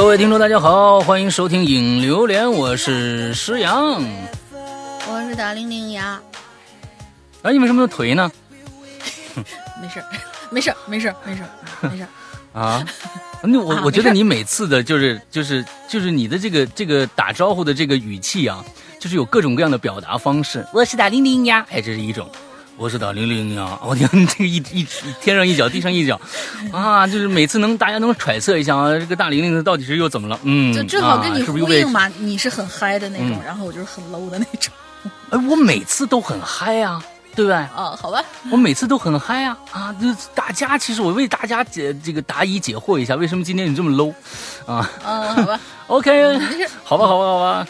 [0.00, 4.02] 哎，各位听众，大家好，欢迎收听《影榴莲》，我是石阳，
[5.06, 6.18] 我是大玲玲呀。
[7.42, 8.32] 哎，你为什么腿呢？
[9.78, 10.02] 没事
[10.50, 11.44] 没事没事没事
[11.82, 12.06] 没事
[12.58, 12.82] 啊，
[13.42, 18.64] 那我我觉得你每次的就是就是就是你的这个这个打招呼的这个语气啊，
[18.98, 20.66] 就是有各种各样的表达方式。
[20.72, 22.26] 我是大玲玲呀，哎，这是一种。
[22.80, 24.86] 我是大玲玲呀， 我天，这个一一
[25.20, 26.18] 天上一脚地上一脚，
[26.72, 30.40] 啊，就是每次能大家能揣测一下啊，这个大玲玲到底是又怎么了？
[30.44, 34.72] 嗯，就正好跟你呼应嘛，你是很嗨的那种，然后我就是很 low 的那种。
[35.28, 37.04] 哎，我每次都很嗨啊，
[37.36, 37.54] 对不对？
[37.54, 39.94] 啊，好吧，我每次都很嗨啊啊！
[40.00, 44.10] 就大家其实我为大家解这个答疑解惑一下，为什么今天你这么 low
[44.64, 44.90] 啊？
[45.06, 46.38] 嗯，好吧， OK，
[46.82, 47.66] 好吧，好吧，好吧。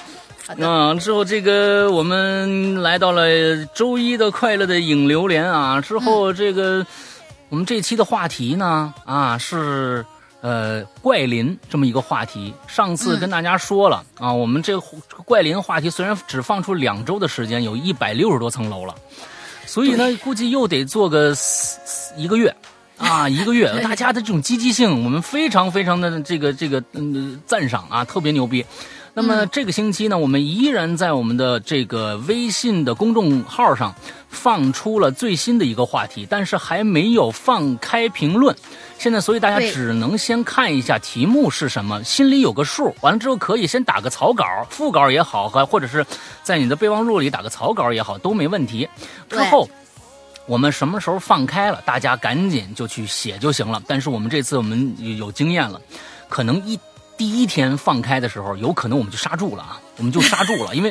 [0.59, 3.25] 啊，之后这个我们来到了
[3.67, 6.85] 周一的快乐的影榴莲啊，之后这个
[7.49, 10.05] 我们这期的话题呢啊是
[10.41, 12.53] 呃怪林这么一个话题。
[12.67, 14.85] 上次跟大家说了啊，我们这个
[15.25, 18.95] 怪林话题虽然只放出两周的时间，有一百六十多层楼了，
[19.67, 21.33] 所以呢估计又得做个
[22.17, 22.55] 一个月
[22.99, 23.81] 啊 一个月。
[23.83, 28.67] 大家的这种积极性，我们非常非常的这个这个嗯赞赏啊，特别牛逼。
[29.21, 33.95] 那么这个星期呢，我们依然在我们的这个微信的公众号上
[34.31, 38.57] 放出了最新的一个话题，但是还没有放开评论。
[38.99, 42.95] 现在，所以大家只能先看一下题目是什么，心里有个数。
[43.03, 46.05] 完了之后，可以先打个草稿、副稿也好，和或者是
[46.43, 48.89] 在你的备忘录里打个草稿也好，都没问题。
[49.29, 49.69] 之后
[50.47, 53.83] 我们什么时候放开了，大家赶紧就去写就行了。
[53.87, 55.79] 但是我们这次我们有经验了，
[56.29, 56.81] 可能一。
[57.21, 60.91] 第一天放开的时候，有可能我们就刹住了啊，我们就刹住了， 因为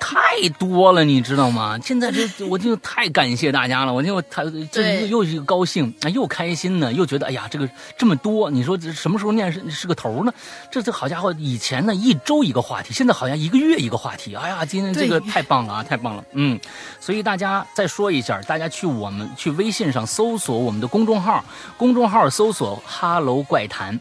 [0.00, 1.78] 太多了，你知道吗？
[1.84, 4.42] 现在这我就太感谢大家了，我就他
[4.72, 7.68] 这又一个高兴啊，又开心呢，又觉得哎呀，这个
[7.98, 10.32] 这么多，你说这什么时候念是是个头呢？
[10.70, 16.58] 这这好家伙，以前呢一周一个话题，现在好像一个月一个话题，哎呀，今天这个太棒了啊，太棒了，嗯，
[16.98, 21.44] 所以大家再说一下，大家去我们去微信上搜索我们的公众号，
[21.76, 24.00] 公众号搜索哈喽怪谈。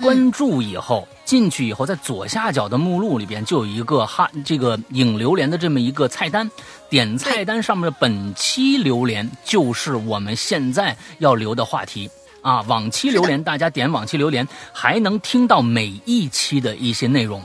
[0.00, 6.50] 关注以后进去以后，在左下角的目录里边就有一个哈这个影榴莲的这么一个菜单，
[6.88, 12.08] 点菜单上面的本期榴莲就是我们现在要留的话题
[12.40, 12.62] 啊。
[12.62, 17.42] 往期榴莲大家点往期榴莲，还能听到每一期的一些内容，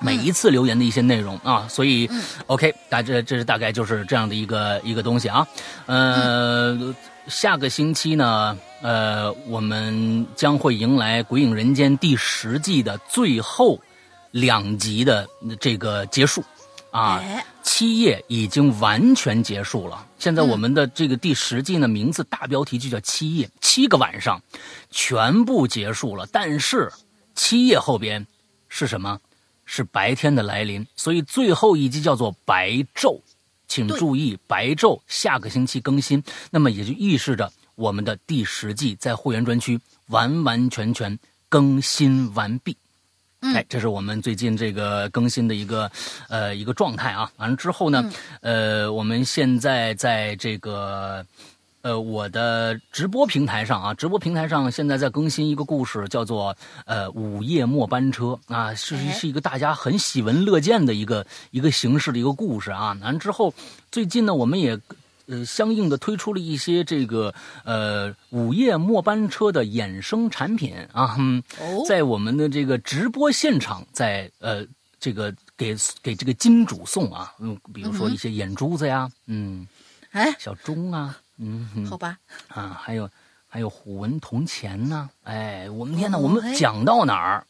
[0.00, 1.66] 每一次留言的一些内容啊。
[1.68, 2.08] 所以
[2.46, 5.46] ，OK，大这这是大概就是这样的一个一个东西啊。
[5.86, 6.94] 呃，
[7.28, 8.58] 下个星期呢？
[8.80, 13.80] 呃，我们将会迎来《鬼影人间》第十季的最后
[14.32, 15.28] 两集的
[15.60, 16.42] 这个结束，
[16.90, 17.22] 啊，
[17.62, 20.04] 七夜已经完全结束了。
[20.18, 24.42] 现在我们的这个第十季呢，名字大标题就叫七夜，七个晚上
[24.90, 26.26] 全部结束了。
[26.32, 26.92] 但是
[27.34, 28.26] 七夜后边
[28.68, 29.20] 是什么？
[29.64, 30.84] 是白天的来临。
[30.96, 33.20] 所以最后一集叫做白昼，
[33.72, 36.22] 请注意，白昼下个星期更新。
[36.50, 37.50] 那么也就预示着。
[37.74, 41.18] 我们的第十季在会员专区完完全全
[41.48, 42.76] 更新完毕，
[43.40, 45.90] 哎，这是我们最近这个更新的一个
[46.28, 47.32] 呃一个状态啊。
[47.38, 48.12] 完了之后呢，
[48.42, 51.24] 呃，我们现在在这个
[51.82, 56.56] 呃我的直播平台上啊，直播平台上现在在更新一个故事，叫做
[56.86, 62.96] 呃午夜末班车啊，是是一个大家很喜闻乐见的一个一个形式的一个故事啊。
[63.02, 63.52] 完了之后，
[63.90, 64.80] 最近呢，我们也。
[65.26, 67.32] 呃，相应的推出了一些这个
[67.64, 71.16] 呃午夜末班车的衍生产品啊，
[71.86, 74.66] 在我们的这个直播现场，在呃
[74.98, 79.64] 这个给给这个金主送啊，嗯，比如说一些眼珠子呀，嗯，
[80.10, 83.08] 哎，小钟啊，嗯，好吧，啊，还有
[83.46, 87.46] 还有虎纹铜钱呢，哎，我们天呐，我们讲到哪儿，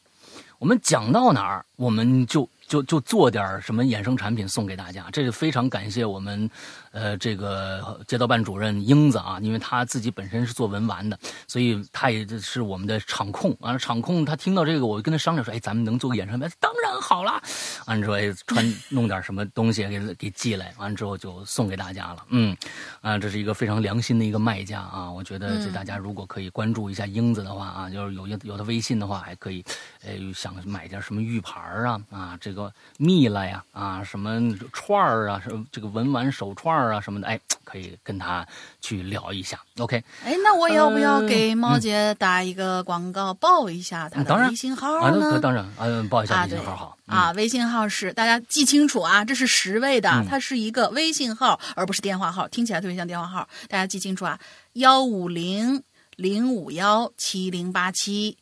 [0.59, 2.47] 我们讲到哪儿，我们就。
[2.65, 6.49] 就就做点什么衍生产品送给大家，这是非常感谢我们，
[6.93, 13.53] 呃，这个街道办主任英子啊，因为他自己本身是做文玩的，所以他也是我们的场控。
[13.59, 17.41] 完了，场控他听到这个，我就跟他商量说，哎，咱们能做个演唱会，当然好了。
[17.85, 22.23] 完了之后，哎，穿弄点什么东西给给寄来，完了之后就送给大家了。
[22.29, 22.55] 嗯，
[23.01, 29.61] 啊，这是一个非常良心的一个卖家啊，我觉得这大家如果可以关注一下英子的话啊，就是有有他微信的话，还可以，
[30.05, 32.53] 呃，想买点什么玉牌啊啊这。
[32.53, 34.39] 个蜜蜡呀啊，什么
[34.71, 38.45] 串儿啊，什么这个文玩手串儿啊什么的，哎，可以跟他
[38.81, 39.59] 去聊一下。
[39.77, 45.39] OK，哎，那我要不要给猫姐打一个广告，报一下她的微信号呢？
[45.39, 47.31] 当然啊，报一下微信号好啊。
[47.31, 54.39] 微信号是大家记清楚啊，这是十位的，它是一个微信号，而不是电话号，听起来特别像电话号，大家记清楚啊，
[54.73, 55.81] 幺五零
[56.17, 58.37] 零五幺七零八七。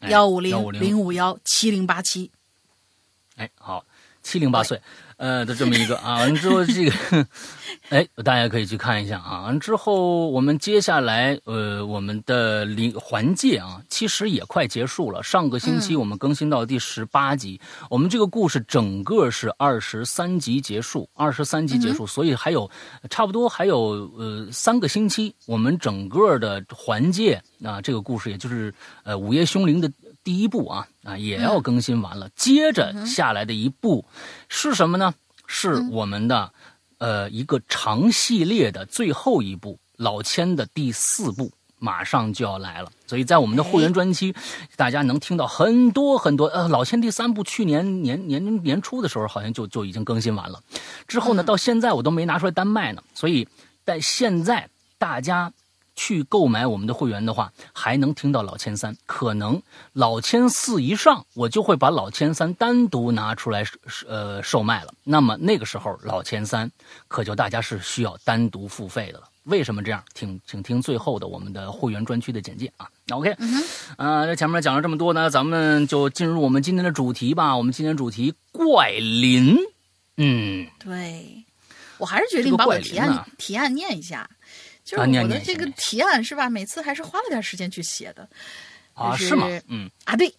[0.00, 2.30] 哎幺五零零五幺七零八七。
[3.34, 3.84] 哎，好，
[4.22, 4.80] 七零八岁，
[5.18, 7.26] 呃的这么一个啊，完之后这个，
[7.90, 9.42] 哎，大家可以去看一下啊。
[9.42, 15.20] 完之后，我们接下来呃，我们的临环界啊，其实也快结束了。
[15.22, 17.60] 上个星期我们更新到第十八集，
[17.90, 22.70] 我们这个故事整个是二十三集结束，二十三集结束，所以还有
[23.10, 28.72] 差不多还有呃三个星期，我们整个的环界啊，这个故事也就是
[29.02, 29.90] 呃午夜凶铃的。
[30.24, 34.04] 第一部啊啊也要更新完了，接着下来的一部
[34.48, 35.14] 是什么呢？
[35.46, 36.52] 是我们的、
[36.98, 42.90] 呃一个长系列的最后一部，老千的第四部马上就要来了。
[43.06, 44.34] 所以在我们的会员专区，
[44.76, 46.46] 大家能听到很多很多。
[46.48, 50.60] 呃，老千第三部去年年年年初的时候好像就就已经更新完了，
[51.06, 53.02] 之后呢到现在我都没拿出来单卖呢。
[53.14, 53.48] 所以
[53.84, 54.68] 但现在
[54.98, 55.50] 大家。
[55.98, 59.60] 去购买我们的会员的话，还能听到老千三，可能
[59.92, 63.64] 老千四一上，我就会把老千三单独拿出来
[64.06, 64.94] 呃售卖了。
[65.02, 66.70] 那么那个时候老千三
[67.08, 69.24] 可就大家是需要单独付费的了。
[69.42, 70.00] 为什么这样？
[70.14, 72.88] 请，请听最后的我们的会员专区的简介啊。
[73.06, 73.34] 那 OK，
[73.96, 77.56] 啊，这前面讲了这么多呢，咱们就进入我们今天的主题吧。
[77.56, 79.56] 我们今天主题怪林，
[80.16, 81.44] 嗯，对，
[81.98, 84.30] 我还是决定把我的提案、提案念一下。
[84.88, 86.48] 就是我的这个提案是吧？
[86.48, 88.26] 每次还是花了点时间去写的，
[88.94, 89.46] 啊，是吗？
[89.68, 90.34] 嗯，啊，对，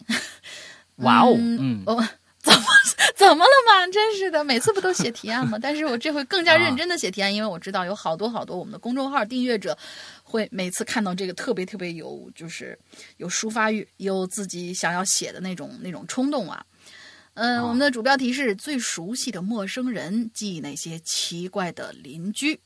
[0.98, 1.94] 哇哦，嗯，哦
[2.42, 2.66] 怎么
[3.14, 3.86] 怎么了嘛？
[3.92, 5.56] 真是的，每次不都写提案吗？
[5.62, 9.78] 但是我这回更加认真的写提案，因为我知道有好多好多我们的公众号订阅者
[10.24, 12.76] 会每次看到这个特别特别有就是
[13.18, 16.66] 有抒发欲，有自己想要写的那种那种冲动啊。
[17.34, 22.58] 嗯，我们的主标题是最熟悉的陌生人记那些奇怪的邻居。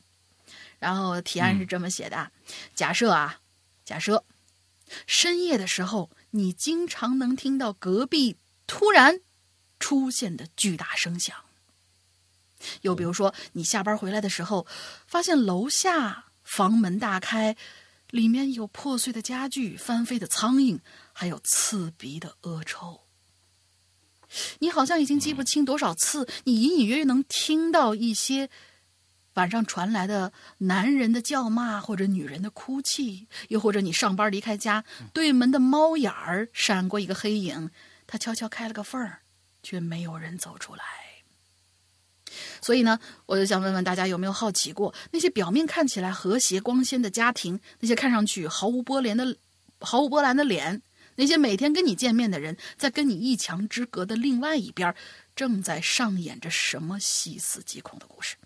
[0.84, 2.30] 然后提案是这么写的：
[2.74, 3.40] 假设啊，
[3.86, 4.22] 假设
[5.06, 8.36] 深夜的时候，你经常能听到隔壁
[8.66, 9.22] 突然
[9.80, 11.34] 出现的巨大声响。
[12.82, 14.66] 又比如说，你下班回来的时候，
[15.06, 17.56] 发现楼下房门大开，
[18.10, 20.80] 里面有破碎的家具、翻飞的苍蝇，
[21.14, 23.00] 还有刺鼻的恶臭。
[24.58, 28.50] 你好像已经记不清多少次，你隐隐约约能听到一些。
[29.34, 37.70] 晚上传来的男人的叫骂，或者女人的哭泣，又或者你上班离开家，对门的猫眼儿闪过一个黑影，
[38.06, 39.20] 他悄悄开了个缝儿，
[39.62, 40.82] 却没有人走出来。
[42.60, 49.36] 所以呢，我就想问问大家，有没有好奇过，那些表面看起来和谐光鲜的家庭，那些看上去毫无波澜的、
[49.80, 50.80] 毫无波澜的脸，
[51.16, 54.94] 那些每天跟你见面的人，在跟你一墙之隔的另外一边，
[55.36, 58.36] 正在上演着什么细思极恐的故事？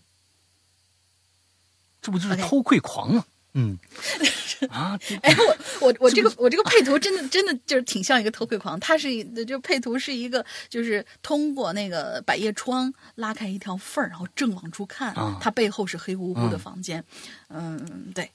[2.00, 3.24] 这不就是偷窥狂吗？
[3.54, 3.76] 嗯，
[4.70, 5.34] 啊，哎，
[5.80, 8.78] 我我我这个我这个配图真的真的就是挺像一个偷窥狂。
[8.78, 17.02] 它是就配图是一个就是通过那个百叶窗拉开一条缝儿，然后正往出看，它背后是黑乎乎的房间。
[17.48, 18.30] 嗯，对，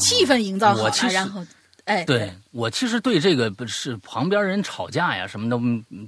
[0.00, 1.46] 气氛营造好了，然后
[1.84, 5.56] 哎，对我其实对这个不是旁边人吵架呀什么的，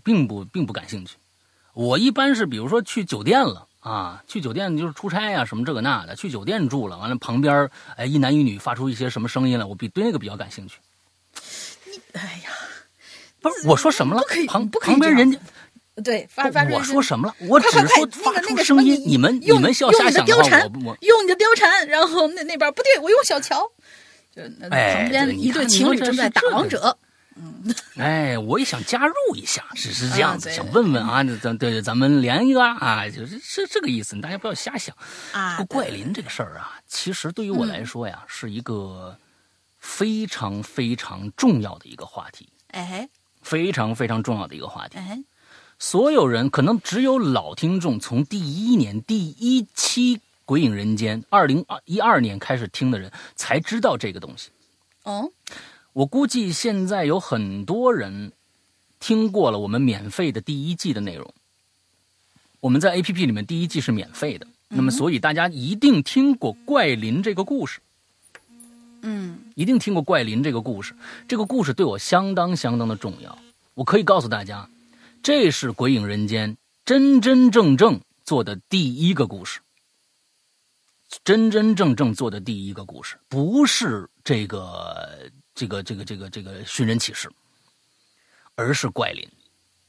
[0.03, 1.15] 并不并不感兴趣。
[1.75, 3.69] 我一般是比如说去酒店了。
[3.87, 10.79] 啊，去酒店就是出差呀，什么这个那的，去酒店住了，完了旁边哎一男一女发出一些什么声音来，我比对那个比较感兴趣。
[11.85, 12.51] 你哎呀，
[13.41, 14.21] 不是我说什么了？
[14.23, 15.39] 不可以，旁不旁边人家
[16.03, 17.35] 对发发出我说什么了？
[17.49, 20.43] 我只说发出声音，你们你们笑瞎想的话，
[20.85, 23.63] 我用你的貂蝉，然后那那边不对，我用小乔，
[24.35, 26.99] 就那旁边一对情侣正在打王者。
[27.39, 34.97] 嗯， 哎，我也想加入一下，只是这样子，想问问啊，咱对咱们连一个啊，就是是这个意思，大家不要瞎想
[35.33, 35.63] 啊。
[35.69, 39.19] 怪林这个事儿啊，其实对于我来说呀，是一个
[39.79, 43.09] 非常非常重要的一个话题，哎，
[43.43, 44.99] 非常非常重要的一个话题。
[45.79, 50.17] 所有人可能只有老听众，从第一年第一期
[50.47, 54.49] 《鬼影人间》二零二一二年开始听的人，才知道这个东西。
[55.03, 55.31] 哦。
[55.97, 58.31] 我估计现在有很多人
[59.01, 61.33] 听过了我们免费的第一季的内容。
[62.61, 67.81] 我们在 A P P 里面第一季是免费的，那么所以大家一定听过怪林这个故事。
[69.01, 70.95] 嗯，一定听过怪林这个故事。
[71.27, 73.39] 这个故事对我相当相当的重要。
[73.73, 74.69] 我可以告诉大家，
[75.23, 76.53] 这是《鬼影人间》
[76.85, 79.61] 真真正正做的第一个故事，
[81.25, 85.31] 真真正正做的第一个故事，不是这个。
[85.57, 87.29] 这个这个这个这个寻人启事，
[88.55, 89.27] 而是怪林。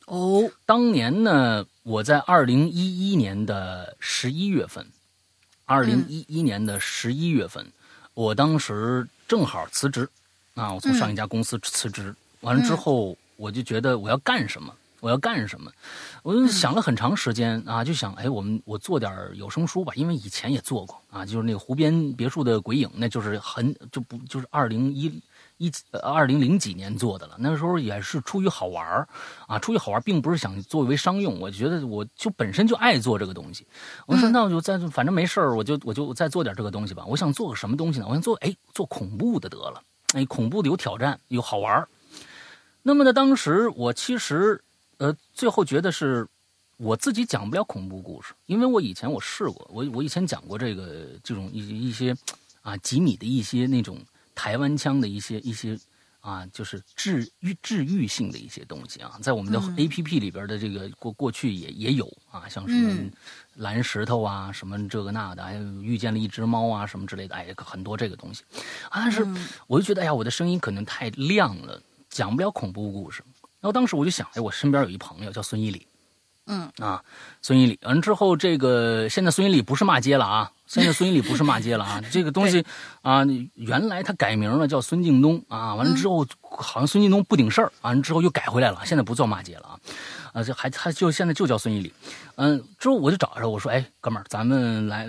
[0.06, 4.88] 哦，当年呢，我在二零一一年的十一月份，
[5.66, 7.70] 二零一一年的十一月份，
[8.14, 10.10] 我当时正好辞职，
[10.56, 14.74] 啊，我从上一家公司辞职，完了之后，我就觉得我要干什么？
[15.02, 15.70] 我要干什么？
[16.24, 25.22] 我就想了很长时间啊，就想，哎，我们我做点有声书吧，因为以前也做过啊，就是那个湖边别墅的鬼影，那就是很就不就是二零一
[25.58, 25.72] 一
[26.04, 27.36] 二零零几年做的了。
[27.40, 29.08] 那时候也是出于好玩
[29.48, 31.40] 啊，出于好玩，并不是想作为商用。
[31.40, 33.68] 我觉得我就本身就爱做这个东西。
[34.06, 37.04] 我说那我就再反正没事儿，我就我就再做点这个东西吧。
[37.06, 38.06] 我想做个什么东西呢？
[38.08, 39.82] 我想做哎做恐怖的得了，
[40.14, 41.88] 哎恐怖的有挑战有好玩。
[42.84, 44.64] 那么呢，当时我其实。
[45.00, 46.28] 呃，最后觉得是
[46.78, 52.18] 我自己讲不了恐怖故事，因为我以前我试过，我我以前讲过这个这种一一些
[52.64, 54.00] 啊几米的一些那种
[54.38, 55.75] 台湾腔的一些一些
[56.20, 63.10] 啊，就是治愈治愈性的一些东西啊，在我们的 A P P 里边的这个过过去也也有啊，像什么
[63.56, 68.44] 蓝石头啊，什么这个那的，还有遇见了一只猫啊，什么之类的，哎，很多这个东西，
[68.91, 69.25] 但是
[69.65, 73.24] 我就觉得，哎呀，我的声音可能太亮了，讲不了恐怖故事。
[73.60, 75.88] 然后当时我就想，哎，我身边有一朋友叫孙一礼，
[76.46, 76.70] 嗯。
[76.77, 77.03] 啊，
[77.41, 82.64] 孙一礼完之后，这个现在孙一礼不是骂街了啊，现在孙一礼不是骂街了啊，这个东西
[83.02, 83.24] 啊，
[83.56, 89.80] 原来他改名了叫孙敬东啊，完了之后好像孙敬东不顶事儿，完了之后又改回来了，现在不叫骂街了啊，
[90.34, 91.94] 啊，这还他就现在就叫孙一礼，
[92.36, 95.08] 嗯，之后我就找他我说，哎，哥们儿，咱们来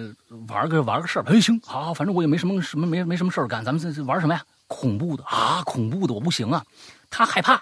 [0.48, 4.42] 玩个玩个事儿，哎，行，好，反正我也没什么什么没没什么事儿干，咱们这这玩什么呀？
[4.68, 6.64] 恐怖的啊，恐怖的我不行啊，
[7.10, 7.60] 他害怕。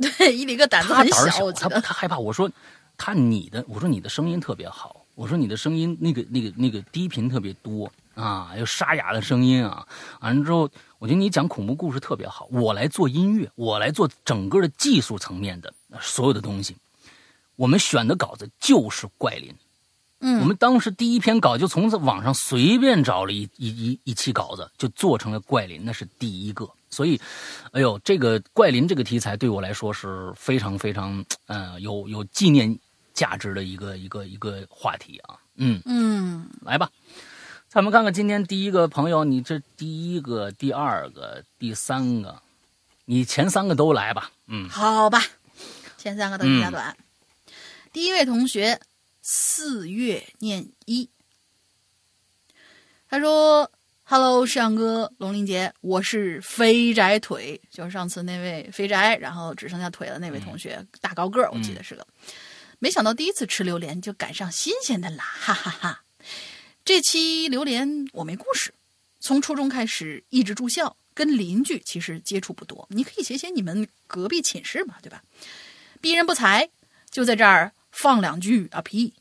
[0.00, 2.18] 对，一里个胆子很小，他他害怕。
[2.18, 2.50] 我说，
[2.96, 9.86] 他你的，我说你的声音特别好，我说你的声音那个那个那个低频特别多啊，有沙哑的声音啊。
[10.20, 10.68] 完了之后，
[10.98, 12.46] 我觉得你讲恐怖故事特别好。
[12.50, 16.76] 我来做音乐，我来做整个的技术层面的所有的东西。
[17.56, 19.54] 我们选的稿子就是怪林。
[20.20, 26.68] 嗯，我们当时第一篇稿就从网上随便找了一一一一期稿子，就做成了怪林，那是第一个。
[26.88, 27.20] 所以，
[27.72, 32.78] 哎呦，这个怪林这个题材对我来说是非常非常，嗯，有有纪念
[33.14, 35.38] 价值的一个一个一个话题啊。
[35.54, 36.90] 嗯嗯，来吧，
[37.68, 42.42] 咱们看看今天第一个朋友，你这第一个、第二个、第三个，
[43.06, 44.30] 你前三个都来吧。
[44.48, 45.22] 嗯，好吧，
[45.96, 46.94] 前三个都比较短。
[47.92, 48.78] 第一位同学。
[49.26, 51.08] 四月念一，
[53.08, 53.70] 他说
[54.04, 62.06] ：“Hello，世阳哥，龙林杰，我是肥宅腿，就是上次那位肥宅，然后只剩下腿的那位同学，大高个儿，我记得是个。
[62.84, 66.02] 没想到第一次吃榴莲就赶上新鲜的啦，哈哈哈！
[66.84, 68.74] 这期榴莲我没故事，
[69.20, 72.86] 从初中开始一直住校，跟邻居其实接触不多。
[72.90, 75.22] 你可以写写你们隔壁寝室嘛，对吧？
[76.02, 76.68] 鄙人不才，
[77.10, 79.14] 就在这儿。”放两句啊屁！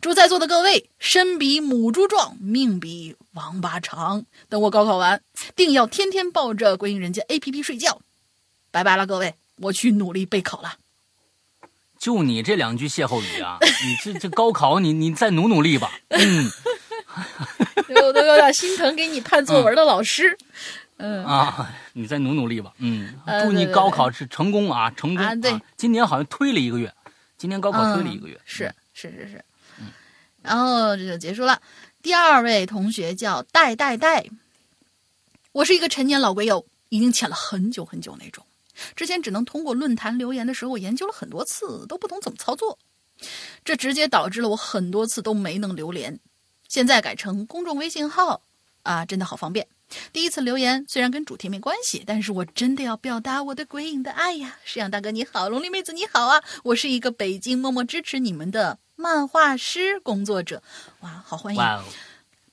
[0.00, 4.26] 祝在座的各位身比母猪壮，命比王八长。
[4.48, 5.22] 等我高考完，
[5.54, 8.02] 定要天天抱着《归隐人间》APP 睡觉。
[8.72, 10.78] 拜拜了，各位，我去努力备考了。
[11.98, 13.58] 就你这两句歇后语啊！
[13.84, 15.90] 你这这高考，你你再努努力吧。
[16.08, 16.50] 嗯，
[17.88, 20.36] 我都有点心疼给你判作文的老师。
[21.00, 22.72] 嗯啊，你再努努力吧。
[22.78, 25.34] 嗯，祝你高考是成功啊，成功啊！
[25.36, 26.92] 对，今年好像推了一个月。
[27.36, 29.44] 今年高考推了一个月，是是是是，
[29.78, 29.86] 嗯，
[30.42, 31.60] 然后这就结束了。
[32.02, 34.24] 第二位同学叫戴戴戴，
[35.52, 38.44] 我是一个陈年老鬼友，已经潜了很久很久那种。
[38.94, 42.78] 之前只能通过论坛留言的时候，我研究了很多次，都不懂怎么操作，
[43.64, 46.18] 这直接导致了我很多次都没能留言。
[46.68, 48.42] 现在改成公众微信号
[48.82, 49.66] 啊，真的好方便。
[50.12, 54.58] 第一次留言虽然跟主题没关系，但是我真的要表达我对鬼影的爱呀！
[54.62, 56.42] 石阳大哥你好，龙丽妹子你好啊！
[56.62, 60.62] 我是一个北京默默支持你们的漫画师工作者，
[61.00, 61.62] 哇，好欢迎！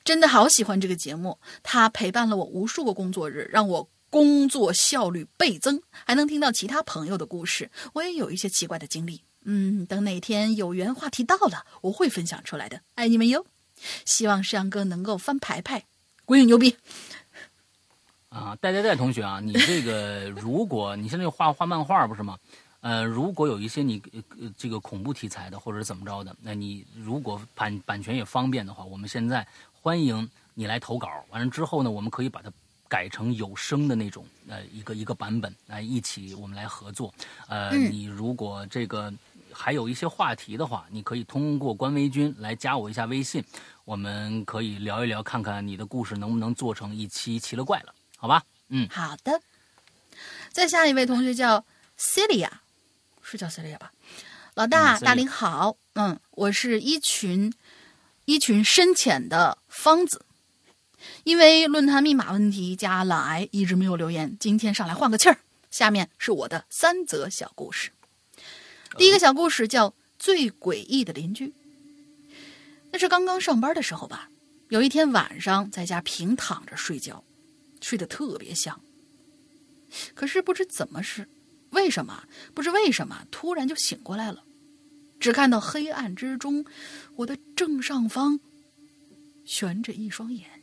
[0.05, 7.69] 真的好喜欢这个节目，它陪伴了我无数个工作日，让我工作效率倍增，还能听到其他朋友的故事。
[7.91, 12.79] 我也有一些奇怪的经历，嗯，等哪天有缘话题到了，我会分享出来的。
[12.93, 13.45] 爱你们哟！
[14.05, 15.84] 希望石阳哥能够翻牌牌，
[16.24, 16.77] 鬼影牛逼！
[18.29, 22.38] 啊，戴戴戴同学啊，你这个 如果你现在画画漫画不是吗？
[22.79, 24.01] 呃，如果有一些你
[24.39, 31.10] 呃这个恐怖题材的或者怎么着的，那你如果版版权也方便的话，我们现在欢迎你来投稿。
[31.31, 32.50] 完了之后呢，我们可以把它
[32.87, 37.13] 改成有声的那种呃一个一个版本来一起我们来合作。
[37.47, 39.13] 呃，你如果这个
[39.51, 43.43] 还有一些话题的话，你可以通过官微君来加我一下微信，
[43.85, 47.93] 我们可以聊一聊，看看你的故事能不能做成一期奇了怪了。
[48.17, 49.41] 好吧，嗯，好的。
[50.51, 51.65] 再下一位同学叫
[51.97, 52.49] Celia，
[53.21, 53.91] 是叫 Celia 吧？
[54.53, 57.53] 老大，大林好，嗯，我是一群
[58.23, 60.25] 一群深浅的方子，
[61.24, 64.35] 因为论坛密码问题加懒癌，一直没有留言。
[64.39, 65.38] 今天上来换个气儿，
[65.71, 67.91] 下面是我的三则小故事。
[68.97, 71.47] 第一个小故事叫《最诡异的邻居》。
[72.91, 74.29] 那是刚刚上班的时候吧，
[74.69, 77.24] 有一天晚上在家平躺着睡觉，
[77.81, 78.79] 睡得特别香。
[80.13, 81.27] 可是不知怎么是，
[81.71, 84.43] 为什么不知为什么突然就醒过来了，
[85.19, 86.65] 只看到黑暗之中，
[87.17, 88.39] 我的正上方
[89.43, 90.54] 悬着一双眼。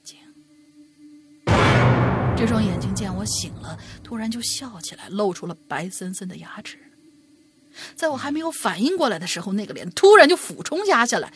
[2.43, 6.77] 这双眼睛见我醒了，突然就笑起来，露出了白森森的牙齿。
[7.95, 11.33] 在我还没有反应过来的时候，那个脸突然就俯冲压下来。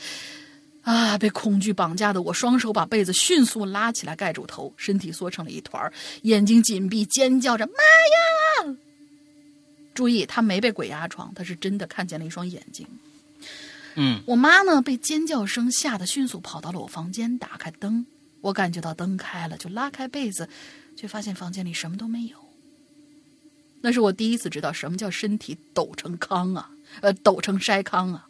[0.82, 1.16] 啊！
[1.16, 7.64] 被恐惧绑架的我，双手把被子迅速拉起来盖住头，身体缩成了一团，眼睛紧闭，尖叫着
[8.64, 8.76] ：“妈呀！”
[9.94, 12.84] 注意，他没被鬼压床，他是真的看见了一双眼睛。
[13.94, 18.04] 嗯，我妈呢，被尖叫声吓得迅速跑到了我房间，打开灯。
[18.40, 20.48] 我感觉到灯开了，就拉开被子。
[20.96, 22.38] 却发现房间里什么都没有。
[23.82, 26.70] 那是我第一次知道什么叫身体抖成糠啊，
[27.02, 28.26] 呃，抖成筛糠啊。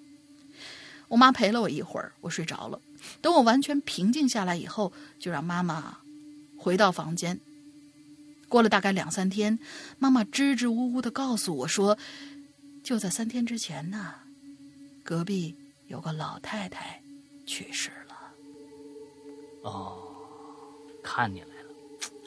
[1.08, 2.80] 我妈陪了我一会儿，我睡着了。
[3.22, 5.98] 等我完全平静下来以后，就让妈妈
[6.58, 7.40] 回到房间。
[8.48, 9.58] 过了大概两三天，
[9.98, 11.96] 妈妈支支吾吾的告诉我说，
[12.82, 14.14] 就在三天之前呢，
[15.04, 15.54] 隔壁
[15.86, 17.00] 有个老太太
[17.46, 18.16] 去世了。
[19.62, 19.98] 哦，
[21.02, 21.55] 看你了。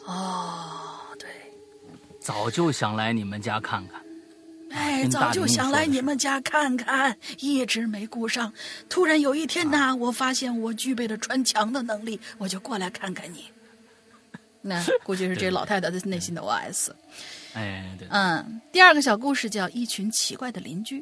[0.06, 1.28] 哦，对，
[2.20, 4.02] 早就想来你们家看看。
[4.72, 8.54] 哎，早就想来你们家看看，一直没顾上。
[8.88, 13.46] 突然有一天呢，我发现我具备了穿墙的能力，我就过来看看你。
[14.62, 16.92] 那估计是这老太太的内心的 OS。
[17.54, 18.08] 哎，对。
[18.12, 21.02] 嗯，第二个小故事叫《一群奇怪的邻居》。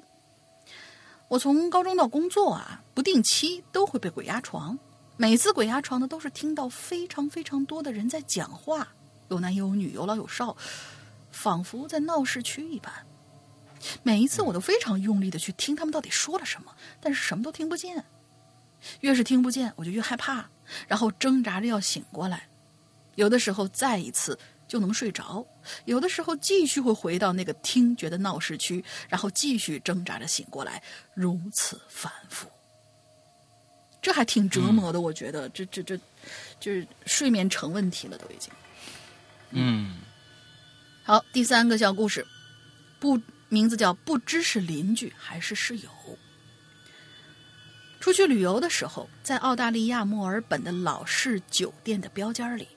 [1.28, 4.80] 我从高中到工作啊，不定期都会被鬼压床。
[5.20, 8.88] 每次鬼压床呢，都是听到非常非常多的人在讲话。
[9.30, 10.56] 有男有女，有老有少，
[11.32, 12.94] 仿佛在闹市区一般。
[14.04, 18.06] 每一次我都非常用力的去听他们到底说了什么，但是什么都听不见。
[19.02, 20.48] 越是听不见，我就越害怕，
[20.88, 22.48] 然后挣扎着要醒过来。
[23.16, 25.46] 有的时候再一次就能睡着，
[25.86, 30.82] 有的时候继续会回到那个听觉的闹市区，然后继续挣扎着醒过来，
[31.16, 32.48] 如此反复。
[34.02, 35.98] 这还挺折磨的，我觉得这这这，
[36.60, 38.52] 就是睡眠成问题了，都已经。
[39.52, 39.98] 嗯，
[41.04, 42.26] 好，第三个小故事，
[43.00, 45.90] 不，名字叫不知是邻居还是室友。
[48.00, 52.68] 出去旅游的时候，在澳大利亚墨尔本的老式酒店的标间里，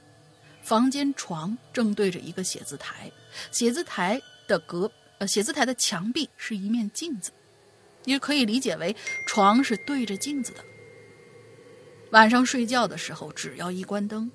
[0.62, 3.12] 房间床正对着一个写字台，
[3.52, 7.30] 写字台的隔呃写字台的墙壁是一面镜子，
[8.06, 10.64] 也可以理解为床是对着镜子的。
[12.10, 14.30] 晚上睡觉的时候，只要一关灯。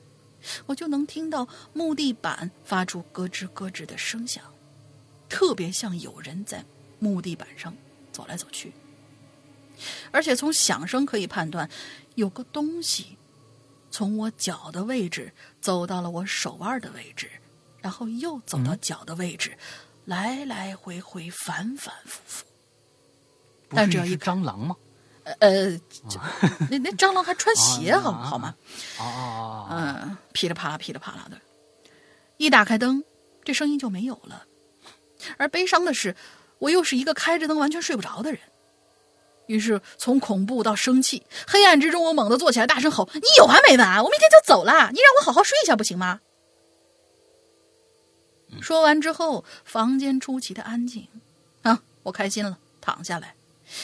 [0.68, 4.44] 我就能听到木地板发出咯吱咯吱的声响，
[5.28, 6.64] 特别像有人在
[7.00, 7.76] 木地板上
[8.12, 8.72] 走来走去。
[10.12, 11.68] 而且从响声可以判断，
[12.14, 13.18] 有个东西
[13.90, 17.30] 从我脚的位置走到了我手腕的位置，
[17.82, 19.58] 然后又走到脚的位置，
[20.06, 22.46] 来来回回，反反复复。
[23.70, 24.78] 但只要一蟑螂吗？
[25.40, 25.72] 呃，
[26.70, 28.56] 那那蟑螂还穿鞋，好好吗？
[29.00, 31.38] 哦，嗯，噼里啪啦，噼里啪啦的，
[32.38, 33.04] 一打开灯，
[33.44, 34.46] 这声音就没有了。
[35.38, 36.16] 而悲伤的是，
[36.60, 38.40] 我又是一个开着灯完全睡不着的人。
[39.48, 44.04] 于是从恐怖到生气，黑暗之中，我猛地坐起来，大声吼：“你有完没完？
[44.04, 46.20] 我明天就走了，你让我好好睡一下不行吗？”
[48.60, 51.08] 说完之后，房间出奇的安静。
[51.62, 53.35] 啊，我开心了，躺下来。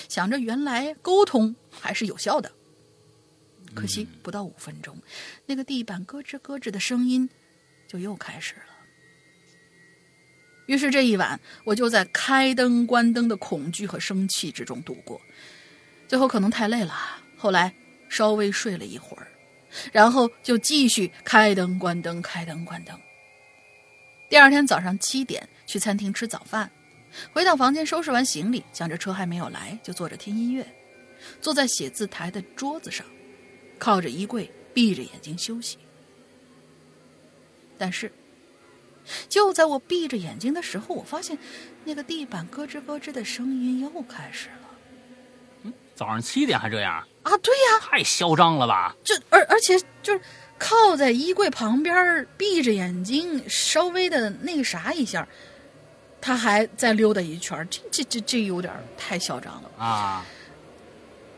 [0.07, 2.51] 想着原来沟通还是有效的，
[3.73, 4.97] 可惜不到五分钟，
[5.45, 7.29] 那个地板咯吱咯吱的声音
[7.87, 8.63] 就又开始了。
[10.67, 15.19] 于是这一晚，我就在开灯关灯的恐惧和生气之中度过。
[16.07, 16.93] 最后可能太累了，
[17.37, 17.73] 后来
[18.07, 19.27] 稍微睡了一会儿，
[19.91, 22.97] 然后就继续开灯关灯，开灯关灯。
[24.29, 26.71] 第二天早上七点去餐厅吃早饭。
[27.33, 30.65] 回到房间，收拾完行李，想着车还没有来，就坐着听音乐。
[31.39, 33.05] 坐在写字台的桌子上，
[33.77, 35.77] 靠着衣柜，闭着眼睛休息。
[37.77, 38.11] 但是，
[39.29, 41.37] 就在我闭着眼睛的时候，我发现
[41.83, 44.69] 那个地板咯吱咯吱的声音又开始了。
[45.63, 47.37] 嗯，早上七点还这样啊？
[47.37, 48.95] 对呀，太嚣张了吧？
[49.03, 50.21] 这而而且就是
[50.57, 55.27] 靠在衣柜旁边，闭着眼睛，稍微的那个啥一下。
[56.21, 60.23] 他还再溜达一圈这这这这有点太嚣张了啊！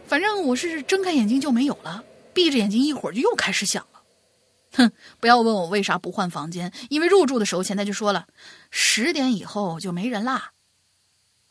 [0.06, 4.04] 反正我是睁开眼睛就没有了，闭着眼睛一会儿就又开始响了。
[4.74, 8.28] 哼，不要问我为啥不换房间，因为入住的时候前台就说了，
[8.69, 10.52] 十点以后就没人啦。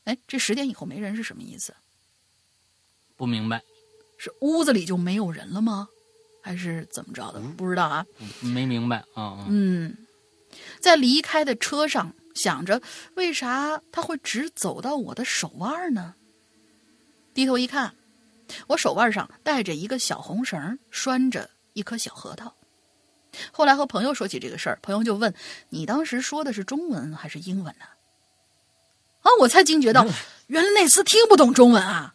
[0.05, 1.75] 哎，这十点以后没人是什么意思？
[3.17, 3.63] 不明白，
[4.19, 5.89] 是屋子里就没有人了吗？
[6.43, 7.41] 还是怎么着的？
[7.57, 8.05] 不知道啊。
[8.41, 9.47] 没明白啊。
[9.49, 9.97] 嗯，
[10.81, 12.81] 在离开的车上想着，
[13.15, 16.15] 为啥他会只走到我的手腕呢？
[17.35, 17.95] 低头一看，
[18.67, 22.55] 我手腕上带着一个小红绳，拴着一颗小核桃。
[23.51, 25.33] 后来和朋友说起这个事儿，朋友就问
[25.71, 27.85] ：“你当时说的是中文还是英文呢？”
[29.23, 30.07] 啊，我才惊觉到，
[30.49, 32.15] 原来那厮听不懂中文啊！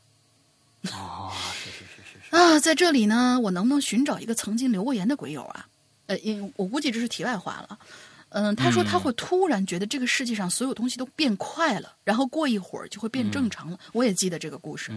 [0.92, 5.68] 啊，是是是是啊，在这里呢，我能不能寻找一个曾经留过言的鬼友啊？
[6.06, 7.80] 呃，因我估计这是题外话了。
[8.30, 13.80] 嗯，他说他会突然觉得这个世界上所有东西都变快了，然后过一会儿就会变正常了。
[13.94, 14.92] 我也记得这个故事，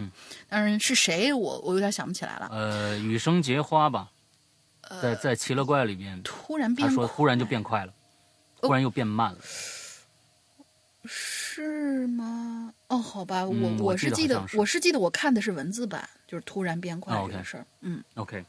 [0.49, 2.49] 当然是谁，我我有点想不起来了。
[2.51, 4.11] 呃，雨生结花吧，
[5.01, 7.93] 在在奇了怪里边，突然变，他说忽然就变快了，
[8.57, 9.37] 忽然又变慢了。
[11.05, 12.73] 是吗？
[12.89, 17.65] 哦，好吧，我我是记得，我是记得我看的是文字版，就是突然变快这个事儿。
[17.79, 18.43] 嗯，OK。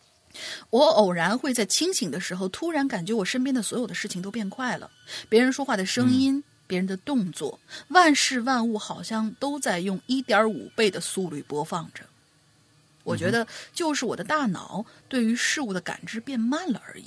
[0.70, 4.90] 我偶然会在清醒的时候，突然感觉我身边的所有的事情都变快了，
[5.28, 12.04] 别人说话的声音，别人的动作，万事万物好像都在用一点五倍的速率播放着。
[13.04, 17.04] 我觉得就是我的大脑对于事物的感知变慢了而已。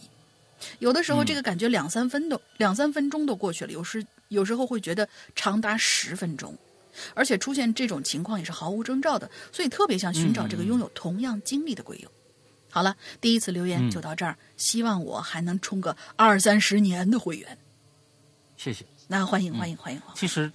[0.80, 6.56] 有的时候这个感觉两三分都两三分钟都过去了，有时有时候会觉得长达十分钟，
[7.14, 12.12] 而且出现这种情况也是毫无征兆的，所以特别想寻找这个拥有同样经历的鬼友。
[12.76, 17.58] 好了，第一次留言就到这儿，希望我还能充个二三十年的会员。
[18.58, 20.02] 谢谢，那欢迎欢迎欢迎。
[20.14, 20.52] 其实，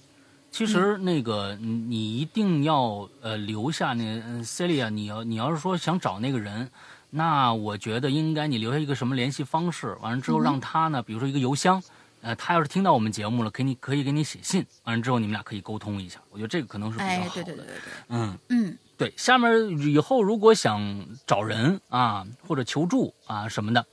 [0.51, 4.03] 其实那个你一定要呃留下那
[4.43, 6.69] Celia，你要你要是说想找那个人，
[7.09, 11.81] 那我觉得应该你留下一个什么联系方式，完了之后让他呢，比如说一个邮箱，
[12.21, 17.43] 呃，他要是听到我们节目了，给你可以给你写信，完了之后你们俩可以沟通一下，我觉得这个可能是比较好的。
[17.43, 17.75] 对对对对对，
[18.09, 18.77] 嗯嗯。
[19.01, 23.83] 对，下面以后如果想找人啊，或者求助啊什么的，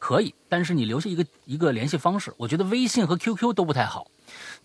[0.00, 2.34] 可以，但是你留下一个一个联系方式。
[2.36, 4.08] 我觉得微信和 QQ 都不太好，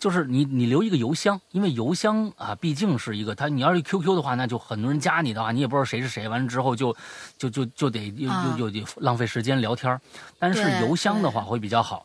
[0.00, 6.96] 就是你你留一个邮箱，因为邮箱啊毕竟是一个，他你要是 QQ 的话，那就很多人加你的话，你也不知道谁是谁，完了之后就
[7.38, 9.96] 就就就得又又又浪费时间聊天。
[10.36, 12.04] 但是邮箱的话会比较好，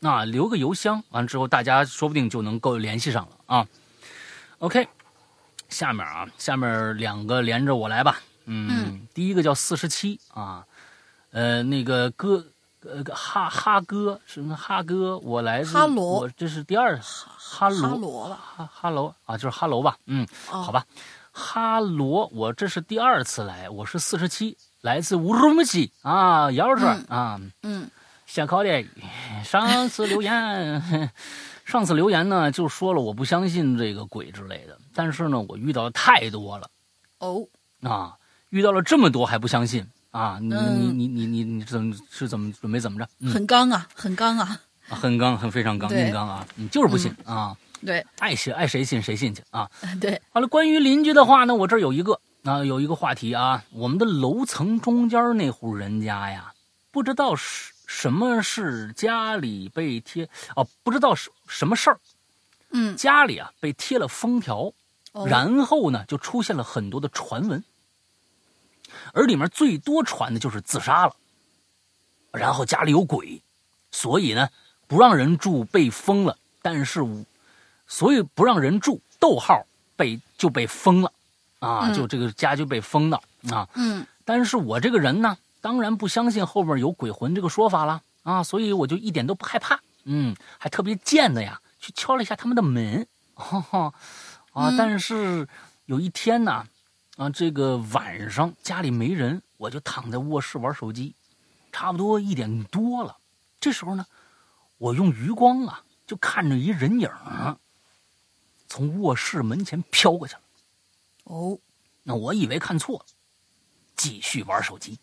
[0.00, 3.66] 那留个邮箱，完了之后大家说不定就能够联系上了啊。
[4.58, 4.86] OK。
[5.78, 8.18] 下面啊，下面两个连着我来吧。
[8.46, 10.64] 嗯，第一个叫四十七啊，
[11.30, 12.44] 呃，那个哥，
[12.80, 19.96] 呃，哈哈哥是那哈哥，我来自哈罗，我这是第二哈哈罗，哈罗吧，哈哈罗啊，就是哈罗吧。
[20.06, 20.84] 嗯，好吧，
[21.30, 26.76] 哈罗，我这是第二次来，我是四十七，来自乌鲁木齐啊，瑶儿
[27.08, 27.88] 啊，嗯，
[28.26, 28.84] 想考点，
[29.44, 31.12] 上次留言。
[31.68, 36.70] 上次留言呢，就说了我不相信这个鬼之类的，但是呢，我遇到的太多了。
[37.18, 37.46] 哦，
[37.82, 38.16] 啊，
[38.48, 40.38] 遇到了这么多还不相信啊？
[40.40, 43.06] 你你你你你你怎么是怎么准备怎么着？
[43.30, 46.46] 很刚啊，很刚啊，很刚，很非常刚，硬刚啊！
[46.54, 47.54] 你就是不信啊？
[47.84, 49.70] 对，爱信爱谁信谁信去啊？
[50.00, 50.18] 对。
[50.30, 56.50] 好了，关于邻居的话呢，我这儿有一个啊，有一个话题啊，我们的楼层中间那户人家呀，
[56.90, 57.74] 不知道是。
[57.88, 60.68] 什么是家里被贴哦？
[60.82, 61.98] 不知道什什么事儿，
[62.70, 64.70] 嗯，家里啊被贴了封条，
[65.26, 67.64] 然后呢就出现了很多的传闻，
[69.14, 71.16] 而里面最多传的就是自杀了，
[72.30, 73.42] 然后家里有鬼，
[73.90, 74.50] 所以呢
[74.86, 77.00] 不让人住被封了，但是
[77.86, 79.64] 所以不让人住，逗号
[79.96, 81.10] 被就被封了，
[81.60, 83.18] 啊，就这个家就被封了。
[83.50, 85.38] 啊，嗯，但是我这个人呢。
[85.60, 93.92] 当然不相信后边有鬼魂这个说法了啊，所以我就一点都不害怕，嗯，还特别贱的呀，去敲了一下他们的门， 哈哈，
[94.52, 95.48] 啊，但是
[95.86, 96.66] 有一天呢，
[97.16, 101.14] 啊，这个晚上家里没人，我就躺在卧室玩手机，
[101.72, 103.16] 差不多一点多了，
[103.58, 104.06] 这时候呢，
[104.76, 107.10] 我用余光啊，就看着一人影
[108.68, 110.40] 从卧室门前飘过去了，
[111.24, 111.58] 哦，
[112.02, 113.06] 那我以为看错了，
[113.96, 114.98] 继续玩手机。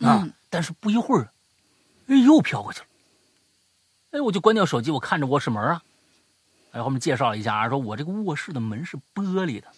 [0.00, 0.28] 啊！
[0.48, 1.32] 但是不一会儿，
[2.08, 2.86] 哎，又飘过去了。
[4.10, 5.82] 哎，我就关掉手机，我看着卧室门啊。
[6.72, 9.68] 哎，后面介绍一下啊，说我这个卧室的门是玻璃的，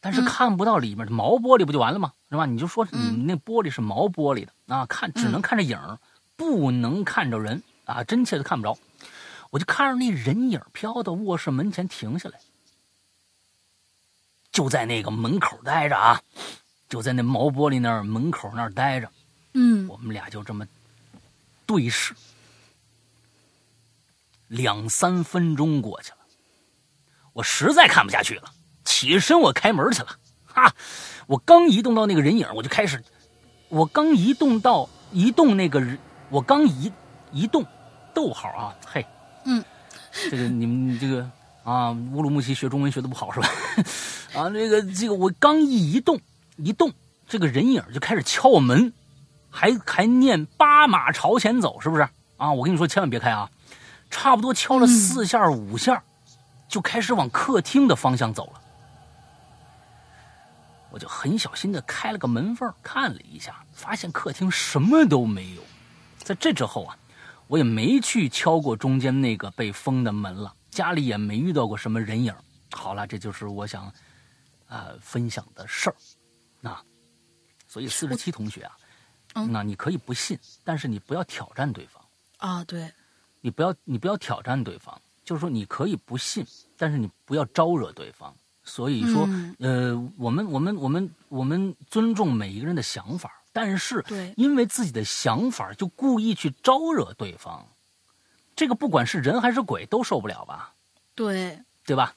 [0.00, 2.12] 但是看不到里面的毛玻璃，不就完了吗？
[2.30, 2.46] 是吧？
[2.46, 5.78] 你就说你那玻璃是毛玻璃的啊，看只能看着影
[6.36, 8.78] 不能看着人啊，真切的看不着。
[9.50, 12.38] 我就看着那人影飘到卧室门前停下来，
[14.52, 16.20] 就在那个门口待着啊。
[16.88, 19.10] 就在那毛玻璃那儿门口那儿待着，
[19.54, 20.66] 嗯，我们俩就这么
[21.66, 22.14] 对视。
[24.48, 26.16] 两三分钟过去了，
[27.34, 28.50] 我实在看不下去了，
[28.84, 30.08] 起身我开门去了。
[30.46, 30.74] 哈，
[31.26, 33.04] 我刚移动到那个人影，我就开始，
[33.68, 35.98] 我刚移动到移动那个人，
[36.30, 36.90] 我刚移
[37.30, 37.62] 移动，
[38.14, 39.04] 逗号啊，嘿，
[39.44, 39.62] 嗯，
[40.30, 41.30] 这个你们这个
[41.62, 43.50] 啊，乌鲁木齐学中文学的不好是吧？
[44.40, 46.18] 啊，这个这个我刚一移动
[46.58, 46.92] 一动，
[47.26, 48.92] 这个人影就开始敲我门，
[49.50, 52.52] 还还念八马朝前走，是不是啊？
[52.52, 53.50] 我跟你说，千万别开啊！
[54.10, 56.02] 差不多敲了四下五下，
[56.68, 58.60] 就开始往客厅的方向走了。
[60.90, 65.62] 我就很小心的开了个门缝，看了一下，发现客厅什么都没有。
[66.18, 66.96] 在这之后啊，
[67.46, 72.34] 我也没去敲过中间那个被封的门了，家里也没遇到过什么人影。
[72.72, 73.92] 好了，这就是我想，
[74.68, 75.96] 呃，分享的事儿。
[76.60, 76.80] 那，
[77.66, 78.76] 所以四十七同学啊，
[79.50, 82.02] 那你可以不信，但是你不要挑战对方
[82.38, 82.64] 啊。
[82.64, 82.92] 对。
[83.40, 86.44] 你不要，你不要挑战对方，就是说你可以不信，
[86.76, 88.34] 但是你不要招惹对方。
[88.64, 89.26] 所以说，
[89.60, 94.04] 呃，我们我们我们我们尊重每一个人的想法，但是
[94.36, 97.66] 因为自己的想法就故意去招惹对方，
[98.54, 100.74] 这个不管是人还是鬼都受不了吧？
[101.14, 102.14] 对，对吧？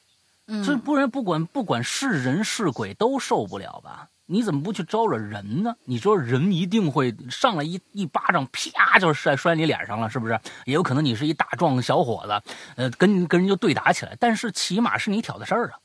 [0.47, 4.09] 嗯，这不然不管不管是人是鬼都受不了吧？
[4.31, 5.75] 你怎么不去招惹人呢？
[5.83, 10.39] 你说人一定会上来一一巴掌，啪就摔摔你脸上了，是不是？
[10.65, 14.15] 也有可能你是一大壮小伙子，呃，跟跟人就对打起来。
[14.19, 15.79] 但是起码是你挑的事儿啊，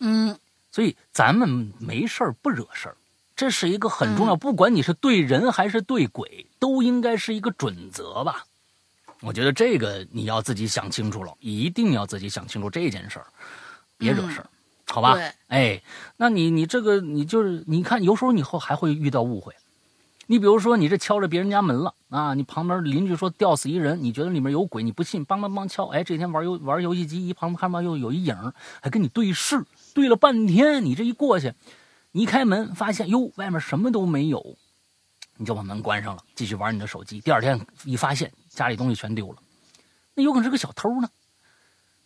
[0.00, 0.38] 嗯。
[0.70, 2.96] 所以咱们没事儿不惹事儿，
[3.34, 4.36] 这是一个很重要。
[4.36, 8.44] 不管你是对人还是对鬼，都应该是一个准则吧。
[9.20, 13.26] 我觉得这个你要自己想清楚了，一定要自己想清楚这件事儿，
[13.96, 14.46] 别惹事儿。
[14.88, 15.82] 好吧，哎，
[16.16, 19.54] 那你你这个你就是你看，有时候你后还会遇到误会。
[20.30, 31.54] 你比如说，你这敲着别人家门了啊，你旁边邻居说吊死一人，你觉得里面有鬼，你不信，梆梆梆敲，哎，这天玩游玩游戏机，一旁看吧又有一影，还跟你对视，对了半天，你这一过去，
[32.12, 34.56] 你一开门发现哟，外面什么都没有，
[35.38, 37.20] 你就把门关上了，继续玩你的手机。
[37.20, 39.38] 第二天一发现家里东西全丢了，
[40.14, 41.08] 那有可能是个小偷呢。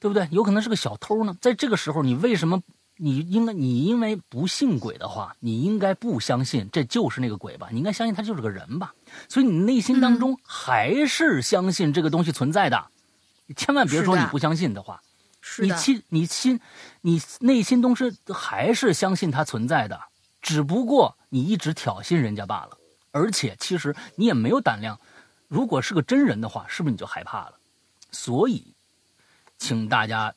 [0.03, 0.27] 对不对？
[0.33, 1.37] 有可能是个小偷呢。
[1.41, 2.61] 在这个时候，你为什么？
[2.97, 7.69] 你应该，你因为不信鬼的话，你应该不相信这就是那个鬼吧？
[7.71, 8.93] 你应该相信他就是个人吧？
[9.29, 12.85] 所以你内心当中还是相信这个东西存在的。
[13.47, 15.01] 你千万别说你不相信的话，
[15.61, 16.61] 你心你心
[17.01, 20.01] 你内心东是还是相信它存在的，
[20.41, 22.77] 只不过你一直挑衅人家罢了。
[23.12, 24.99] 而且其实你也没有胆量。
[25.47, 27.53] 如果是个真人的话，是不是你就害怕了？
[28.11, 28.75] 所以。
[29.62, 30.35] 请大家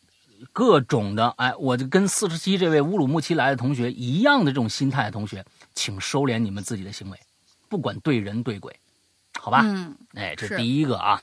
[0.54, 7.20] 各种的哎，我就跟四十七这位乌鲁木齐来的同学一样的这种心态的同学，请收敛你们自己的行为，
[7.68, 8.80] 不管对人对鬼，
[9.40, 9.62] 好吧？
[9.64, 11.20] 嗯，哎，这第一个啊，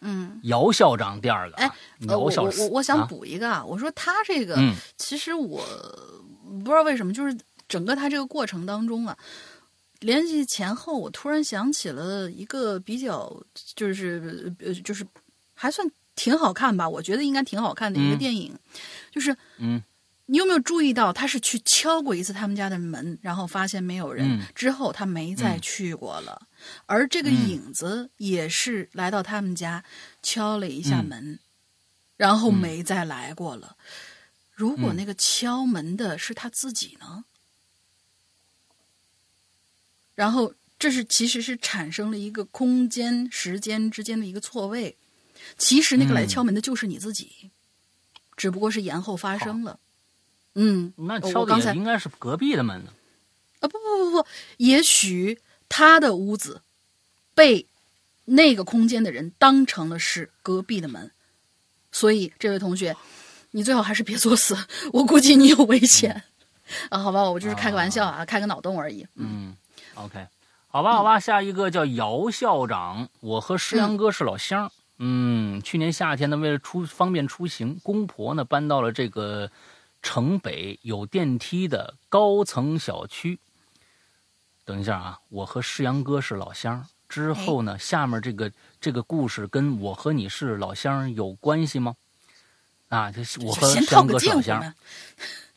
[0.00, 1.68] 嗯，姚校长第二个，哎，
[2.02, 4.56] 姚校长，我我我想补一个啊，我说他这个，
[4.96, 5.60] 其实我
[6.44, 7.36] 不知道为什么，就是
[7.66, 9.18] 整个他这个过程当中啊，
[9.98, 13.42] 联系前后，我突然想起了一个比较，
[13.74, 15.04] 就是呃，就是
[15.52, 15.84] 还算。
[16.20, 16.86] 挺好看吧？
[16.86, 18.54] 我觉得应该挺好看的一个电影，
[19.10, 19.82] 就是，嗯，
[20.26, 26.46] 你有没有注意到他是去敲过一次他们家的门，然后发现没有人，之后他没再去过了。
[26.84, 29.82] 而这个影子也是来到他们家
[30.22, 31.38] 敲了一下门，
[32.18, 33.78] 然后没再来过了。
[34.52, 37.24] 如果那个敲门的是他自己呢？
[40.14, 44.98] 然后这是其实是产生了一个空间时间之间的一个错位。
[45.58, 47.50] 其实那个来敲门的就是你自己，
[48.36, 49.78] 只不过是延后发生了。
[50.54, 52.92] 嗯，那敲的应该是隔壁的门呢。
[53.60, 54.26] 啊不不不不，
[54.56, 56.62] 也许他的屋子
[57.34, 57.66] 被
[58.24, 61.10] 那个空间的人当成了是隔壁的门，
[61.92, 62.96] 所以这位同学，
[63.50, 64.56] 你最好还是别作死，
[64.94, 66.24] 我估计你有危险。
[66.88, 69.06] 啊，好吧，我就是开个玩笑啊，开个脑洞而已。
[69.16, 69.54] 嗯
[69.94, 70.26] ，OK，
[70.68, 74.72] 好吧好吧，下一个叫姚校长，我和石阳哥是老乡。
[75.02, 79.50] 嗯，去年夏天呢，为了出方便出行，公婆呢搬到了这个
[80.02, 83.38] 城北有电梯的高层小区。
[84.66, 86.86] 等一下啊，我和世阳哥是老乡。
[87.08, 91.96] 之后呢，下面这个这个故事跟我和你是老乡有关系吗？
[92.90, 94.74] 啊，这是我和世阳哥是老乡。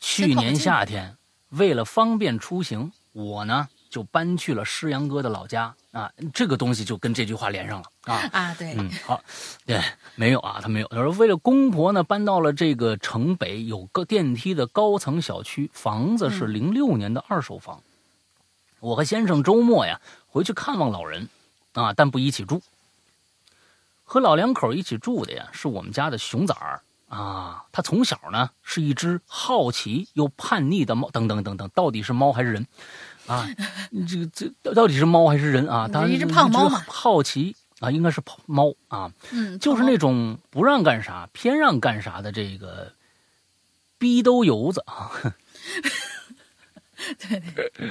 [0.00, 1.16] 去年夏天，
[1.50, 5.72] 为了方便出行，我呢就搬去了诗阳哥的老家。
[5.92, 9.22] 啊，这个东西就跟这句话连上了啊啊，对，嗯，好，
[9.64, 9.80] 对，
[10.16, 10.88] 没有啊，他没有。
[10.88, 17.80] 他说为了公婆呢，搬到了这个城北有个电梯的高层小区，房子是零六年的二手房。
[18.80, 21.28] 我和先生周末呀回去看望老人，
[21.74, 22.60] 啊，但不一起住。
[24.02, 27.64] 和老两口一起住的呀，是我们家的熊崽儿啊。
[27.70, 32.66] 他从小呢是一只好奇又叛逆的猫，等等等等，到底是猫还是人
[33.26, 33.48] 啊？
[34.08, 35.88] 这个这到底是猫还是人啊？
[35.88, 39.10] 当然一只胖猫嘛，好奇啊，应该是猫啊。
[39.32, 42.92] 嗯，就是那种不让干啥偏让干啥的这个
[43.98, 45.10] 逼兜油子啊。
[47.18, 47.90] 对 对。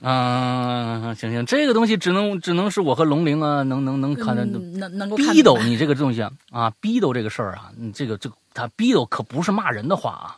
[0.00, 10.36] 啊，行行，这个东西只能只能是我和龙玲啊，能能能看的，能能够逼斗你这个东西啊，逼兜这个事儿啊，你这个这个他逼兜可不是骂人的话啊，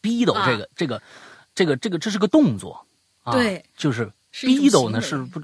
[0.00, 1.02] 逼斗这个这个
[1.54, 2.86] 这个这个这是个动作
[3.22, 5.40] 啊，对，就是逼斗呢是不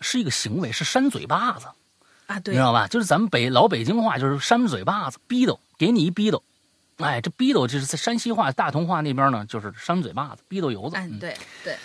[0.00, 1.66] 是一个行为，是扇嘴巴子
[2.26, 2.86] 啊，对，你知道吧？
[2.86, 6.42] 就是咱们北老北京话就是扇嘴巴子，逼斗，给你一逼斗，
[6.98, 11.76] 哎，这逼斗就是在山西话大同话那边呢，就是扇嘴巴子，逼斗油子，嗯，对对。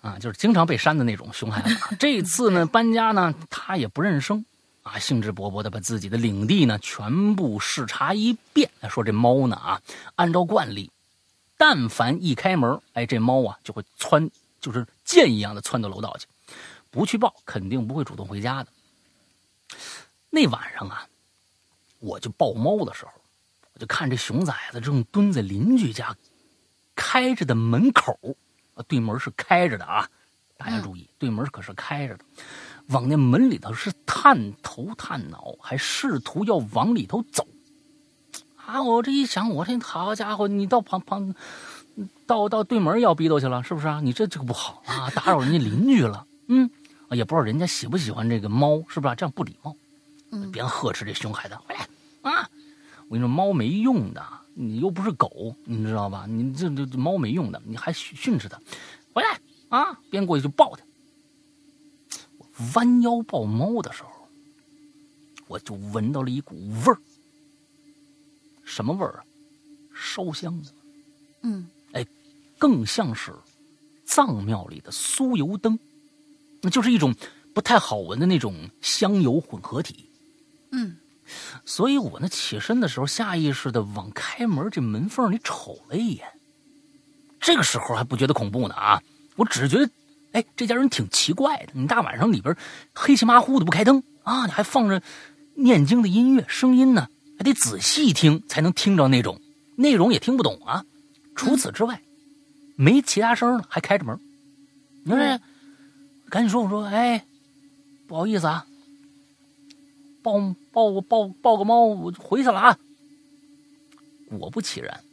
[0.00, 1.74] 啊，就是经常被扇的那种熊孩子。
[1.98, 4.44] 这次呢，搬家呢，他也不认生，
[4.82, 8.70] 啊，兴致勃勃的把自己的领地呢全部视察一遍。
[8.90, 9.80] 说这猫呢，啊，
[10.16, 10.90] 按照惯例，
[11.56, 14.30] 但凡一开门，哎，这猫啊就会窜，
[14.64, 16.26] 就是箭一样的窜到楼道去，
[16.90, 18.72] 不去报，肯定不会主动回家的。
[20.30, 21.06] 那晚上啊，
[21.98, 23.12] 我就抱猫的时候，
[23.74, 26.16] 我就看这熊崽子正蹲在邻居家
[26.94, 28.18] 开着的门口。
[28.72, 30.08] 啊，对门是开着的啊！
[30.56, 32.24] 大家注意，对门可是开着的，
[32.86, 37.46] 往那门里头是探头探脑，还试图要往里头走。
[38.56, 38.82] 啊！
[38.82, 41.34] 我这一想，我这好家伙，你到旁旁，
[42.26, 44.00] 到到对门要逼斗去了，是不是啊？
[44.02, 46.26] 你这这个不好啊，打扰人家邻居了。
[46.48, 46.70] 嗯，
[47.10, 49.14] 也不知道人家喜不喜欢这个猫，是不是？
[49.14, 49.76] 这样不礼貌。
[50.30, 51.88] 嗯，别呵斥这熊孩子，回来
[52.22, 52.50] 啊！
[53.08, 54.24] 我跟你说，猫没用的。
[54.56, 56.26] 你又不是狗，你知道吧？
[56.28, 58.56] 你这这猫没用的，你还训斥它，
[59.12, 59.98] 回来啊！
[60.10, 60.82] 边过去就抱它。
[62.38, 64.10] 我弯腰抱猫的时候，
[65.48, 66.54] 我就闻到了一股
[66.84, 66.98] 味儿。
[68.64, 69.24] 什么味儿啊？
[69.92, 70.68] 烧香的。
[71.42, 71.73] 嗯，哎，
[72.64, 73.30] 更像是
[74.06, 75.78] 藏庙里的酥油灯，
[76.62, 77.14] 那就是一种
[77.52, 80.08] 不太好闻的那种香油混合体。
[80.72, 80.96] 嗯。
[81.66, 86.26] 所以我呢起身的时候，下意识的往开门这门缝里瞅了一眼。
[87.38, 89.02] 这个时候还不觉得恐怖呢啊！
[89.36, 89.90] 我只是觉得，
[90.32, 91.72] 哎，这家人挺奇怪的。
[91.74, 92.56] 你大晚上里边
[92.94, 95.02] 黑漆麻糊的不开灯啊，你还放着
[95.54, 99.38] 念经的音乐，声音呢还得仔细听才能听着那种
[99.76, 100.82] 内容也听不懂啊。
[101.34, 102.00] 除此之外，
[102.76, 104.18] 没其他声了，还开着门。
[105.04, 105.40] 你说，
[106.28, 107.24] 赶紧说，我说，哎，
[108.06, 108.66] 不好意思啊。
[110.22, 112.78] 抱抱个抱抱个猫，我就回去了啊！
[114.38, 115.04] 果不其然，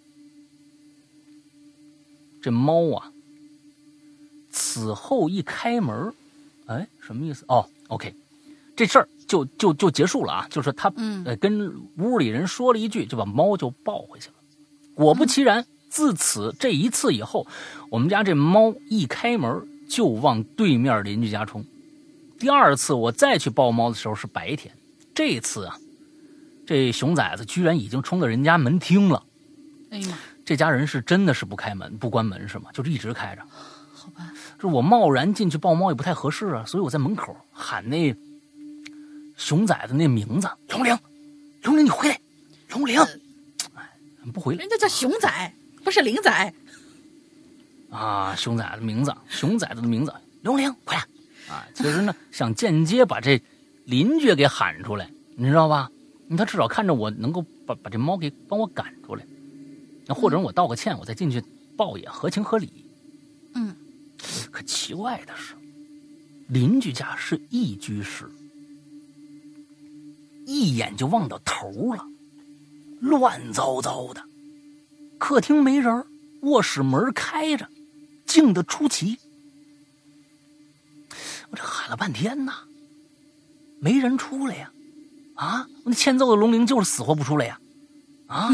[2.42, 3.12] 这猫啊，
[4.50, 6.14] 此后一开门，
[6.66, 7.44] 哎，什么意思？
[7.50, 8.16] 哦，OK，
[8.74, 10.48] 这事儿就就就结束了啊！
[10.50, 10.90] 就是他
[11.26, 14.36] 呃跟屋里人说了一句，就把猫就抱回去了。
[14.96, 17.46] 果不其然，自此这一次以后，
[17.90, 21.64] 我们家这猫一开门就往对面邻居家冲。
[22.40, 24.74] 第二次我再去抱猫的时候是白天。
[25.14, 25.78] 这次啊，
[26.66, 29.22] 这熊崽子居然已经冲到人家门厅了。
[29.90, 30.18] 哎呀妈！
[30.46, 32.72] 这家人是真的是不开门不关门是吗？
[32.74, 33.42] 就是一直开着。
[33.94, 34.32] 好吧。
[34.58, 38.16] 这我贸然进去抱猫也不太合适啊，所以我在门口喊那
[39.36, 40.98] 熊崽子那名字：龙玲，
[41.64, 42.18] 龙玲，你回来，
[42.70, 42.98] 龙玲。
[43.76, 43.90] 哎，
[44.34, 44.60] 不回来。
[44.60, 46.54] 人家叫熊仔，不是灵仔。
[47.90, 50.14] 啊，熊崽子名字，熊崽子的名字，
[50.44, 51.54] 龙玲，快来。
[51.54, 53.42] 啊，其实呢，想间接把这。
[53.86, 55.90] 邻居给喊出来，你知道吧？
[56.38, 59.26] 他至少看着我能够把把这猫给帮我赶出来，
[60.06, 61.44] 那或者我道个歉，我再进去
[61.76, 62.86] 抱也合情合理。
[63.56, 63.76] 嗯，
[64.52, 65.56] 可奇怪的是，
[66.48, 68.30] 邻居家是一居室，
[70.46, 72.06] 一眼就望到头了，
[73.02, 74.24] 乱糟糟的，
[75.22, 76.04] 客厅没人，
[76.42, 77.70] 卧室门开着，
[78.26, 79.20] 静得出奇。
[81.52, 82.52] 我这喊了半天呐。
[83.80, 84.72] 没人出来呀，
[85.36, 85.68] 啊！
[85.86, 87.60] 那欠揍的龙鳞就是死活不出来呀，
[88.26, 88.50] 啊！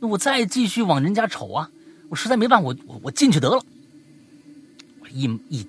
[0.00, 1.70] 那我再继续往人家瞅啊，
[2.08, 3.62] 我实在没办法，我我我进去得了。
[5.00, 5.66] 我一一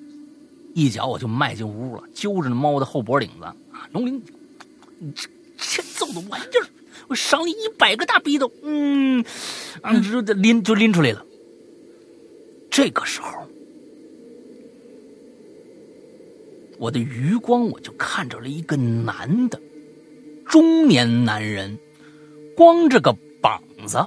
[0.73, 3.53] 一脚我就迈进屋了，揪着那猫的后脖领子啊！
[3.91, 4.23] 龙鳞，
[5.13, 6.67] 这欠揍的玩意儿，
[7.09, 8.51] 我赏你一百个大逼斗！
[8.61, 9.25] 嗯，
[9.81, 11.25] 啊，就拎就拎出来了。
[12.69, 13.29] 这个时候。
[16.77, 19.59] 我的余光，我就看着了一个男的，
[20.45, 21.77] 中年男人，
[22.55, 23.97] 光着个膀子，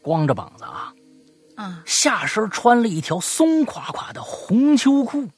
[0.00, 0.94] 光着膀子啊，
[1.56, 5.28] 啊，下身穿了一条松垮垮的红秋裤，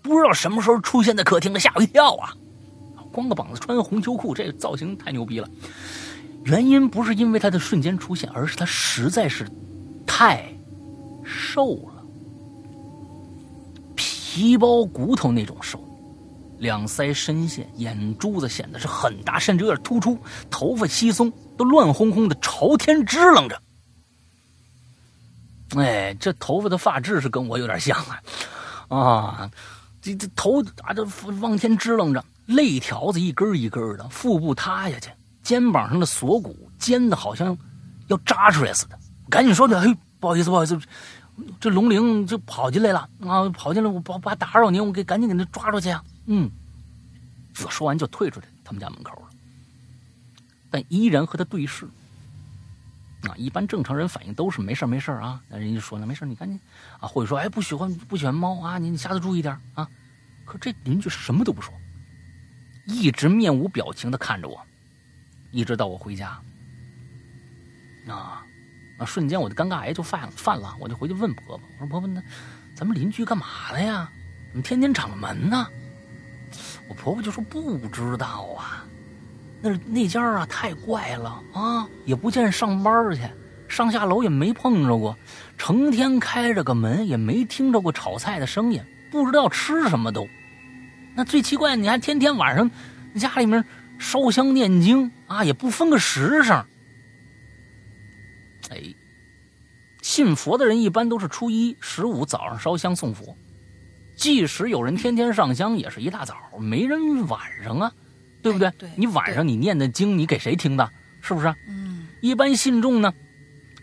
[0.00, 2.34] 不知道什么时候出现在客厅的，吓我一跳啊！
[3.14, 5.48] 光个膀子，穿个红秋裤，这造型太牛逼了。
[6.44, 9.48] 原因不是因为他的瞬间出现，而是他实在是
[10.04, 10.52] 太
[11.24, 12.02] 瘦了，
[13.94, 15.82] 皮包骨头那种瘦，
[16.58, 20.18] 两腮深陷，眼珠子显得是很大，甚至有点突出，
[20.50, 23.62] 头发稀松，都乱哄哄的朝天支棱着。
[25.76, 27.96] 哎，这头发的发质是跟我有点像
[28.88, 29.50] 啊，啊，
[30.02, 31.02] 这这头啊这
[31.40, 35.10] 往天支棱着，肋条子一根一根的，腹部塌下去。
[35.42, 37.56] 肩膀上的锁骨尖的，好像
[38.06, 38.98] 要扎出来似的。
[39.28, 40.78] 赶紧说的：“嘿，不好意思，不好意思，
[41.60, 43.48] 这龙灵就跑进来了啊！
[43.50, 46.50] 跑进来，我不怕打扰您，我给赶紧给他抓出去啊！”嗯，
[47.54, 49.28] 说完就退出去他们家门口了，
[50.70, 51.86] 但依然和他对视。
[53.24, 55.40] 啊，一般正常人反应都是没事没事啊。
[55.48, 56.60] 那人家说了没事你赶紧
[57.00, 59.88] 啊，或者说哎不喜欢不喜欢猫啊，你你下次注意点啊。
[60.44, 61.72] 可这邻居什么都不说，
[62.86, 64.60] 一直面无表情的看着我。
[65.50, 66.36] 一直到我回家，
[68.08, 68.44] 啊，
[68.98, 72.20] 啊，瞬间我的尴尬癌就犯了犯了，我就回去问婆婆，我说婆婆，那
[72.74, 74.10] 咱们邻居干嘛的呀？
[74.50, 75.66] 怎么天天敞着门呢？
[76.88, 78.84] 我婆婆就说不知道啊，
[79.62, 83.22] 那那家啊太怪了啊，也不见上班去，
[83.68, 85.16] 上下楼也没碰着过，
[85.56, 90.28] 成天开着个门也没听着过炒菜的声音，不知道吃什么都。
[91.14, 92.70] 那最奇怪，你还天天晚上
[93.18, 93.64] 家里面。
[93.96, 96.56] 烧香念经啊，也不分个时辰。
[98.70, 98.82] 哎，
[100.02, 103.36] 信佛的人一般都是初一、十五早上烧香送佛，
[104.16, 107.92] 即使有人天天上香，也是一大早，没人晚上啊，
[108.42, 108.68] 对不对？
[108.76, 110.90] 对，你晚上你念的经，你给谁听的？
[111.22, 111.46] 是不是？
[111.68, 112.08] 嗯。
[112.20, 113.14] 一般信众呢，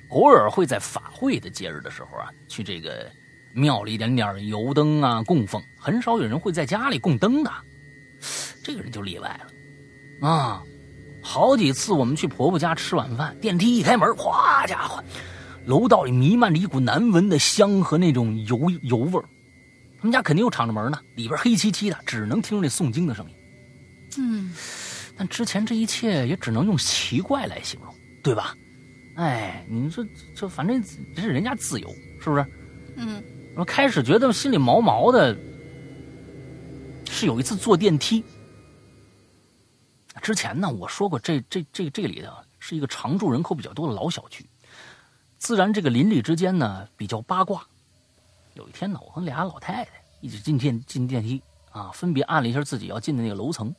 [0.10, 3.10] 偶尔会在法会的节日的时候啊，去这个
[3.54, 7.52] 庙里点点油灯啊供奉，很少有人会在家里供灯的。
[8.64, 10.28] 这个人就例外了。
[10.28, 10.64] 啊，
[11.22, 15.04] 好几次我们去婆婆家吃晚饭，电梯一开门，哗家伙，
[15.66, 19.26] 楼道里弥漫着一股难闻的香和那种油油味儿。
[20.00, 23.36] 他们家肯定又敞着门呢，里边黑漆漆的，只能听着那诵经的声音。
[24.18, 24.54] 嗯，
[25.18, 27.94] 但之前这一切也只能用奇怪来形容，
[28.24, 28.56] 对吧？
[29.16, 30.84] 哎，你说这反正
[31.16, 31.90] 这是人家自由，
[32.20, 32.46] 是不是？
[32.96, 33.24] 嗯，
[33.56, 35.38] 我开始觉得心里毛毛的，
[37.10, 38.24] 是有一次坐电梯。
[40.22, 44.46] 之前呢，我说过，这这这这里头是一个常住人口比较多的老小区，
[45.38, 47.66] 自然这个邻里之间呢比较八卦。
[48.54, 49.92] 有一天呢，我和俩老太太
[50.22, 51.42] 一起进电进电梯
[51.72, 53.74] 啊，分别按了一下自己要进的那个楼层。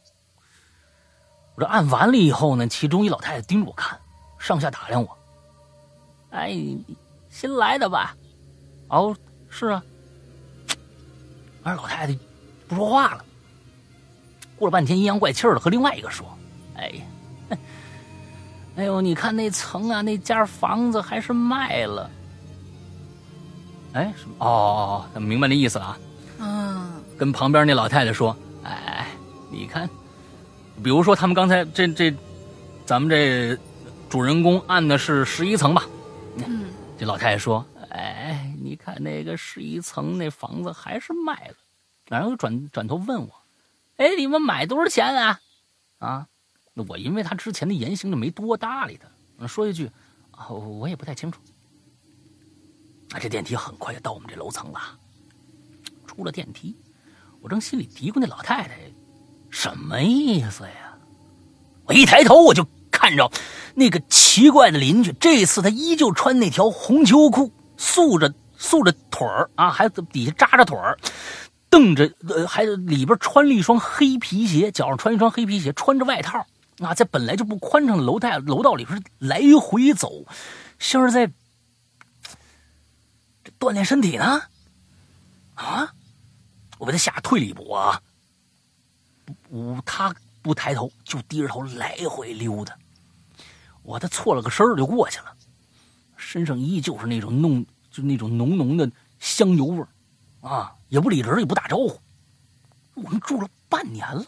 [1.55, 3.99] 我这按完了以后呢，其中一老太太盯着我看，
[4.39, 5.19] 上下打量我。
[6.31, 6.57] 哎，
[7.29, 8.17] 新来的吧？
[8.89, 9.15] 哦，
[9.53, 9.81] 是啊。
[11.63, 12.19] 而老太太
[12.67, 13.25] 不说话了。
[14.57, 16.27] 过了半天，阴阳怪气的和另外一个说
[16.75, 17.59] ：“哎呀，
[18.77, 22.11] 哎呦，你看那层啊，那家房子还是卖了。
[23.93, 24.35] 哎，什么？
[24.39, 25.99] 哦哦，明白那意思了啊。
[26.39, 29.07] 嗯，跟旁边那老太太说：哎，
[29.51, 29.89] 你看，
[30.83, 32.15] 比如说他们刚才这这，
[32.87, 33.57] 咱们这
[34.09, 35.85] 主人公按的是十一层吧？
[36.37, 36.65] 嗯，
[36.99, 37.72] 这老太太说：哎，
[38.63, 41.55] 你看那个十一层那房子还是卖了。
[42.07, 43.35] 然后转转头问我。”
[43.99, 45.41] 哎，你们买多少钱啊？
[45.99, 46.27] 啊，
[46.75, 48.99] 那我因为他之前的言行就没多搭理
[49.39, 49.89] 他，说一句
[50.33, 51.41] 啊，我也不太清楚。
[53.11, 54.81] 啊，这电梯很快就到我们这楼层了。
[56.07, 56.75] 出了电梯，
[57.41, 58.79] 我正心里嘀咕那老太太
[59.51, 60.99] 什么意思呀？
[61.85, 63.31] 我一抬头，我就看着
[63.75, 70.97] 那个奇怪的邻居，这次他依旧穿那条红秋裤，素着素着腿儿啊，还底下扎着腿儿。
[71.69, 76.47] 瞪着，呃，还里边穿了一双黑皮鞋，脚上穿一双黑皮鞋，穿着外套
[76.79, 80.25] 啊，在本来就不宽敞的楼道楼道里边来回走，
[80.79, 81.33] 像是在
[83.59, 84.43] 锻炼身体呢。
[85.55, 85.93] 啊！
[86.79, 88.01] 我被他吓退了一步啊！
[89.49, 92.77] 不，他不抬头，就低着头来回溜达。
[93.83, 95.35] 我他错了个身儿就过去了，
[96.17, 98.91] 身上依旧是那种弄，就那种浓浓的
[99.21, 99.89] 香油味儿。
[100.41, 102.01] 啊，也不理人，也不打招呼。
[102.95, 104.27] 我们住了半年了，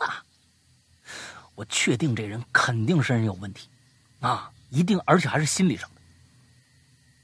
[1.56, 3.68] 我确定这人肯定身上有问题，
[4.20, 6.00] 啊，一定，而且还是心理上的。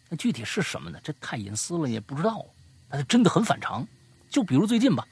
[0.08, 0.98] 那具体是什么呢？
[1.04, 2.44] 这太隐私了，也不知道。
[2.90, 3.86] 他真的很反常。
[4.28, 5.06] 就比如最近吧，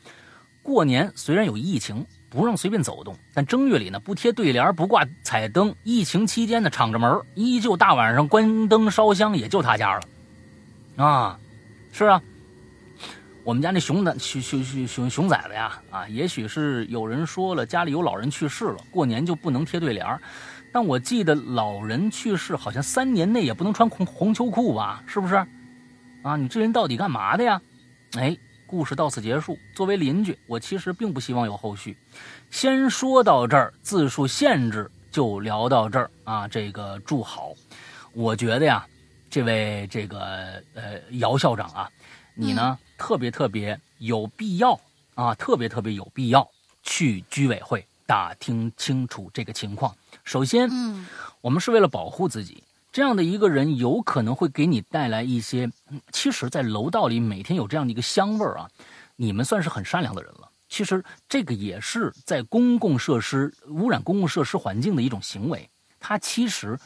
[0.61, 5.73] 过年虽然有疫情，不让随便走动，但正月里呢，不贴对联，不挂彩灯。
[5.85, 10.03] 疫情期间呢，敞着门，依旧大晚上关灯烧香，也就他家了。
[10.99, 11.39] 啊，
[11.93, 12.21] 是啊。
[13.45, 20.21] 我们家那熊仔熊熊熊熊熊崽子呀，啊，也许是有人说了家里有老人去世了，过年就不能贴对联儿。
[20.73, 25.03] 但我记得老人去世好像三年内也不能穿红红秋裤吧？
[25.07, 25.37] 是不是？
[26.23, 27.63] 啊，你这人到底干嘛的呀？
[28.19, 28.37] 哎，
[28.67, 29.57] 故事到此结束。
[29.75, 31.97] 作为邻居，我其实并不希望有后续。
[32.51, 36.47] 先说到这儿，字数限制就聊到这儿啊。
[36.49, 37.55] 这个祝好，
[38.13, 38.87] 我觉得呀，
[39.31, 41.91] 这位这个呃姚校长啊，
[42.35, 44.79] 你呢特别特别有必要
[45.15, 46.49] 啊，特别特别有必要
[46.83, 49.95] 去居委会打听清楚这个情况。
[50.25, 51.07] 首先，嗯，
[51.41, 52.63] 我们是为了保护自己。
[52.91, 55.71] 这样的一个人有可能会给你带来一些，
[56.11, 58.69] 其实，在楼道里每天有这样的一个香味儿啊，
[59.15, 60.51] 你们算是很善良的人了。
[60.69, 65.69] 其实这个也是在公共设施污染公共设施环境的一种行为，
[66.01, 66.79] 它其实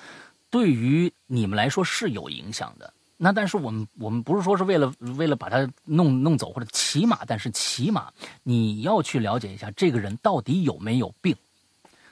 [0.53, 2.93] 对于你们来说是有影响的。
[3.17, 11.35] 那但是我们我们不是说是为了为了把它弄弄走或者起码，但是起码你要去了解一下这个人到底有没有病。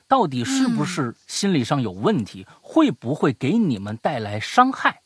[0.08, 2.46] 到底是不是心理上有问题？
[2.62, 5.00] 会不会给你们带来伤害？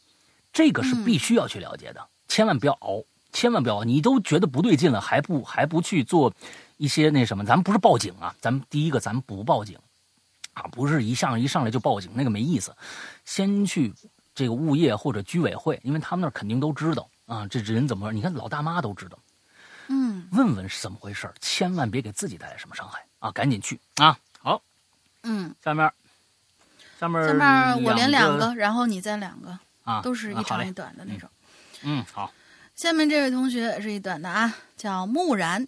[0.52, 3.82] 这个是必须要去了解的，千万不要熬，千万不要。
[3.82, 6.32] 你都觉得不对劲了，还不还不去做
[6.76, 7.44] 一些那什么？
[7.44, 9.76] 咱们不是报警啊，咱们第一个咱们不报警
[10.54, 12.74] 啊，不是一上一上来就报警，那个没意思。
[13.24, 13.92] 先去
[14.34, 18.12] 这个物业或者居委会，因为他们那儿肯定都知道啊，这人怎么？
[18.12, 19.18] 你看老大妈都知道，
[19.88, 23.30] 嗯，问问是怎么回事，千万别给自己带来什么伤害啊！
[23.30, 24.18] 赶紧去啊！
[24.38, 24.60] 好
[25.22, 25.90] 嗯，下面，
[27.00, 31.28] 下面，下面我连两个然后你再两个啊，都是一长啊一短的那种。
[31.82, 32.32] 嗯，好，
[32.74, 35.66] 下面这位同学是一短的啊，叫木然。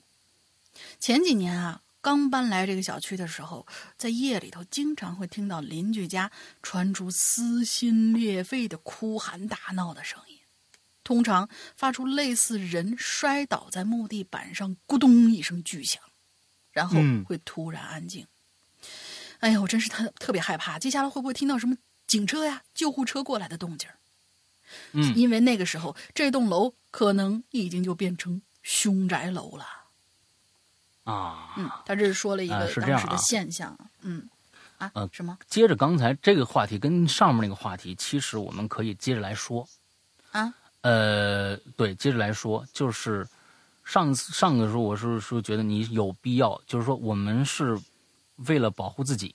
[0.98, 3.66] 前几年啊，刚搬来这个小区的时候，
[3.98, 6.30] 在夜里头经常会听到邻居家
[6.62, 10.38] 传出撕心裂肺的哭喊打闹的声音，
[11.02, 16.00] 通常发出类似人摔倒在木地板上咕咚一声巨响，
[16.70, 18.24] 然后嗯会突然安静。
[19.40, 21.76] 哎呀，我真是特特别害怕，接下来会不会听到什么
[22.06, 23.90] 警车呀、救护车过来的动静？
[24.92, 29.85] 嗯因为那个时候这栋楼可能已经就变成凶宅楼了。
[31.06, 33.76] 啊，嗯，他这是说了一啊个当时的是这样啊现象。
[34.02, 34.28] 嗯，
[34.78, 39.66] 啊，呃什么接着刚才这个话题跟上面那个话题，其实我们可以接着来说。
[40.32, 40.52] 啊？
[40.82, 43.26] 呃，对，接着来说，就是
[43.84, 47.76] 上次上个时候我是说觉得你有必要，就是说我们是
[48.46, 49.34] 为了保护自己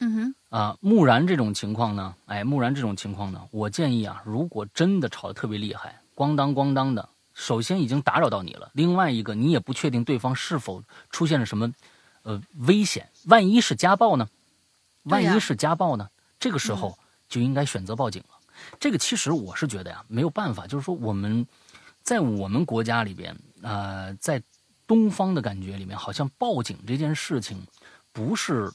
[0.00, 0.76] 嗯哼，啊。
[0.80, 11.72] 木然这种情况呢，哎，木然这种情况呢，我建议啊，如果真的吵得特别厉害，咣当咣当的，首先已经打扰到你了，另外一个你也不确定对方是否出现了什么
[12.22, 14.28] 呃危险，万一是家暴呢？
[15.02, 16.08] 万一是家暴呢？
[16.38, 18.28] 这个时候就应该选择报警了。
[18.78, 21.46] 这个其实我是觉得呀，没有办法，就是说我们
[22.02, 24.40] 在我们国家里边，呃，在
[24.86, 27.66] 东方的感觉里面，好像报警这件事情
[28.12, 28.70] 不是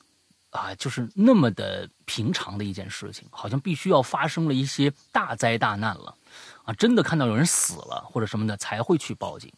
[0.50, 6.16] 啊，就是那么的平常的一件事情，好像必须要发生了一些大灾大难了，
[6.70, 9.52] 啊，真的看到有人死了或者什么的才会去报警。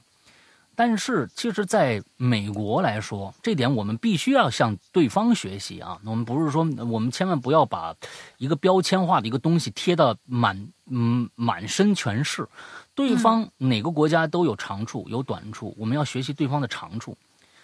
[0.74, 5.99] 但是，其实，在美国来说，这点我们必须要向对方学习啊。
[6.05, 7.93] 我们不是说，我们千万不要把
[8.38, 12.47] 一个标签化的一个东西贴到满嗯满身全是。
[12.95, 17.18] 对方哪个国家都有长处有短处，我们要学习对方的长处。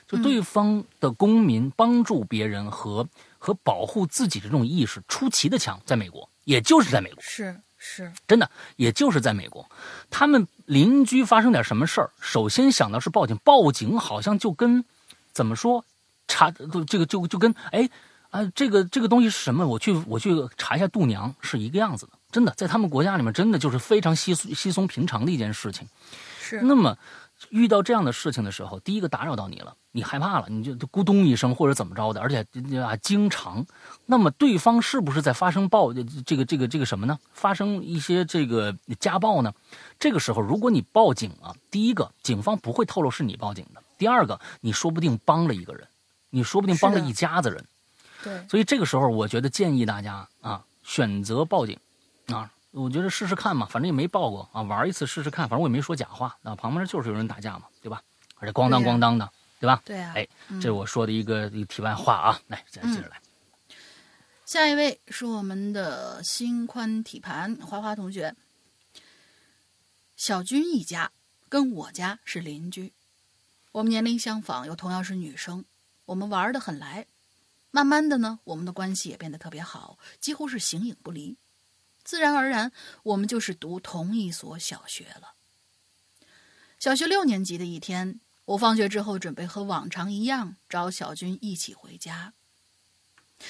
[0.05, 7.21] 就对方的公民帮助别人和和保护自己的这种意识出奇的强，在美国，也就是在美国。
[7.21, 7.57] 是
[7.89, 9.65] 是，真的，也就是在美国，
[10.09, 13.37] 他们邻居发生点什么事儿，首先想到是报警。
[13.45, 14.83] 报警好像就跟
[15.31, 15.85] 怎么说，
[16.27, 17.89] 查这个就就跟哎
[18.29, 19.65] 啊，这个这个东西是什么？
[19.65, 22.11] 我去我去查一下度娘是一个样子的。
[22.29, 25.87] 真的，在他们国家里面，真的就是非常稀松稀松平常的一件事情。
[26.41, 26.97] 是那么
[27.49, 32.45] 遇到这样的事情的时候，第一个打扰到你了，你害怕了，你就就咕咚一声或者怎么着的，而且
[32.79, 33.65] 啊经常，
[34.05, 37.17] 那么对方是不是在发生暴这个这个这个什么呢？
[37.33, 39.51] 发生一些这个家暴呢？
[39.97, 45.87] 这个时候如果你报警啊，第一个警方不会透露是你报警的，第二个你说不定帮了一个人，
[46.29, 47.65] 你说不定帮了一家子人。
[48.23, 51.75] 对，所以这个时候，我觉得建议大家啊，选择报警，
[52.27, 57.99] 啊，我觉得试试看嘛，反正也没报过啊，玩一次试试看，反正我也没说假话啊，旁边就是有人打架嘛，对吧？
[58.39, 59.27] 而且咣当咣当的，
[59.59, 59.81] 对吧？
[59.85, 60.13] 对啊。
[60.15, 63.21] 哎，嗯这是我说的一个一个题外话啊，来，咱接着来，
[64.45, 68.35] 下一位是我们的心宽体盘花花同学。
[70.15, 71.11] 小军一家
[71.47, 72.93] 跟我家是邻居，
[73.71, 75.63] 我们年龄相仿，又同样是女生，
[76.05, 77.05] 我们玩的很来。
[77.69, 81.37] 慢慢的呢，我们的关系也变得特别好，几乎是形影不离。
[82.03, 82.71] 自然而然，
[83.03, 85.33] 我们就是读同一所小学了。
[86.79, 92.33] 小学六年级的一天，我放学之后准备和往常一样找小军一起回家。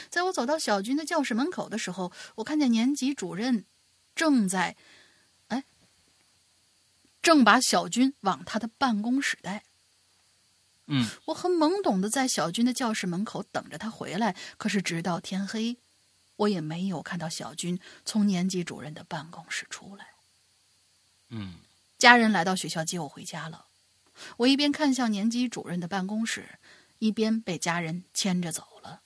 [0.09, 3.63] 在我走到小军的教室门口的时候，我看见年级主任
[4.15, 4.75] 正在，
[5.49, 5.63] 哎，
[7.21, 9.63] 正把小军往他的办公室带。
[10.87, 15.77] 嗯，我很懵懂的在小军的教室门口等着他回来，可是直到天黑，
[16.37, 20.07] 我也没有看到小军从年级主任的办公室出来。
[21.29, 21.55] 嗯，
[21.97, 23.65] 家人来到学校接我回家了，
[24.37, 26.59] 我一边看向年级主任的办公室，
[26.99, 29.01] 一边被家人牵着走了。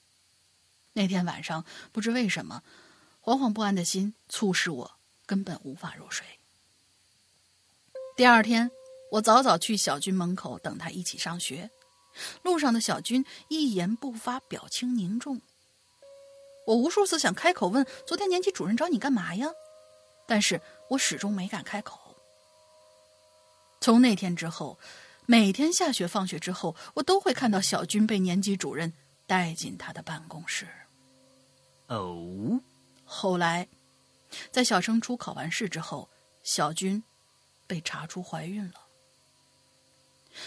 [0.92, 2.62] 那天晚上，不知为什么，
[3.22, 4.92] 惶惶不安的心促使我
[5.26, 6.26] 根本无法入睡。
[8.16, 8.70] 第二天。
[9.12, 11.70] 我早早去小军门口等他一起上学，
[12.40, 15.38] 路上的小军一言不发，表情凝重。
[16.66, 19.48] 我无数次想开口问：“昨天年级主任找你干嘛呀？”
[20.26, 22.01] 但是我始终没敢开口。
[23.82, 24.78] 从那天之后，
[25.26, 28.92] 每天下学放学之后，我都会看到小军被年级主任
[29.26, 30.68] 带进他的办公室。
[31.88, 32.60] 哦，
[33.04, 33.66] 后来，
[34.52, 36.08] 在小升初考完试之后，
[36.44, 37.02] 小军
[37.66, 38.86] 被查出怀孕了。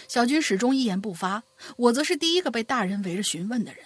[0.08, 1.42] 小军始终一言不发，
[1.76, 3.84] 我则是第一个被大人围着询问的人。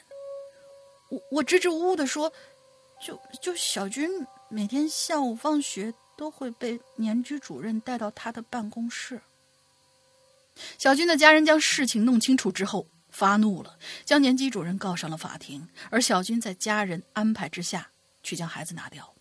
[1.08, 2.32] 我我支支吾吾的说
[3.04, 4.08] ：“就就小军
[4.48, 9.20] 每天下午放学都会被年级主任带到他的办公室。”
[10.78, 15.68] 小军的家人将事情弄清楚之后发怒了，将年级主任告上了法庭。
[15.90, 17.90] 而小军在家人安排之下
[18.22, 19.14] 去将孩子拿掉，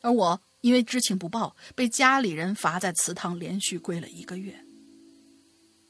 [0.00, 4.62] 而我因为知情不报，被家里人罚在祠堂连续跪了一个月。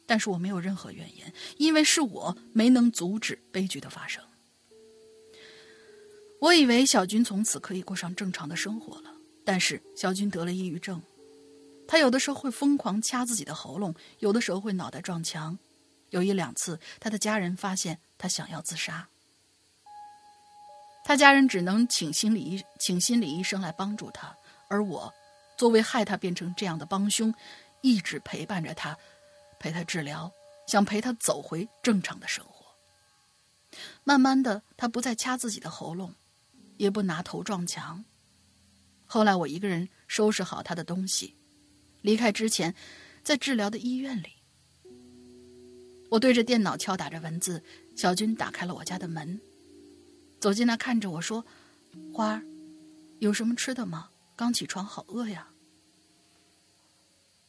[0.06, 4.22] 但是我没有任何怨言，因为是我没能阻止悲剧的发生。
[6.38, 9.10] 我以为小军从此可以过上正常的生活了，
[9.44, 11.02] 但是小军得了抑郁症，
[11.88, 15.58] 他有的时候会疯狂掐自己的喉咙，有的时候会脑袋撞墙，
[16.10, 19.08] 有一两次他的家人发现他想要自杀，
[21.04, 24.36] 他家人只能请心理医请心理医生来帮助他，
[24.68, 25.12] 而我
[25.56, 27.32] 作为害他变成这样的帮凶，
[27.80, 28.96] 一直陪伴着他。
[29.58, 30.30] 陪他治疗，
[30.66, 32.66] 想陪他走回正常的生活。
[34.04, 36.14] 慢慢的，他不再掐自己的喉咙，
[36.76, 38.04] 也不拿头撞墙。
[39.06, 41.34] 后来，我一个人收拾好他的东西，
[42.06, 42.72] 离开之前，
[43.24, 44.28] 在治疗的医院里，
[46.08, 47.64] 我对着电脑敲打着文字。
[47.96, 49.40] 小军打开了我家的门，
[50.38, 51.44] 走进来，看着我说
[52.14, 52.46] ：“花儿，
[53.18, 54.10] 有什么吃的吗？
[54.36, 55.48] 刚起床，好饿呀。”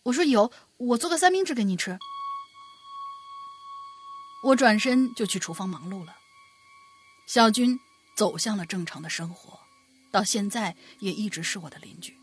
[0.01, 1.99] 我说有，我做个三明治给你吃。
[4.43, 6.15] 我转身就去厨房忙碌了。
[7.27, 7.79] 小军
[8.15, 9.59] 走向了正常的生活，
[10.11, 12.16] 到现在也一直是我的邻居。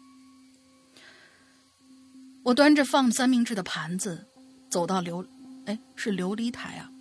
[2.45, 4.29] 我端着放三明治的盘子，
[4.71, 5.27] 走到琉，
[5.65, 6.93] 哎，是琉璃台啊，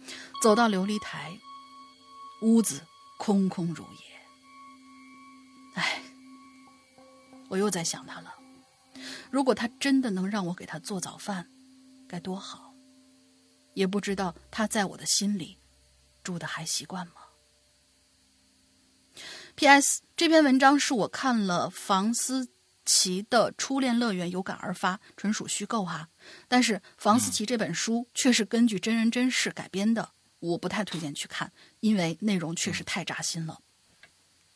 [0.41, 1.37] 走到琉璃台，
[2.41, 2.81] 屋子
[3.17, 5.81] 空空如也。
[5.81, 6.01] 哎，
[7.49, 8.33] 我又在想他了。
[9.29, 11.49] 如果他真的能让我给他做早饭，
[12.07, 12.73] 该多好！
[13.73, 15.57] 也不知道他在我的心里
[16.23, 17.15] 住的还习惯吗
[19.55, 20.03] ？P.S.
[20.15, 22.47] 这篇文章是我看了房思
[22.85, 26.09] 琪的《初恋乐园》有感而发，纯属虚构哈。
[26.47, 30.09] 但是房思琪这本书却是根据真人真事改编的，
[30.39, 33.59] 我不太推荐去看，因为内容确实太扎心了。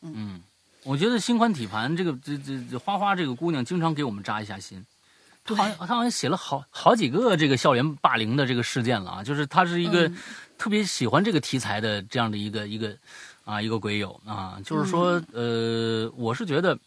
[0.01, 0.41] 嗯。
[0.83, 4.85] 我觉得新宽体盘这个这这这花花这个姑娘经常给我们扎一下心，
[5.43, 10.09] 她好像她好像写了好好几个这个校园霸凌的这个事件了啊，就是她是一个
[10.57, 12.95] 特别喜欢这个题材的这样的一个一个
[13.43, 16.79] 啊一个鬼友啊，就是说呃，我是觉得，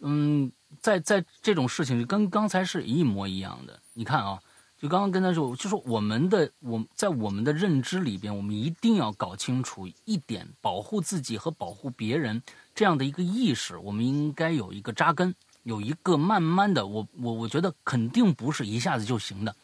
[0.00, 4.40] 嗯，在在这种事情跟刚才是一模一样的，你看啊。
[4.78, 12.42] 就刚刚跟他说，就说我们的我在我们的认知里边，我们一定要搞清楚一点，保护自己和保护别人
[12.74, 19.56] 这样的一个意识，我们应该有一个扎根，有一个慢慢的，我我我觉得肯定不是一下子就行的，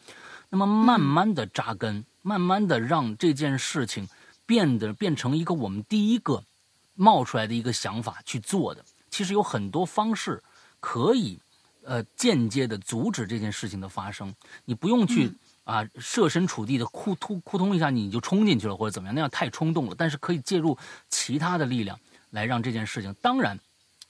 [0.49, 4.09] 那么慢慢的扎根，慢慢的让这件事情
[4.47, 6.43] 变得变成一个我们第一个
[6.95, 8.83] 冒出来的一个想法去做的，
[9.13, 10.41] 其实有很多方式
[10.79, 11.39] 可以。
[11.85, 14.33] 呃，间接的阻止这件事情的发生，
[14.63, 15.29] 你不用去
[15.65, 19.95] 啊设身处地的扑突扑通一下你就冲进去了或者怎么样，那样太冲动了。
[19.97, 20.77] 但是可以介入
[21.09, 21.99] 其他的力量
[22.29, 23.13] 来让这件事情。
[23.21, 23.59] 当然，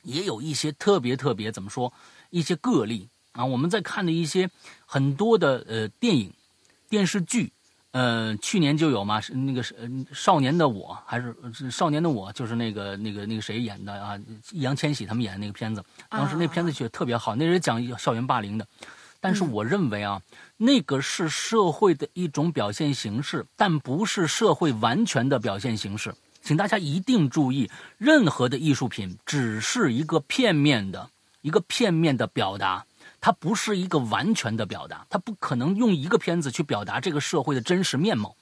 [0.04, 1.92] 也有一些特别特别怎么说
[2.30, 4.48] 一些个例啊，我们在看的一些
[4.86, 6.32] 很多的呃电影、
[6.90, 7.52] 电视剧。
[7.94, 9.76] 呃，去年就有嘛，是那个是
[10.12, 14.20] 少年的我，还是少年的我，就是那个那个那个谁演的啊？
[14.52, 18.68] 易烊千玺他们演的那个片子，当时那片子却特别好，那是讲校园霸凌的。
[19.22, 20.20] 但是我认为啊，
[20.58, 26.14] 那个是社会的一种表现形式，但不是社会完全的表现形式。
[26.42, 27.70] 请大家一定注意，
[28.00, 31.08] 任何的艺术品只是一个片面的、
[31.42, 32.84] 一个片面的表达，
[33.26, 38.36] 它不是一个完全的表达，它不可能用一个片子去表达这个社会的真实面貌。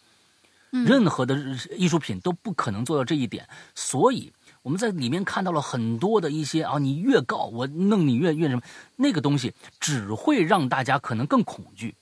[0.72, 1.38] 任何的
[1.78, 8.62] 艺术品都不可能做到这一点，所以我们在里面看到了很多的一些啊，你越告我弄你越越什么，
[8.96, 11.94] 那个东西只会让大家可能更恐惧，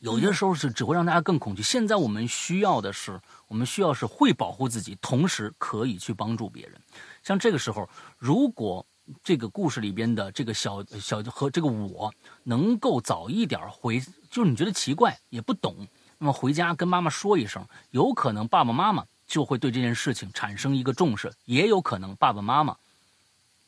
[0.00, 1.62] 有些时候是只会让大家更恐惧。
[1.62, 6.80] 现在我们需要的是，我们需要是会保护自己，同时可以去帮助别人。
[7.22, 7.88] 像这个时候，
[8.18, 8.84] 如果
[9.22, 12.12] 这个故事里边的这个小小和这个我
[12.44, 14.00] 能够早一点回，
[14.30, 15.74] 就是你觉得奇怪也不懂。
[16.18, 22.76] 那么回家跟妈妈说一声，有可能爸爸妈妈就会对这件事情产生一个重视，也有可能爸爸妈妈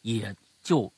[0.03, 0.93] 也就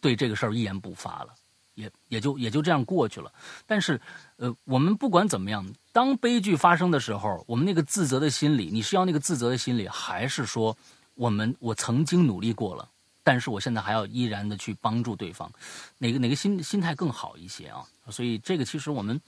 [0.00, 1.28] 对这个事儿一言不发了，
[1.74, 3.32] 也也就也就这样过去了。
[3.66, 4.00] 但是，
[4.36, 10.76] 呃，我们不管怎么样，当悲剧发生的时候，我们那个自责的心理，你是要那个自责的心理，还是说
[11.14, 12.88] 我们我曾经努力过了，
[13.22, 15.50] 但是我现在还要依然的去帮助对方，
[15.98, 17.84] 哪个哪个心心态更好一些啊？
[18.10, 19.20] 所以这个其实我们。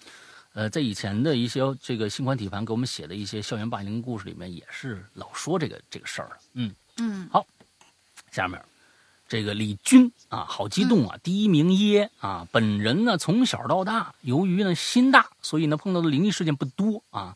[0.55, 7.47] 呃，在以前的一些这个新款体盘给我们写的一些校园霸凌故事里面，也是老说这个这个事儿嗯嗯，好，
[8.31, 8.63] 下面
[9.27, 11.19] 这个李军啊，好激动啊！
[11.23, 12.47] 第一名耶啊！
[12.53, 17.35] 本人呢从小到大，由于呢心大，所以呢碰到的灵异事件不多啊，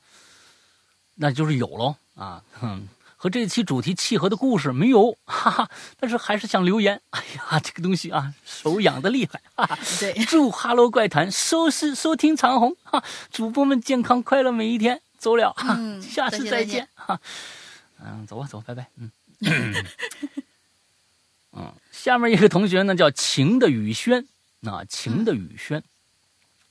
[1.14, 2.86] 那就是有喽啊，哼。
[3.16, 7.00] 和这期主题契合的故事没有，哈哈，但是还是想留言。
[7.10, 9.78] 哎呀，这个东西啊，手痒的厉害，哈哈。
[9.98, 13.02] 对，祝哈喽怪谈收视收听长虹，哈，
[13.32, 15.00] 主播们健康快乐每一天。
[15.18, 17.18] 走了，哈，下次再见，哈。
[18.04, 18.86] 嗯，走吧，走，拜拜。
[18.96, 19.10] 嗯，
[21.52, 24.26] 嗯，下面一个同学呢叫晴的雨轩，
[24.66, 25.82] 啊，晴的雨轩，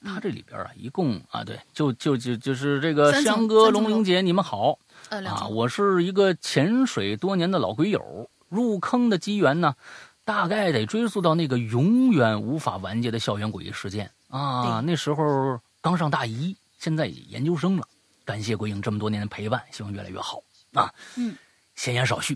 [0.04, 4.78] 他这里边啊，一共啊，对，就就就就是这个香哥、龙玲姐，你们好。
[5.10, 9.76] 啊，我是一个潜水多年的老鬼友，入坑的机缘呢，
[10.24, 14.82] 大概得追溯到那个永远无法完结的校园诡异事件啊。
[14.84, 17.88] 那时候刚上大一，现在研究生了。
[18.24, 20.42] 感谢鬼影这么多年的陪伴，希望越来越好
[20.74, 20.92] 啊。
[21.16, 21.36] 嗯，
[21.76, 22.36] 闲言少叙，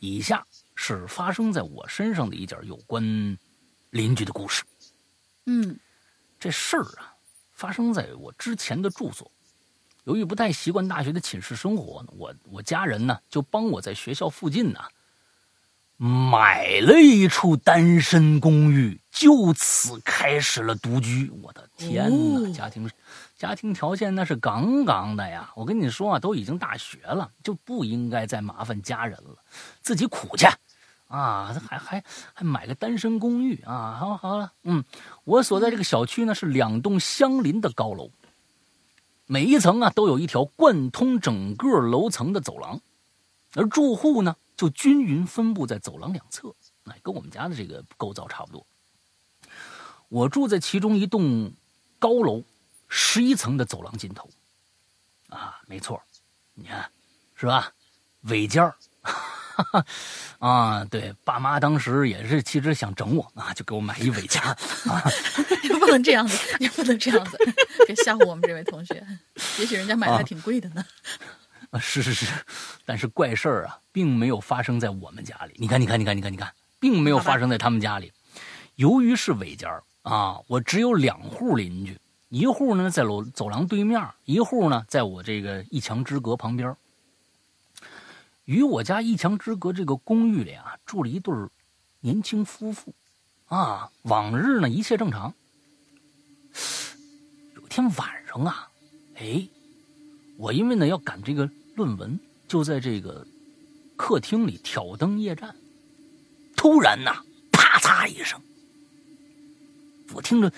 [0.00, 0.44] 以下
[0.74, 3.02] 是发生在我身上的一件有关
[3.90, 4.64] 邻居的故事。
[5.46, 5.78] 嗯，
[6.40, 7.14] 这事儿啊，
[7.52, 9.30] 发生在我之前的住所。
[10.04, 14.80] 由于不太习惯大学的寝室生活，我我家人呢就帮我在学校附近呢
[15.96, 21.30] 买了一处单身公寓，就此开始了独居。
[21.42, 22.90] 我的天哪，家庭
[23.36, 25.50] 家庭条件那是杠杠的呀！
[25.54, 29.36] 我跟你说啊，都已经大学了，就不应该再麻烦家人了，
[29.82, 30.46] 自己苦去
[31.08, 31.54] 啊！
[31.68, 33.98] 还还还买个单身公寓啊！
[34.00, 34.82] 好好了，嗯，
[35.24, 38.10] 我所在这个小区呢是两栋相邻的高楼。
[39.32, 42.80] 每一层啊都有一条贯通整个楼层的走廊，
[43.54, 46.52] 而住户呢就均匀分布在走廊两侧，
[46.86, 48.66] 哎，跟我们家的这个构造差不多。
[50.08, 51.52] 我住在其中一栋
[52.00, 52.42] 高楼
[52.88, 54.28] 十一层的走廊尽头，
[55.28, 56.02] 啊，没错，
[56.54, 56.90] 你看，
[57.36, 57.72] 是吧？
[58.22, 58.76] 尾尖儿。
[60.38, 64.56] 啊，对，爸妈当时也是，其实想整我啊，就给我买一尾件儿
[64.90, 65.02] 啊。
[65.62, 67.38] 你不能这样子，你不能这样子，
[67.86, 69.06] 别吓唬我们这位同学。
[69.58, 70.84] 也许人家买的还挺贵的呢。
[71.70, 72.26] 啊，是是是，
[72.84, 75.54] 但是怪事儿啊，并没有发生在我们家里。
[75.56, 78.12] 你看，你看，你看，你看，你看，并没有发生在他们家里。
[78.74, 81.96] 由于是尾尖儿啊，我只有两户邻居，
[82.28, 86.74] 一户呢在楼走廊对面，一户呢在我这个一墙之隔旁边。
[88.50, 91.32] 与我家一墙之隔这个公寓里啊，住了一对
[92.00, 92.92] 年轻夫妇，
[93.46, 95.32] 啊，往日呢一切正常。
[97.54, 98.68] 有天晚上啊，
[99.14, 99.46] 哎，
[100.36, 103.24] 我因为呢要赶这个论文，就在这个
[103.94, 105.54] 客厅里挑灯夜战。
[106.56, 107.22] 突然呐，
[107.52, 108.40] 啪嚓一声，
[110.12, 110.52] 我听着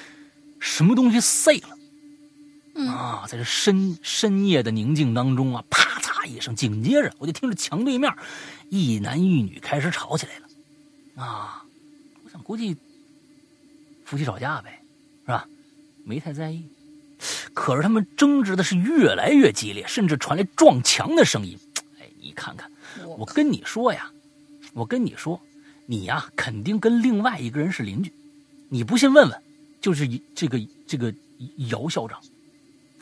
[0.59, 6.27] 什么东西碎了，啊，在这深深夜的宁静当中啊，啪嚓。
[6.27, 8.13] 一声，紧接着我就听着墙对面
[8.69, 11.65] 一男一女开始吵起来了，啊，
[12.25, 12.77] 我想估计
[14.05, 14.81] 夫妻吵架呗，
[15.27, 15.47] 是吧？
[16.05, 16.65] 没太在意，
[17.53, 21.59] 可是他们争执的是越来越激烈，甚至传来撞墙的声音。
[22.01, 22.71] 哎，你看看，
[23.19, 24.11] 我跟你说呀，
[24.73, 25.41] 我跟你说，
[25.87, 28.13] 你呀肯定跟另外一个人是邻居，
[28.69, 29.43] 你不信问问，
[29.81, 31.13] 就是这个这个
[31.69, 32.21] 姚校长，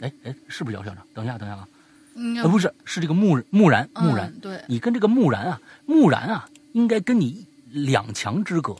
[0.00, 1.06] 哎哎，是不是姚校长？
[1.14, 1.68] 等一下，等一下啊。
[2.14, 4.32] 呃，不是，是这个木木然木然。
[4.40, 8.74] 对，你跟这个木然啊，木然啊，应该跟你两墙之隔，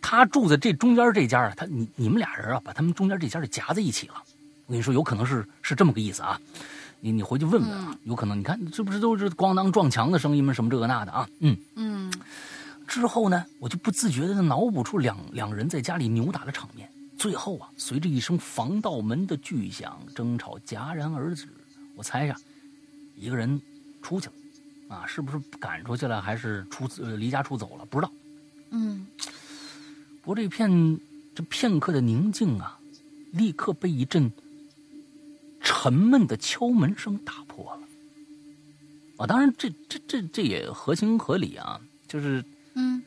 [0.00, 4.14] 他他住在这中间这家啊，他你你们俩人啊，把他们中间这家就夹在一起了。
[4.66, 6.40] 我跟你说，有可能是是这么个意思啊。
[7.00, 8.38] 你你回去问问啊，有可能。
[8.38, 10.52] 你看，这不是都是咣当撞墙的声音吗？
[10.52, 11.28] 什么这个那的啊？
[11.38, 12.12] 嗯嗯。
[12.86, 16.88] 之后呢，我就不自觉的脑补出两两人在家里扭打的场面。
[17.16, 21.46] 最后啊，随着一声防盗门的巨响，争吵戛然而止。
[21.94, 22.36] 我猜呀，
[23.20, 23.60] 一个人
[24.02, 24.32] 出去了，
[24.96, 27.84] 啊，是不是赶出去了，还是出离家出走了？
[27.84, 28.12] 不知道。
[28.70, 29.06] 嗯。
[30.22, 30.98] 不过这片
[31.34, 32.78] 这片刻的宁静啊，
[33.32, 34.30] 立刻被一阵
[35.60, 37.82] 沉闷的敲门声打破了。
[39.18, 42.44] 啊，当然这这这这也合情合理啊，就是
[42.74, 43.02] 嗯，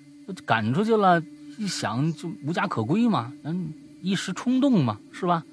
[0.46, 1.22] 赶出去了，
[1.58, 3.74] 一想就无家可归嘛，嗯。
[4.02, 5.46] 一时冲动嘛，是吧？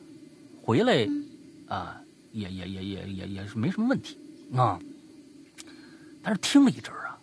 [0.61, 1.09] 回来，
[1.69, 2.01] 啊，
[2.33, 4.19] 也也也也也也是没什么问题
[4.57, 4.78] 啊。
[6.22, 7.18] 但是听了一阵儿啊，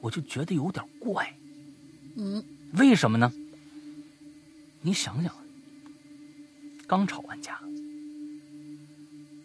[0.00, 1.34] 我就觉得有点怪。
[2.16, 3.32] 嗯，为什么呢？
[4.82, 5.32] 你想想，
[6.86, 7.58] 刚吵完架，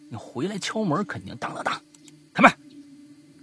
[0.08, 1.80] 你回来敲门肯定当当当，
[2.32, 2.50] 开门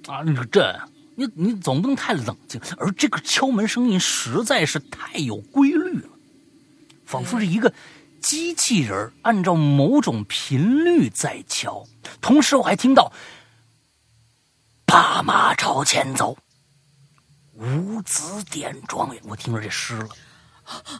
[0.07, 0.23] 啊！
[0.23, 0.79] 你说这，
[1.15, 6.09] 你你总不能太冷静，而这个敲门声音实在是太有规律了。
[7.05, 7.73] 仿佛是一个
[8.19, 11.85] 机器人按照某种频率在敲，
[12.21, 13.11] 同时我还听到
[14.85, 16.37] “爸妈朝前走，
[17.55, 19.21] 五子点状元”。
[19.27, 20.09] 我听着这诗了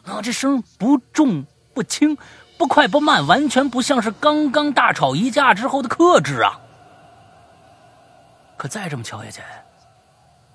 [0.04, 2.16] 啊，这声不重不轻，
[2.58, 6.60] 不快不慢，完全不像是刚刚大吵一架之后的克制啊！
[8.56, 9.42] 可再这么敲下去，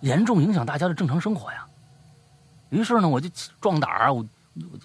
[0.01, 1.65] 严重影响大家的正常生活呀。
[2.69, 3.29] 于是呢，我就
[3.59, 4.25] 壮胆儿，我
[4.55, 4.79] 我。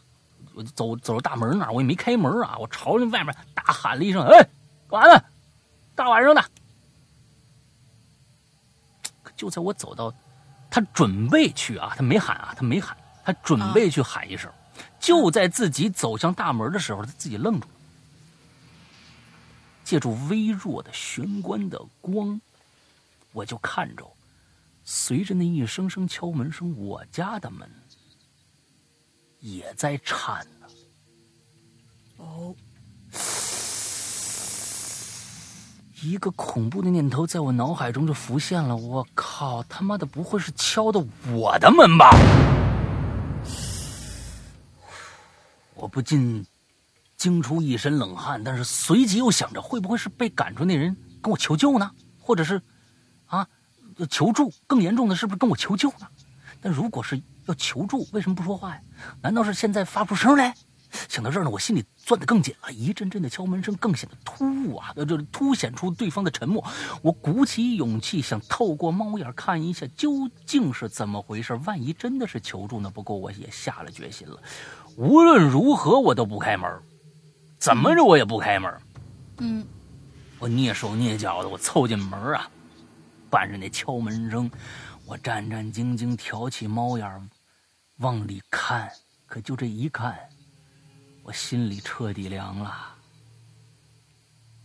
[0.56, 4.38] 我走走到大门那儿，我也没开门啊，我朝着外面大喊了一声：“哎，
[4.88, 5.20] 干嘛呢？
[5.94, 6.44] 大晚上的！”
[9.22, 10.12] 可就在我走到
[10.70, 14.52] 他准备去啊，他没喊啊，他没喊，他准备去喊一声。
[14.98, 17.74] 就在自己走向大门的时候，他自己愣住了，
[19.84, 22.40] 借助微弱的玄关的光，
[23.32, 24.10] 我就看着，
[24.84, 27.70] 随着那一声声敲门声，我家的门。
[29.40, 30.66] 也在颤呢。
[32.16, 32.56] 哦，
[36.04, 38.76] 一个恐怖的念头在我脑海中就浮现了。
[38.76, 41.02] 我靠，他妈的，不会是敲的
[41.32, 42.10] 我的门吧？
[45.74, 46.44] 我不禁
[47.16, 51.90] 惊出一身冷汗，但是随即又想着，会不会是被赶出那人跟我求救呢？
[52.20, 52.60] 或者是
[53.24, 53.48] 啊，
[54.10, 54.52] 求助？
[54.66, 56.06] 更严重的是不是跟我求救呢？
[56.60, 57.20] 但如果是……
[57.46, 58.80] 要求助，为什么不说话呀？
[59.20, 60.54] 难道是现在发不出声来？
[61.08, 62.72] 想到这儿呢，我心里攥得更紧了。
[62.72, 66.64] 一阵阵的敲门声更显得突兀啊，呃，就凸显出对方的沉默。
[67.02, 71.54] 我鼓起勇气，想透过猫眼看一下究竟是怎么回事。
[71.64, 72.90] 万一真的是求助呢？
[72.90, 74.40] 不过我也下了决心了，
[74.96, 76.70] 无论如何我都不开门，
[77.58, 78.72] 怎么着我也不开门。
[79.38, 79.66] 嗯，
[80.38, 82.48] 我蹑手蹑脚的，我凑进门啊，
[83.30, 84.50] 伴着那敲门声，
[85.06, 87.30] 我战战兢兢挑起猫眼。
[87.98, 88.90] 往里看，
[89.26, 90.18] 可就这一看，
[91.24, 92.70] 我心里彻底凉了。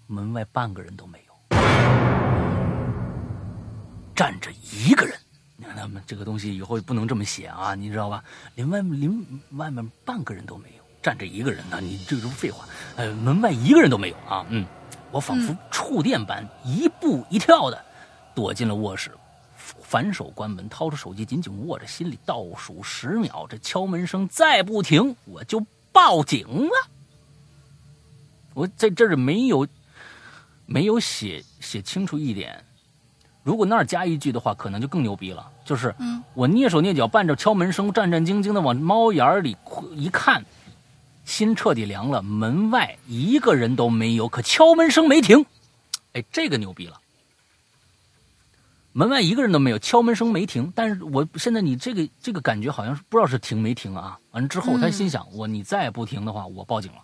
[0.07, 1.33] 门外半个人都没有，
[4.13, 5.17] 站着一个人。
[5.55, 8.21] 你看他们这个东西以后不能这么写啊，你知道吧？
[8.55, 12.65] 连外连外面半个人都没有，站着一个人呢，你这是废话。
[12.97, 14.45] 呃，门外一个人都没有啊。
[14.49, 14.67] 嗯，
[15.11, 17.85] 我仿佛触电般一步一跳的
[18.35, 19.11] 躲进了卧室。
[19.55, 23.47] 反手关门，掏出手机，紧紧握着，心里倒数十秒。
[23.49, 25.65] 这敲门声再不停，我就
[25.99, 26.71] 报警了。
[28.53, 29.67] 我在这儿没有
[30.65, 32.63] 没有写写清楚一点，
[33.43, 35.45] 如果那儿加一句的话，可能就更牛逼了。
[35.65, 35.93] 就是，
[36.33, 39.57] 我蹑手蹑脚，伴着敲门声，战战兢兢的往猫眼里
[39.93, 40.45] 一看，
[41.25, 42.21] 心彻底凉了。
[42.21, 45.45] 门外一个人都没有，可敲门声没停。
[46.13, 46.97] 哎，这个牛逼了。
[48.91, 50.71] 门外一个人都没有，敲门声没停。
[50.75, 54.19] 但是我现在你这个这个感觉好像是不知道是停没停啊。
[54.31, 56.99] 完了之后，他心想：我你再不停的话，我报警了。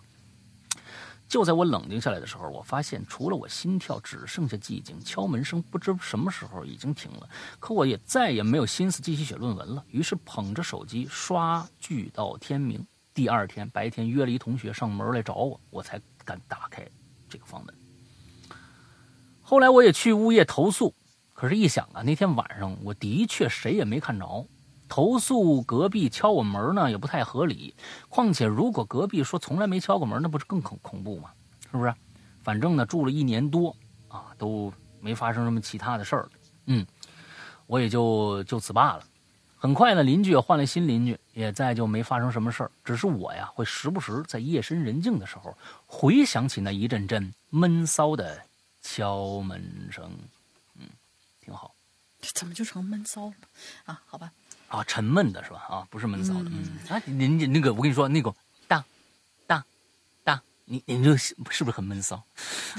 [1.28, 4.98] 就在我冷静下来的时候，我发现除了我心跳，只剩下寂静。
[5.00, 7.28] 敲门声不知什么时候已经停了，
[7.58, 9.84] 可我也再也没有心思继续写论文了。
[9.90, 12.84] 于是捧着手机刷剧到天明。
[13.14, 16.86] 第二天白天约了一同学上门来找我，我才敢打开
[17.28, 17.74] 这个房门。
[19.40, 20.92] 后来我也去物业投诉。
[21.36, 24.46] 可是，一想啊，那天晚上我的确谁也没看着，
[24.88, 27.74] 投诉隔壁敲我门呢也不太合理。
[28.08, 31.30] 况且，如果隔壁说从来没敲过门，那不是更恐恐怖吗？
[31.70, 31.94] 是不是？
[32.42, 33.76] 反正呢，住了一年多
[34.08, 36.28] 啊，都没发生什么其他的事儿。
[36.68, 36.86] 嗯，
[37.66, 39.04] 我也就就此罢了。
[39.58, 42.70] 很快呢，邻居也换了新邻居，也再就没发生什么事儿。
[42.82, 45.54] 只是我呀，会时不时在夜深人静的时候，
[45.86, 48.40] 回想起那一阵阵闷骚的
[48.80, 50.10] 敲门声。
[52.34, 53.34] 怎么就成闷骚了
[53.84, 54.00] 啊？
[54.06, 54.32] 好吧。
[54.68, 55.64] 啊，沉闷的是吧？
[55.68, 56.50] 啊，不是闷骚的。
[56.50, 58.34] 嗯啊，您那个，我跟你说，那个
[58.66, 58.84] 当
[59.46, 59.62] 当
[60.24, 62.20] 当，你你这是不是很闷骚？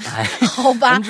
[0.04, 1.00] 哎， 好吧，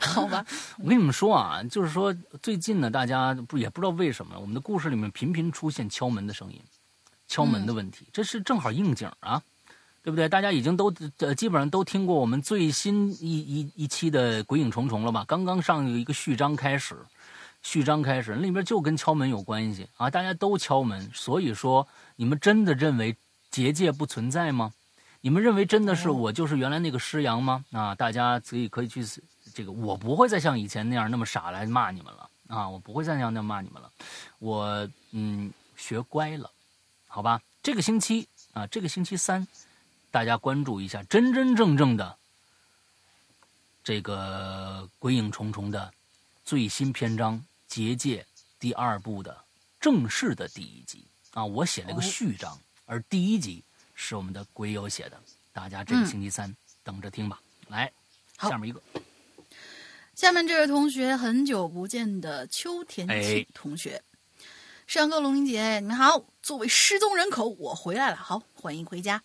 [0.00, 0.46] 好吧。
[0.78, 6.60] 我跟你们说啊，就是说最近呢，大家不也不知道为什么，我们的故事里面频频出现敲门的声音，
[7.26, 9.42] 敲门的问题，这是正好应景啊，
[10.04, 10.28] 对不对？
[10.28, 15.24] 大家已经都呃基本上都听过我们最新一一一期的《鬼影重重》了吧？
[15.26, 16.96] 刚刚上有一个序章开始。
[17.62, 20.08] 序章开始，里边就跟敲门有关系啊！
[20.08, 21.86] 大家都敲门，所以说
[22.16, 23.14] 你们真的认为
[23.50, 24.72] 结界不存在吗？
[25.20, 27.62] 你们认为真的是我就是原来那个师阳吗？
[27.72, 29.04] 啊，大家可以可以去
[29.52, 32.66] 这个，我不会再像以前那样那么傻来骂你们了啊！
[32.66, 33.90] 我不会再像那样骂你们了，
[34.38, 36.50] 我嗯学乖了，
[37.06, 37.40] 好吧？
[37.62, 39.46] 这个星期啊，这个星期三，
[40.10, 42.16] 大家关注一下真真正正的
[43.84, 45.92] 这个鬼影重重的
[46.42, 47.44] 最新篇章。
[47.70, 48.26] 结界
[48.58, 49.44] 第二部的
[49.80, 51.06] 正式的第一集。
[51.30, 53.62] 啊，我写了个序章，而第一集
[53.94, 55.16] 是我们的鬼友写的，
[55.52, 56.52] 大家这个星期三
[56.82, 57.40] 等着听吧。
[57.68, 57.92] 来，
[58.40, 58.82] 下面一个，
[60.16, 64.02] 下面这位同学很久不见的秋田庆同学，
[64.88, 69.22] 上哥龙玲姐，你们好，作为失踪人口，我回来了，好，欢迎回家。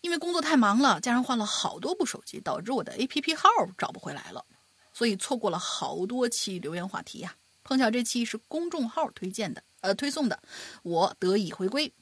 [0.00, 4.46] 因为工作太忙了，加上换了好多部手机，导致我的 APP 号找不回来了，
[4.92, 7.34] 所以错过了好多期留言话题呀。
[7.64, 10.40] 碰巧这期是公众号推荐的，呃，推送的，
[10.82, 11.92] 我得以回归。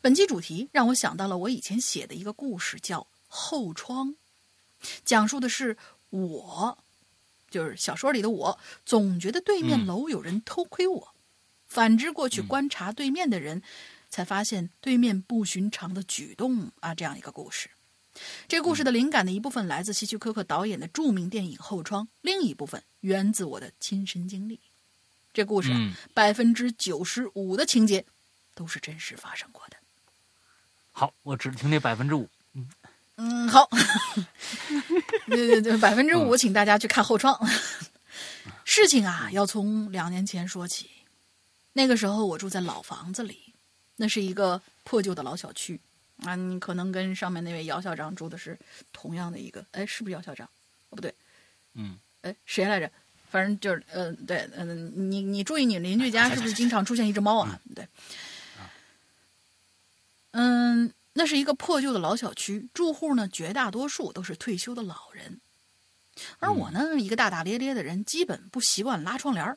[0.00, 4.10] 本期主题让我想到了我以前写的一个故事，叫《后窗》，
[5.04, 5.76] 讲述的是
[6.10, 6.78] 我，
[7.50, 11.14] 就是小说里的我，总觉得对面楼有人偷窥我，
[11.66, 13.62] 反之过去观察对面的人，
[14.10, 17.70] 才发现对面不寻常的举动啊，这样一个故事。
[18.46, 24.60] 这故事的灵感的一部分来自希区柯克导演的著名电影《后窗》，另一部分源自我的亲身经历。
[25.34, 25.70] 这故事
[26.14, 28.06] 百分之九十五的情节
[28.54, 29.76] 都是真实发生过的。
[30.92, 32.28] 好，我只听那百分之五。
[32.52, 32.70] 嗯
[33.16, 33.68] 嗯，好。
[35.26, 37.36] 对对对，百分之五，请大家去看后窗。
[38.64, 40.88] 事情啊，要从两年前说起。
[41.72, 43.52] 那个时候我住在老房子里，
[43.96, 45.80] 那是一个破旧的老小区
[46.22, 46.36] 啊。
[46.36, 48.56] 你可能跟上面那位姚校长住的是
[48.92, 50.48] 同样的一个，哎，是不是姚校长？
[50.90, 51.12] 哦，不对，
[51.74, 52.88] 嗯，哎，谁来着？
[53.30, 57.60] 反正就是，嗯，对，嗯，你你注意，你邻居家是不是经常出现一只猫啊？
[57.74, 57.88] 对，
[60.32, 65.40] 嗯，那是一个破旧的老小区，住户呢绝大多数都是退休的老人，
[66.38, 69.56] 而我呢，一个大大咧咧的人，基本不习惯拉窗帘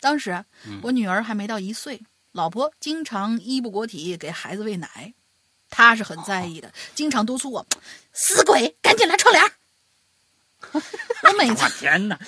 [0.00, 0.44] 当时
[0.82, 5.14] 我女儿还没到一岁，老婆经常衣不裹体给孩子喂奶，
[5.70, 7.66] 她是很在意的，经常督促我
[8.12, 9.42] ：“死鬼，赶紧拉窗帘
[11.24, 12.18] 我每次天哪！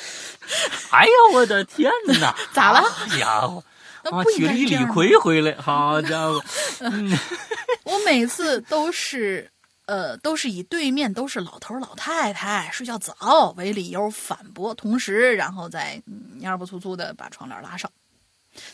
[0.91, 2.35] 哎呀，我的天哪！
[2.53, 2.83] 咋了？
[3.19, 3.63] 家伙，
[4.05, 6.43] 啊，娶了一李逵回来，好家伙！
[7.85, 9.51] 我每次都是，
[9.87, 16.03] 呃，都是以对面都是老头老太太睡觉早为理由反驳，同时，然后再
[16.41, 17.91] 蔫不粗粗的把窗帘拉上。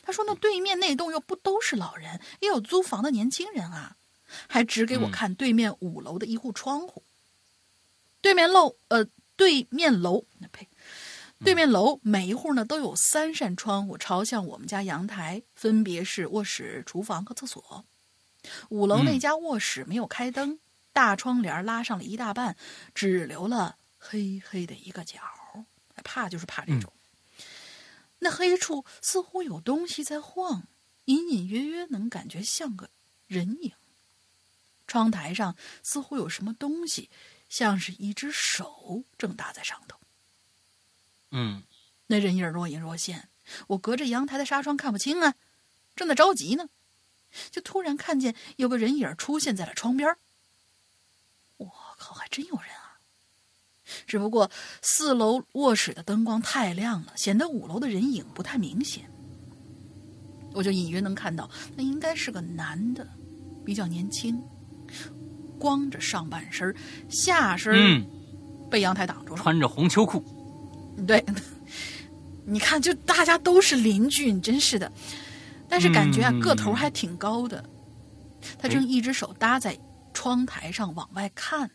[0.02, 3.96] 他说：“那对面那栋又不都是老人，也有租房的年轻人啊。”
[4.46, 7.02] 还指给我看对面五楼的一户窗户，
[8.20, 9.06] 对面漏，呃。
[9.42, 10.68] 对面楼，呸，
[11.42, 17.84] 对面楼每一户呢都有三扇窗户朝向我们家阳台，分别是卧室、厨房和厕所。
[18.68, 20.60] 五楼那家卧室没有开灯，
[20.92, 22.56] 大窗帘拉上了一大半，
[22.94, 25.18] 只留了黑黑的一个角。
[26.04, 26.92] 怕就是怕这种，
[28.20, 30.68] 那黑处似乎有东西在晃，
[31.06, 32.90] 隐隐约约能感觉像个
[33.26, 33.72] 人影。
[34.86, 37.10] 窗台上似乎有什么东西。
[37.52, 39.98] 像是一只手正搭在上头，
[41.32, 41.62] 嗯，
[42.06, 43.28] 那人影若隐若现，
[43.66, 45.34] 我隔着阳台的纱窗看不清啊，
[45.94, 46.70] 正在着急呢，
[47.50, 50.16] 就突然看见有个人影出现在了窗边。
[51.58, 52.98] 我靠，还真有人啊！
[54.06, 54.50] 只不过
[54.80, 59.10] 四楼卧室的灯光太亮了，显得五楼的人影不太明显。
[60.54, 63.06] 我就隐约能看到，那应该是个男的，
[63.62, 64.42] 比较年轻。
[65.58, 66.74] 光着上半身，
[67.08, 68.04] 下身
[68.70, 70.22] 被阳台挡住了，穿着红秋裤。
[71.06, 71.24] 对，
[72.44, 74.90] 你看，就大家都是邻居，你真是的。
[75.68, 77.64] 但是感觉啊，个头还挺高的。
[78.58, 79.78] 他正一只手搭在
[80.12, 81.70] 窗台上往外看，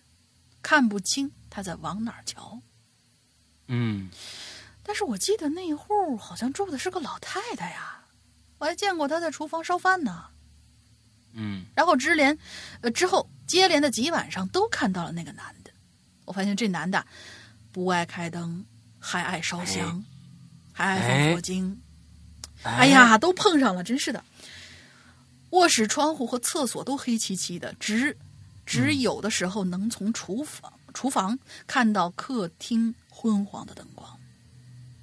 [0.62, 2.62] 看不清他在往哪儿瞧。
[3.68, 4.10] 嗯，
[4.84, 8.04] 但是我记得那户好像住的是个老太太呀。
[8.60, 10.26] 我还见过她在厨房烧饭呢。
[11.34, 12.38] 嗯然后之连，
[12.82, 15.72] 呃，之后接连的几晚上都看到了那个男的。
[16.26, 17.04] 我发现这男的
[17.72, 18.66] 不爱开灯，
[19.00, 20.04] 还爱烧香，
[20.74, 21.82] 还爱放佛经。
[22.64, 24.24] 哎，呀，都碰上了，真是的。
[25.52, 28.18] 卧室窗户和厕所都黑漆漆的，只
[28.66, 34.20] 只有的时候能从厨房、厨房看到客厅昏黄的灯光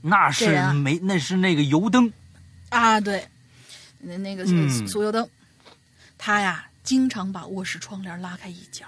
[0.02, 2.12] 那是没，那是那个油灯。
[2.68, 3.00] 啊。
[3.00, 3.26] 对，
[3.98, 5.26] 那那个嗯是酥油灯，
[6.18, 8.86] 他呀经常把卧室窗帘拉开一角，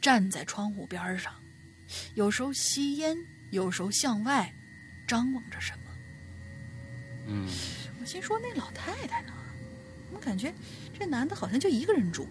[0.00, 1.32] 站在窗户边上，
[2.14, 3.16] 有时候吸烟，
[3.50, 4.52] 有时候向外
[5.06, 5.78] 张望着什么。
[7.28, 7.48] 嗯
[8.00, 9.32] 我心说那老太太呢？
[10.12, 10.52] 我感觉
[10.98, 12.26] 这男的好像就一个人住。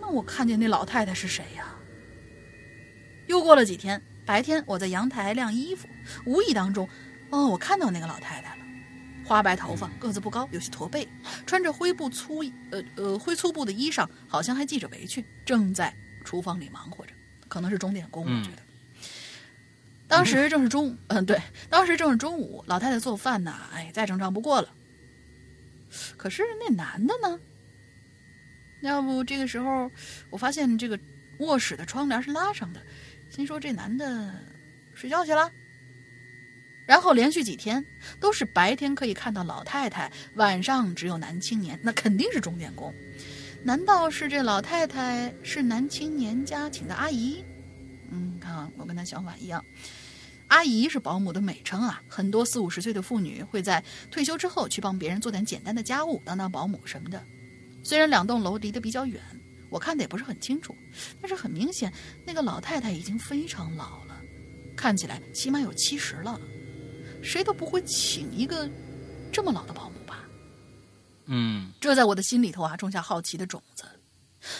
[0.00, 1.74] 那我看见那老太太是谁呀？
[3.26, 5.88] 又过了几天，白天我在阳台晾衣服，
[6.26, 6.88] 无意当中，
[7.30, 8.63] 哦，我看到那个老太太了，
[9.24, 11.08] 花白头发，个子不高，有些驼背，
[11.46, 15.94] 穿着灰布粗呃呃灰粗布的衣裳，好像还系着围裙，正在
[16.24, 17.12] 厨房里忙活着，
[17.48, 18.62] 可能是钟点工，我觉得。
[20.06, 24.68] 当时正是中午， 嗯，对，当时正是中午，老太太做饭呢，哎，再正常不过了。
[26.16, 27.40] 可是那男的呢？
[28.82, 29.90] 要不这个时候，
[30.28, 30.98] 我发现这个
[31.38, 32.82] 卧室的窗帘是拉上的，
[33.30, 34.34] 心说这男的
[34.94, 35.50] 睡觉去了。
[36.86, 37.84] 然后连续几天
[38.20, 42.92] 都是白天可以看到老太太，晚上只有男青年，那肯定是钟点工。
[43.62, 47.42] 难道是这老太太是男青年家请的阿姨？
[48.10, 49.64] 嗯，看啊我跟他想法一样。
[50.48, 57.20] 阿姨是保姆的美称啊，很多四五十岁的妇女会在退休之后去帮别人做点简单的家务，当当保姆什么的。
[57.82, 59.20] 虽然两栋楼离得比较远，
[59.70, 60.76] 我看的也不是很清楚，
[61.20, 61.90] 但是很明显，
[62.26, 64.20] 那个老太太已经非常老了，
[64.76, 66.38] 看起来起码有七十了。
[67.24, 68.68] 谁都不会请一个
[69.32, 70.20] 这么老的保姆吧？
[71.26, 73.84] 嗯这在我的心里头啊种下好奇的种子。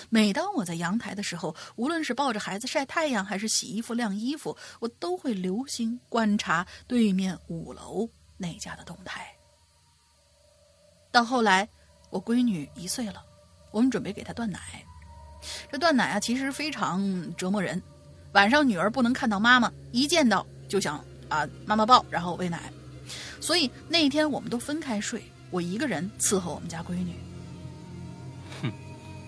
[0.09, 8.09] 每当我在阳台的时候，无论是抱着孩子晒太阳，还是洗衣服、晾衣服，我都会留心观察对面五楼
[8.39, 9.31] 那家的动态。
[11.13, 11.69] 到后来，
[12.09, 13.23] 我闺女一岁了，
[13.71, 14.59] 我们准备给她断奶。
[15.71, 17.81] 这断奶啊，其实非常折磨人。
[18.33, 21.05] 晚上女儿不能看到妈妈，一见到就想
[21.35, 22.73] 啊妈妈抱，然后喂奶。
[23.41, 27.15] 所以那一天我们都分开睡，我一个人伺候我们家闺女。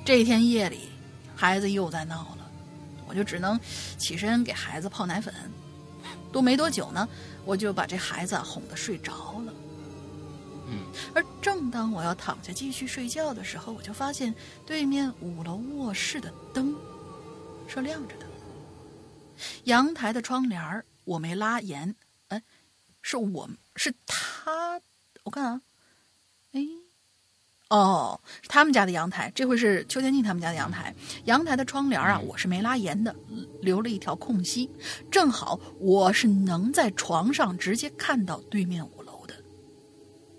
[0.04, 0.88] 这一天夜里，
[1.34, 2.50] 孩子又在闹了，
[3.08, 3.58] 我就只能
[3.98, 5.34] 起身给孩子泡奶粉。
[6.32, 7.08] 都没多久呢，
[7.44, 9.52] 我就把这孩子啊哄得睡着了。
[10.68, 10.80] 嗯，
[11.14, 14.34] 而正当我要躺下继续睡觉的时候，我就发现
[14.66, 16.74] 对面五楼卧室的灯
[17.66, 18.26] 是亮着的，
[19.64, 21.96] 阳台的窗帘儿我没拉严，
[22.28, 22.42] 哎，
[23.00, 24.78] 是我是他，
[25.24, 25.62] 我看啊，
[26.52, 26.60] 哎。
[27.68, 30.94] 哦，是他们家的阳台，这回是邱天静他们家的阳台。
[31.24, 33.12] 阳台的窗帘啊，我是没拉严的，
[33.60, 34.70] 留了一条空隙，
[35.10, 39.34] 正好我是能在床上直接看到对面五楼的。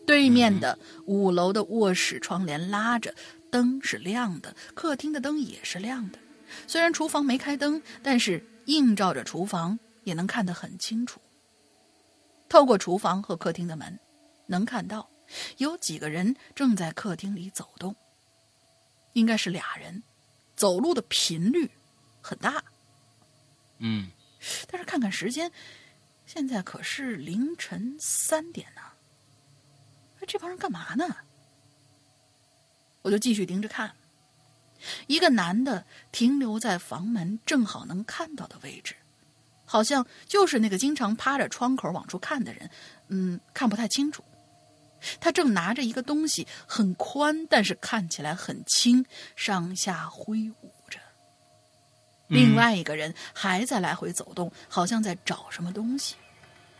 [0.06, 3.14] 对面的五楼的卧室窗帘拉着，
[3.52, 6.20] 灯是亮的，客厅的灯也是亮的。
[6.66, 9.78] 虽然厨房没开灯，但是映照着厨房
[10.08, 11.20] 也能看得很清楚。
[12.48, 14.00] 透过厨房和客厅的门，
[14.46, 15.10] 能看到。
[15.58, 17.94] 有几个人正在客厅里走动，
[19.12, 20.02] 应该是俩人，
[20.56, 21.70] 走路的频率
[22.22, 22.64] 很大。
[23.80, 24.10] 嗯，
[24.68, 25.52] 但是看看时间，
[26.26, 28.82] 现在可是凌晨三点呢。
[30.26, 31.06] 这帮人干嘛呢？
[33.02, 33.94] 我就继续盯着看，
[35.08, 38.96] 一个男的停留在房门正好能看到的位置，
[39.68, 42.68] 好像就是那个经常趴着窗口往出看的人。
[43.10, 44.24] 嗯，看不太清楚。
[45.20, 51.00] 他正拿着一个东西，很宽，但是看起来很轻，上下挥舞着。
[52.28, 56.16] 另外一个人还在来回走动，好像在找什么东西，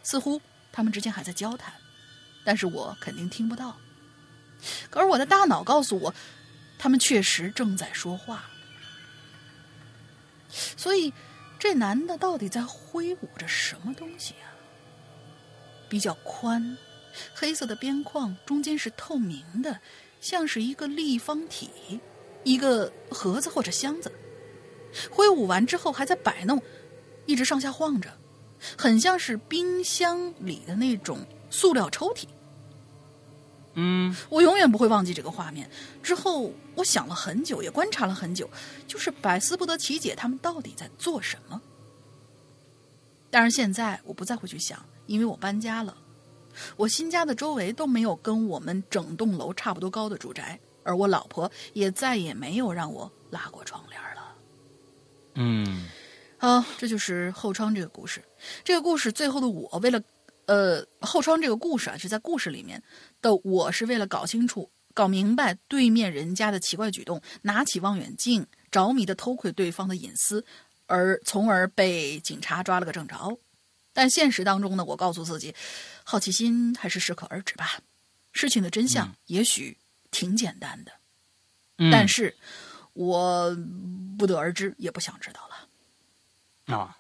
[0.02, 0.42] 似乎
[0.72, 1.72] 他们之间还在交谈，
[2.44, 3.78] 但是我肯定听不到。
[4.90, 6.14] 可是我的大脑告诉我，
[6.80, 8.46] 他们确实正在说话。
[10.50, 11.14] 所以，
[11.60, 14.54] 这男的到底在挥舞着什么东西、啊？
[15.90, 16.78] 比较宽。
[17.34, 19.80] 黑色的边框中间是透明的，
[20.22, 22.00] 像是一个立方体，
[22.44, 24.12] 一个盒子或者箱子。
[25.10, 26.62] 挥舞完之后还在摆弄，
[27.26, 28.16] 一直上下晃着，
[28.78, 32.26] 很像是冰箱里的那种塑料抽屉。
[33.80, 35.70] 嗯，我永远不会忘记这个画面。
[36.02, 38.50] 之后我想了很久，也观察了很久，
[38.88, 41.62] 就是百思不得其解，他们到底在做什么。
[43.30, 45.96] 但是现在我不再会去想，因为我搬家了。
[46.76, 54.36] 我新家的周围都没有跟我们整栋楼差不多高的住宅，而我老婆也再也没有让我拉过窗帘了。
[55.36, 55.88] 嗯
[56.40, 58.24] 好，这就是后窗这个故事。
[58.64, 60.02] 这个故事最后的我，为了
[60.46, 62.82] 呃后窗这个故事啊，是在故事里面
[63.28, 70.46] 的我是为了搞清楚、搞明白对面人家的奇怪举动，拿起望远镜，着迷的偷窥对方的隐私，
[70.86, 73.38] 而从而被警察抓了个正着。
[73.92, 75.54] 但现实当中呢，我告诉自己，
[76.06, 77.82] 好奇心还是适可而止吧。
[78.32, 79.78] 事情的真相嗯也许
[80.10, 80.92] 挺简单的，
[81.80, 82.34] 嗯，但是
[82.94, 83.54] 我
[84.18, 86.76] 不得而知，也不想知道了。
[86.78, 86.98] 啊，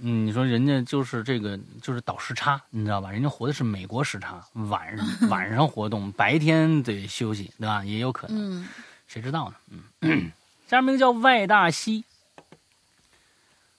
[0.00, 3.10] 嗯，你说人家就是这个，就是倒时差，你知道吧？
[3.10, 7.84] 人家活的是美国时差，晚上 晚上活动，白天得休息，对吧？
[7.84, 8.68] 也有可能，嗯，
[9.06, 9.78] 谁知道呢？
[10.02, 10.30] 嗯，
[10.66, 12.04] 家名叫外大西。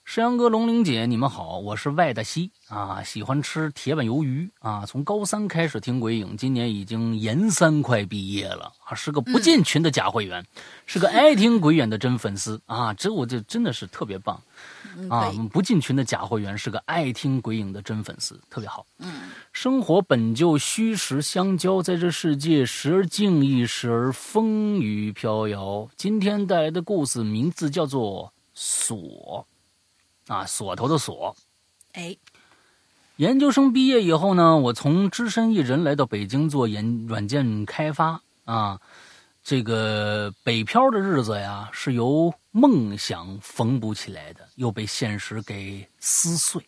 [0.04, 4.84] 山羊哥、龙玲姐，你们好，我是外大西啊，喜欢吃铁板鱿鱼啊。
[4.84, 10.44] 从高三开始听鬼影，今年已经研三快毕业了啊，是个不进群的假会员，
[10.84, 12.92] 是个爱听鬼影的真粉丝啊。
[12.92, 14.42] 这我就真的是特别棒
[14.96, 15.48] 嗯啊我们！
[15.48, 18.86] 不进群的假会员是个爱听鬼影的真粉丝，特别好。
[18.98, 25.88] 嗯生活本就虚实相交，在这世界时而静谧，时而风雨飘摇。
[25.96, 29.46] 今天带来的故事名字叫做“锁”，
[30.28, 31.34] 啊，锁头的锁。
[31.92, 32.16] 哎，
[33.16, 38.80] 研究生毕业以后呢，我从只身一人来到北京做研软件开发啊。
[39.42, 46.64] 这个北漂的日子呀，是由梦想缝补起来的，又被现实给撕碎。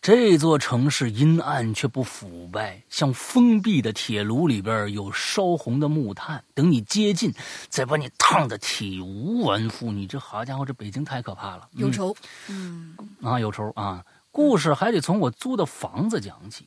[0.00, 7.32] 这座城市阴暗却不腐败，像封闭的铁炉里边有烧红的木炭，等你接近，
[7.70, 9.90] 再把你烫得体无完肤。
[9.90, 11.66] 你这好家伙，这北京太可怕了。
[11.72, 12.14] 嗯有仇，
[12.48, 14.04] 嗯啊，有仇啊！
[14.30, 16.66] 故事还得从我租的房子讲起，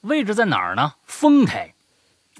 [0.00, 0.92] 位置在哪儿呢？
[1.04, 1.72] 丰台，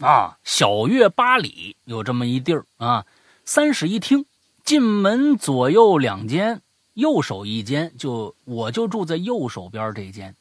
[0.00, 3.06] 啊，小月八里有这么一地儿啊，
[3.46, 4.26] 三室一厅，
[4.62, 6.60] 进门左右两间，
[6.92, 10.36] 右手一间，就我就住在右手边这间。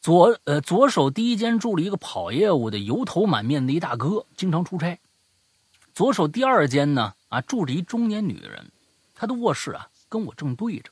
[0.00, 4.98] 左呃左手第一间住了一个跑业务的油头满面的一大哥，经常出差。
[5.94, 8.70] 左手第二间呢啊住着一中年女人，
[9.14, 10.90] 她的卧室啊跟我正对着。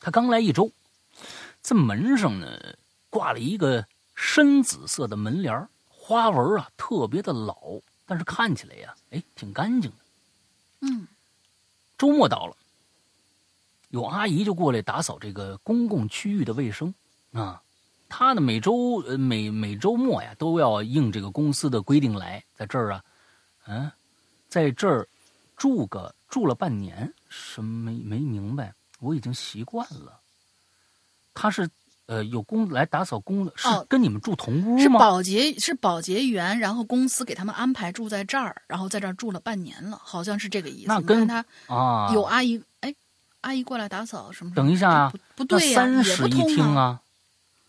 [0.00, 0.70] 他刚来一周，
[1.62, 2.46] 这门上呢
[3.10, 5.68] 挂了一个深紫色的门帘儿
[6.04, 9.96] 花纹啊特别的老，但是看起来呀，哎，挺干净的。
[10.80, 11.06] 嗯
[11.96, 12.56] 周末到了，
[13.90, 16.92] 有阿姨就过来打扫这个公共区域的卫生
[17.30, 17.62] 啊。
[18.08, 23.04] 她呢每周呃每每周末呀都要应这个公司的规定来，在这儿啊，
[23.66, 23.92] 嗯、
[24.48, 25.08] 在这儿
[25.56, 28.74] 住个住了半年，什么没没明白？
[28.98, 30.18] 我已经习惯了。
[31.32, 31.70] 她是
[32.06, 34.98] 呃有工来打扫工的，是哦跟你们住同屋是吗？
[34.98, 40.88] 保洁是保洁员，然后公司给他们安排住在这儿，然后在这儿住了半年了，好像是这个意思。
[40.88, 41.38] 那跟他
[41.68, 42.94] 啊，他有阿姨，哎，
[43.42, 44.52] 阿姨过来打扫什么？
[44.54, 47.00] 等一下啊不不对呀、那三也室一厅啊，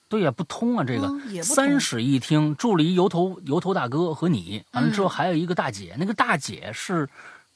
[0.09, 7.07] 对呀、不通啊，这个、三室一厅住了一油头油头大哥和你，完了之后嗯还有一个大姐，那个大姐是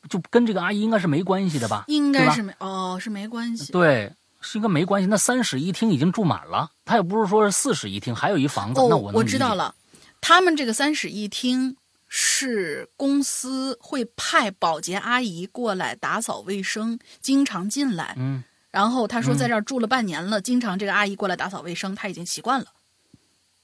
[0.09, 3.71] 就跟这个阿姨应该是没关系的吧应该是没哦，是没关系。
[3.73, 4.11] 对，
[4.47, 5.07] 是应该没关系。
[5.07, 9.55] 那三室一厅已经住满了，他也不是说是四室一厅，还有一房子，哦，那我我知道。
[9.55, 9.75] 了，
[10.21, 11.75] 他们这个三室一厅
[12.07, 18.15] 是公司会派保洁阿姨过来打扫卫生，经常进来。
[18.17, 22.67] 嗯，然后他说嗯在这儿住了半年了，经常这个阿姨过来打扫卫生，他已经习惯了，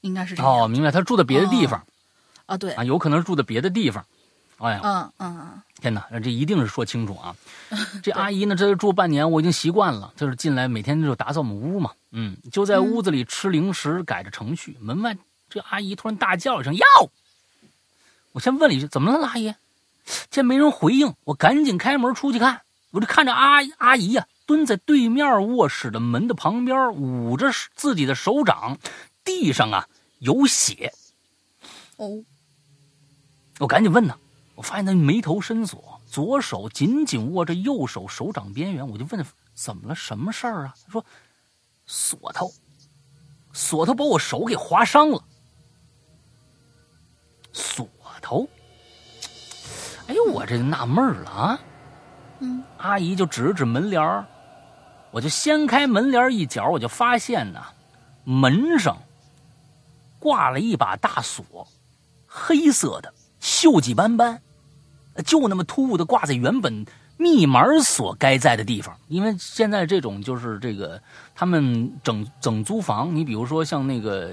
[0.02, 0.52] 应该是这样。
[0.52, 1.82] 哦，明白，他住的别的地方、
[2.46, 4.04] 啊，对，啊，有可能是住的别的地方。
[4.58, 7.36] 哎呀，嗯嗯嗯，天哪，这一定是说清楚啊！
[8.02, 14.74] 这阿姨呢，这住半年，我已经习惯了，就是进来每天就打扫我们屋嘛，嗯，就在屋子里吃零食，改着程序。
[14.80, 15.14] 门外
[15.50, 16.86] 这阿姨突然大叫一声“要”，
[18.32, 19.54] 我先问了一句：“怎么了，阿姨？”
[20.30, 28.78] 见没人回应，我赶紧开门出去看，我就看着阿阿姨呀、蹲在对面卧室的门的旁边，捂着自己的手掌，
[29.22, 29.86] 地上啊
[30.20, 30.94] 有血。
[31.96, 32.24] 哦，
[33.58, 34.16] 我赶紧问他，
[34.54, 40.74] 我发现他眉头深锁，左手紧紧握着右手手掌边缘，我就问他怎么了，什么事儿啊？
[40.86, 41.04] 他说
[41.86, 42.52] 锁头，
[43.52, 45.22] 锁头把我手给划伤了。
[47.52, 47.88] 锁
[48.22, 48.48] 头，
[50.06, 51.60] 哎呦，我这就纳闷了啊！
[52.40, 54.26] 嗯，阿姨就指了指门帘儿，
[55.10, 57.66] 我就掀开门帘儿一角，我就发现呐，
[58.24, 58.96] 门上
[60.18, 61.66] 挂了一把大锁，
[62.26, 63.14] 黑色的，
[63.44, 64.40] 锈迹斑斑，
[65.26, 66.86] 就那么突兀的挂在原本
[67.18, 68.96] 密码锁该在的地方。
[69.08, 70.98] 因为现在这种就是这个
[71.34, 74.32] 他们整整租房，你比如说像那个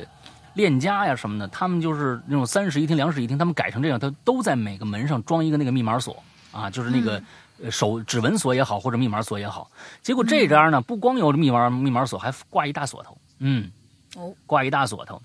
[0.53, 6.23] 链家呀什么的，他们就是那种三室一厅、两室一厅，他们改成这样，他都在每个门上装一个那个密码锁
[6.53, 7.21] 啊，就是那个
[7.69, 9.69] 手指纹锁也好，或者密码锁也好。
[10.01, 13.69] 结果这家呢，不光有密码密码锁，还挂一大锁头，嗯，
[14.15, 15.21] 哦，挂一大锁头。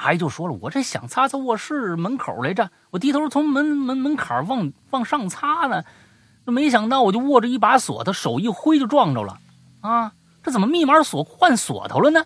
[0.00, 5.84] 阿姨就说了，我这想擦擦卧室门口来着，我低头从门门门槛往往上擦呢，
[6.46, 9.38] 没想到我就握着一把锁，他手一挥就撞着了，
[9.82, 12.24] 啊，这怎么密码锁换锁头了呢？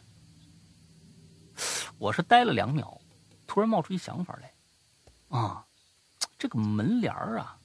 [1.98, 3.00] 我是呆了两秒，
[3.48, 5.64] 突然冒出一想法来，啊，
[6.38, 7.56] 这个门帘啊，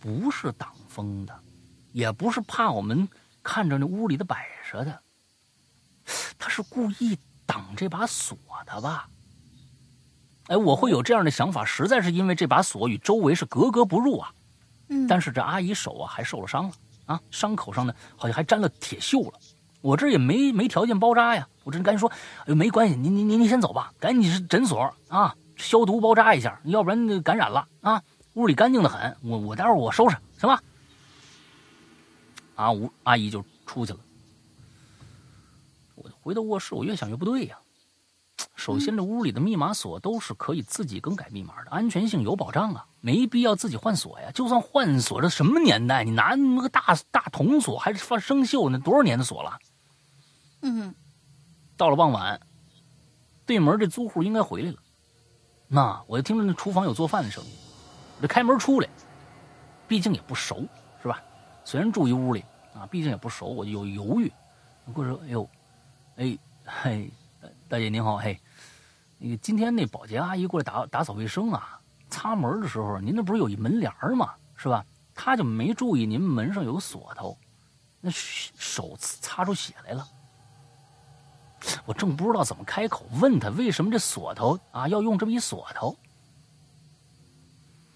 [0.00, 1.36] 不是挡风的，
[1.92, 3.08] 也不是怕我们
[3.42, 5.00] 看着那屋里的摆设的，
[6.38, 7.18] 他是故意。
[7.46, 9.08] 挡这把锁的吧？
[10.48, 14.30] 哎，我会有这样的想法，实在是因为这把锁与周围是格格不入啊。
[14.88, 16.72] 嗯，但是这阿姨手啊还受了伤了
[17.06, 19.38] 啊，伤口上呢好像还沾了铁锈了。
[19.80, 22.10] 我这也没没条件包扎呀，我这赶紧说，
[22.40, 28.02] 哎呦，没关系，您您您您先走吧，赶紧是诊所啊，消毒包扎一下，要不然感染了啊。
[28.34, 30.62] 屋里干净的很，我我待会儿我收拾行吧？
[32.56, 33.98] 啊，吴阿姨就出去了。
[36.24, 37.58] 回到卧室，我越想越不对呀。
[38.56, 44.30] 首先，这屋里的密码锁都是可以自己更改密码的，安全性有保障啊，没必要自己换锁呀。
[44.32, 46.02] 就算换锁，这什么年代？
[46.02, 48.70] 你拿那个大大铜锁还是发生锈？
[48.70, 49.58] 那多少年的锁了？
[50.62, 50.94] 嗯。
[51.76, 52.40] 到了傍晚，
[53.44, 54.78] 对门这租户应该回来了。
[55.68, 57.50] 那我就听着那厨房有做饭的声音，
[58.22, 58.88] 这开门出来，
[59.86, 60.66] 毕竟也不熟，
[61.02, 61.20] 是吧？
[61.66, 62.42] 虽然住一屋里
[62.72, 64.32] 啊，毕竟也不熟，我就有犹豫。
[64.94, 65.46] 我说：“哎呦。”
[66.16, 67.10] 哎，嘿，
[67.68, 68.38] 大姐您好，嘿，
[69.18, 74.32] 那个今天那保洁阿姨过来打打扫卫生啊，擦门的时候，您那不是有一门帘吗？
[74.54, 74.86] 是吧？
[75.12, 77.36] 她就没注意您门上有锁头，
[78.00, 80.06] 那手擦出血来了。
[81.84, 85.96] 我正不知道怎么开口问她为什么这锁头啊要用这么一锁头，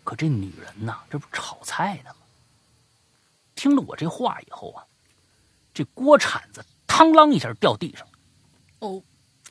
[0.03, 2.17] 可这女人呐，这不炒菜呢吗？
[3.55, 4.85] 听了我这话以后啊，
[5.73, 6.65] 这锅铲子。
[6.89, 8.05] 嘡啷一下掉地上，
[8.81, 9.01] 哦，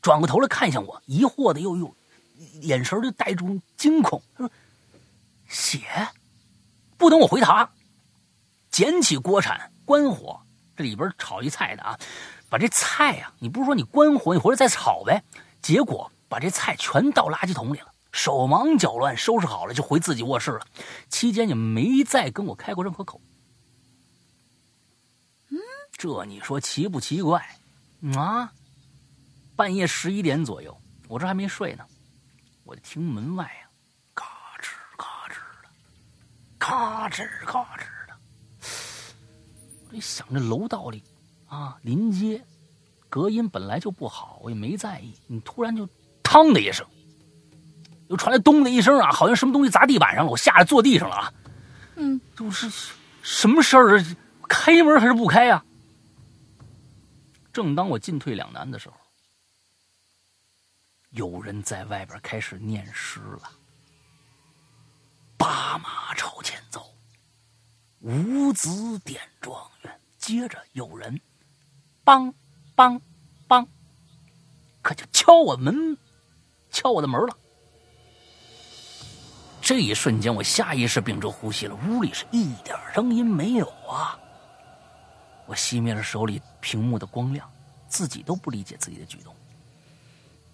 [0.02, 1.96] 转过头来看向我，疑惑的又又，
[2.62, 3.46] 眼神就带着
[3.78, 4.22] 惊恐。
[4.36, 4.52] 他说
[5.48, 5.80] ：“血！”
[6.98, 7.72] 不等我回答，
[8.70, 10.42] 捡起锅铲，关火，
[10.76, 11.98] 这里边炒一菜的啊，
[12.50, 15.24] 把这菜呀，你不是说你关火，你回来再炒呗？
[15.62, 20.66] 结果把这菜全倒垃圾桶里了，手忙脚乱收拾好了就回自己卧室了，
[21.08, 23.22] 期间也没再跟我开过任何口。
[25.98, 27.44] 这你说奇不奇怪？
[28.16, 28.54] 啊，
[29.56, 31.84] 半夜十一点左右，我这还没睡呢，
[32.64, 33.66] 我就听门外啊，
[34.14, 34.26] 嘎
[34.62, 35.70] 吱嘎吱的，
[36.60, 38.16] 嘎吱嘎吱的。
[39.90, 41.04] 我一想，这楼道里
[41.48, 42.46] 啊，临街，
[43.10, 45.16] 隔音本来就不好，我也没在意。
[45.26, 45.90] 你突然就
[46.24, 46.86] “嘡”的一声，
[48.10, 51.34] 又传来“咚”的一声啊，好像什么东西砸地板上了，我吓得坐地上了啊。
[51.96, 52.72] 嗯，都是
[53.24, 54.06] 什么事儿啊？
[54.48, 55.64] 开门还是不开呀？
[57.58, 58.96] 正当我进退两难的时候，
[61.10, 63.52] 有人在外边开始念诗了
[65.40, 66.94] ：“八马朝前走，
[68.02, 71.20] 五子点状元。”接着有人
[72.06, 72.32] “梆
[72.76, 73.02] 梆
[73.48, 73.66] 梆”，
[74.84, 75.98] 可就敲我门，
[76.70, 77.36] 敲我的门了。
[79.64, 81.74] 这一瞬间，我下意识屏住呼吸了。
[81.88, 84.16] 屋里是一点声音没有啊！
[85.48, 87.50] 我熄灭了手里屏幕的光亮，
[87.88, 89.34] 自己都不理解自己的举动。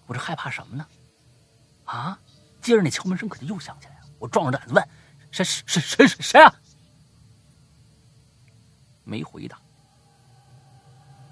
[0.06, 0.86] 我这害怕什么呢？
[1.86, 2.16] 啊！
[2.62, 4.06] 接着那敲门声可就又响起来了。
[4.20, 4.88] 我壮着胆子问
[5.32, 6.54] ：“谁谁谁谁谁啊？”
[9.02, 9.60] 没回答。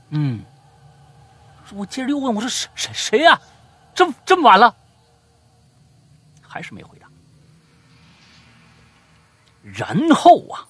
[0.08, 0.44] 嗯，
[1.72, 3.40] 我接着又问：“我说谁谁谁呀？
[3.94, 4.76] 这么这么晚了，
[6.42, 7.08] 还是没回答。”
[9.62, 10.66] 然后啊。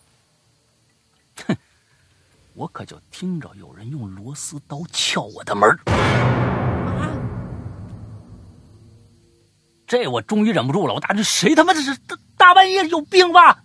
[2.54, 5.68] 我可就听着有人用螺丝刀撬我的门
[9.86, 13.64] 这我终于忍不住了，我大这谁他妈这是大大半夜有病吧？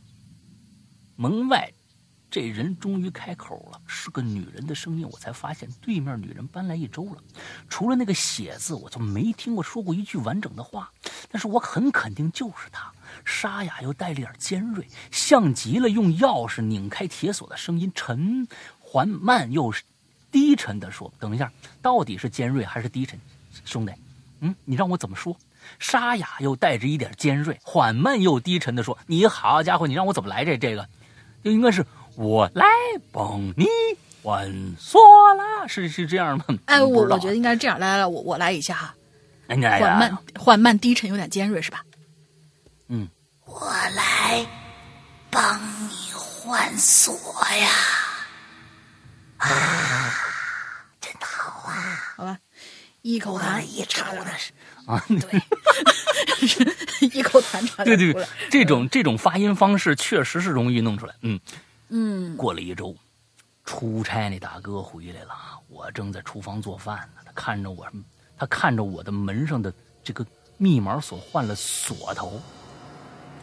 [1.16, 1.72] 门外
[2.30, 7.24] 这人终于开口了，是个女人的声音，我才发现对面女人搬来一周了，
[7.70, 10.92] 除了那个写字，我就没听过说过一句完整的话，
[11.32, 12.92] 但是我很肯定就是她，
[13.24, 18.46] 沙哑又带了点尖锐，像极了用钥匙拧开铁锁的声音，沉。
[18.90, 19.74] 缓慢又
[20.32, 21.52] 低沉的说：“等一下，
[21.82, 23.20] 到底是尖锐还是低沉，
[23.66, 23.92] 兄弟？
[24.40, 25.36] 嗯，你让我怎么说？
[25.78, 30.88] 沙哑又带着一点尖锐，缓慢又低沉的说：你好家伙，你让我怎么来这这个？
[31.44, 31.86] 就应该是
[32.16, 32.66] 我来
[33.12, 33.68] 帮你
[34.24, 34.50] 换
[34.80, 35.02] 锁
[35.34, 36.46] 啦，是是这样吗？
[36.68, 37.78] 哎，我我觉得应该是这样。
[37.78, 38.96] 来来来，我我来一下哈。
[39.48, 41.84] 哎呀缓慢、缓慢、低沉，有点尖锐，是吧？
[42.88, 43.10] 嗯，
[43.44, 44.46] 我来
[45.30, 45.60] 帮
[45.90, 47.14] 你换锁
[47.58, 47.70] 呀！
[49.38, 50.14] 啊，
[51.00, 52.14] 真的好啊！
[52.16, 52.40] 好吧，
[53.02, 54.52] 一口痰一抽的是
[54.86, 55.42] 啊，对，
[57.14, 58.14] 一口痰差对对
[58.50, 61.14] 这种这种发音方式确实是容易弄出来。
[61.22, 61.40] 嗯，
[61.90, 62.36] 嗯。
[62.38, 62.96] 过了一周，
[63.66, 65.34] 出差那大哥回来了，
[65.68, 67.86] 我正在厨房做饭呢，他看着我，
[68.38, 69.72] 他看着我的门上的
[70.04, 70.26] 这个
[70.58, 72.42] 密码锁换了锁头，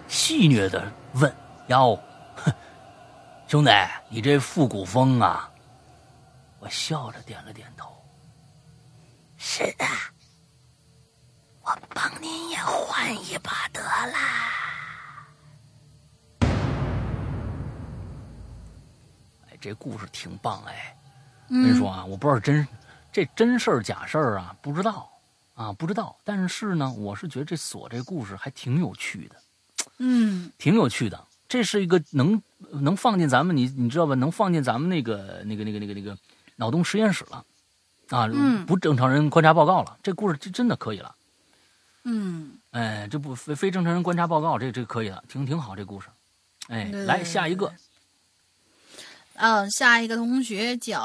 [0.08, 1.32] 戏谑的问
[1.68, 1.98] ：“哟，
[3.46, 3.70] 兄弟，
[4.08, 5.48] 你这复古风啊？”
[6.64, 7.94] 我笑着点了点头。
[9.36, 9.84] 是的，
[11.60, 14.18] 我帮您也换一把得啦。
[19.46, 20.96] 哎，这故事挺棒哎。
[21.48, 22.66] 我跟你说啊，我不知道真
[23.12, 25.12] 这真事儿假事儿啊，不知道
[25.52, 26.16] 啊，不知道。
[26.24, 29.36] 但是呢，我是觉得这锁这故事还挺有趣的，
[29.98, 31.26] 嗯 挺有趣的。
[31.46, 34.14] 这是一个能能放进咱们你你知道吧？
[34.14, 36.18] 能放进咱们那个那个那个那个那个
[36.56, 37.44] 脑洞实验室了。
[38.10, 38.28] 啊！
[38.32, 38.66] 嗯。
[38.66, 41.14] 不正常人观察报告了，这故事这真的可以了。
[42.04, 46.08] 嗯，哎，这不非非正常人观察报告，这这可以了，挺挺好这故事。
[46.68, 47.72] 哎，对来下一个，
[49.36, 51.00] 啊，下一个同学叫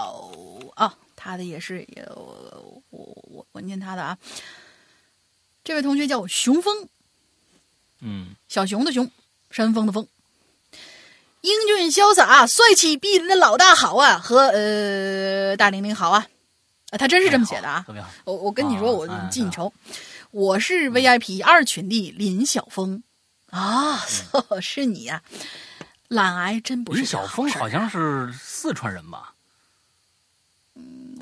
[0.75, 4.17] 哦，他的也是也我我我我念他的啊。
[5.63, 6.89] 这位同学叫熊峰，
[8.01, 8.35] 嗯。
[8.49, 9.09] 小熊的熊，
[9.51, 10.05] 山峰的峰，
[11.41, 16.25] 英俊潇洒、帅气逼人的老大好啊，和呃大玲玲好啊，
[16.91, 17.83] 啊，他真是这么写的啊。
[17.85, 18.09] 怎么样？
[18.25, 19.71] 我我跟你说，我啊哎记你仇，
[20.31, 23.01] 我是 VIP 二群的林晓峰
[23.51, 23.99] 啊，
[24.61, 25.21] 是你呀、
[26.09, 29.33] 懒癌真不是林晓峰好像是四川人吧？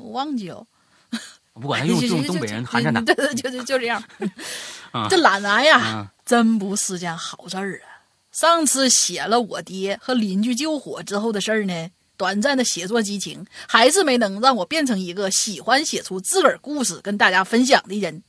[0.00, 0.66] 我忘记了。
[1.54, 3.24] 不管他用 用东北人寒碜对他。
[3.24, 4.02] 对，就就就这样。
[4.92, 7.87] 啊 这懒癌呀，嗯真不是件好事儿啊。
[8.38, 18.22] 上次写了我爹和邻居救火之后的事儿呢，短暂的写作激情还是没能让我变成一个喜欢写出自个儿故事跟大家分享的人。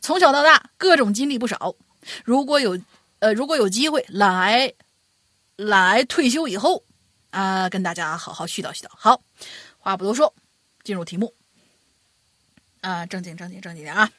[0.00, 1.76] 从小到大，各种经历不少。
[2.24, 2.80] 如果有
[3.18, 4.72] 呃，如果有机会，来，
[5.56, 6.82] 来退休以后
[7.28, 8.88] 啊、跟大家好好絮叨絮叨。
[8.88, 9.20] 好，
[9.76, 10.32] 话不多说，
[10.82, 11.34] 进入题目。
[12.80, 14.10] 啊，正经正经正经点啊！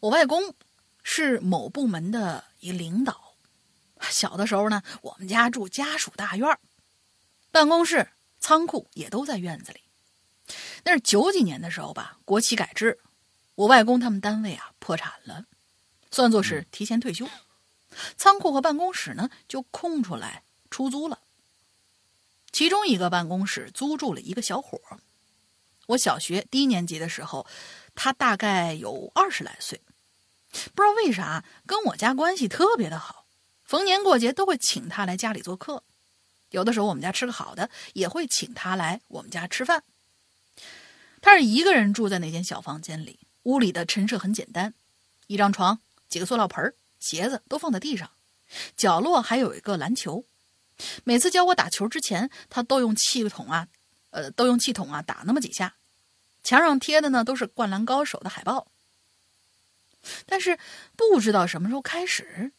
[0.00, 0.54] 我外公
[1.02, 3.27] 是某部门的一领导。
[4.10, 6.58] 小的时候呢，我们家住家属大院儿
[7.50, 8.08] 办公室、
[8.40, 9.80] 仓库也都在院子里。
[10.84, 12.98] 那是九几年的时候吧，国企改制，
[13.54, 15.44] 我外公他们单位啊破产了，
[16.10, 17.28] 算作是提前退休。
[18.16, 21.20] 仓库和办公室呢就空出来出租了。
[22.52, 24.98] 其中一个办公室租住了一个小伙儿。
[25.86, 27.46] 我小学低年级的时候，
[27.94, 29.80] 他大概有二十来岁，
[30.74, 33.24] 不知道为啥跟我家关系特别的好，
[33.68, 35.84] 逢年过节都会请他来家里做客，
[36.48, 39.84] 有的时候我们家吃个好的，也会请他来我们家吃饭。
[41.20, 44.72] 他是一个人住在那间小房间里，屋里的陈设很简单，
[45.26, 45.78] 一张床，
[46.08, 48.10] 几个塑料盆儿鞋子都放在地上，
[48.74, 50.24] 角落还有一个篮球。
[51.04, 53.68] 每次教我打球之前，他都用气筒啊，
[54.08, 55.74] 呃，都用气筒啊打那么几下。
[56.42, 58.68] 墙上贴的呢都是《灌篮高手》的海报。
[60.24, 60.58] 但是
[60.96, 62.52] 不知道什么时候开始，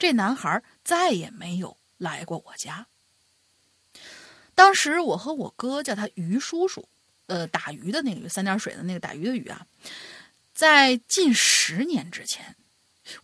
[0.00, 2.86] 这男孩再也没有来过我家。
[4.54, 6.88] 当时我和我哥叫他于叔叔，
[7.26, 9.66] 呃，打鱼的那个鱼三点水的那个打鱼的鱼啊，
[10.54, 12.56] 在近十年之前，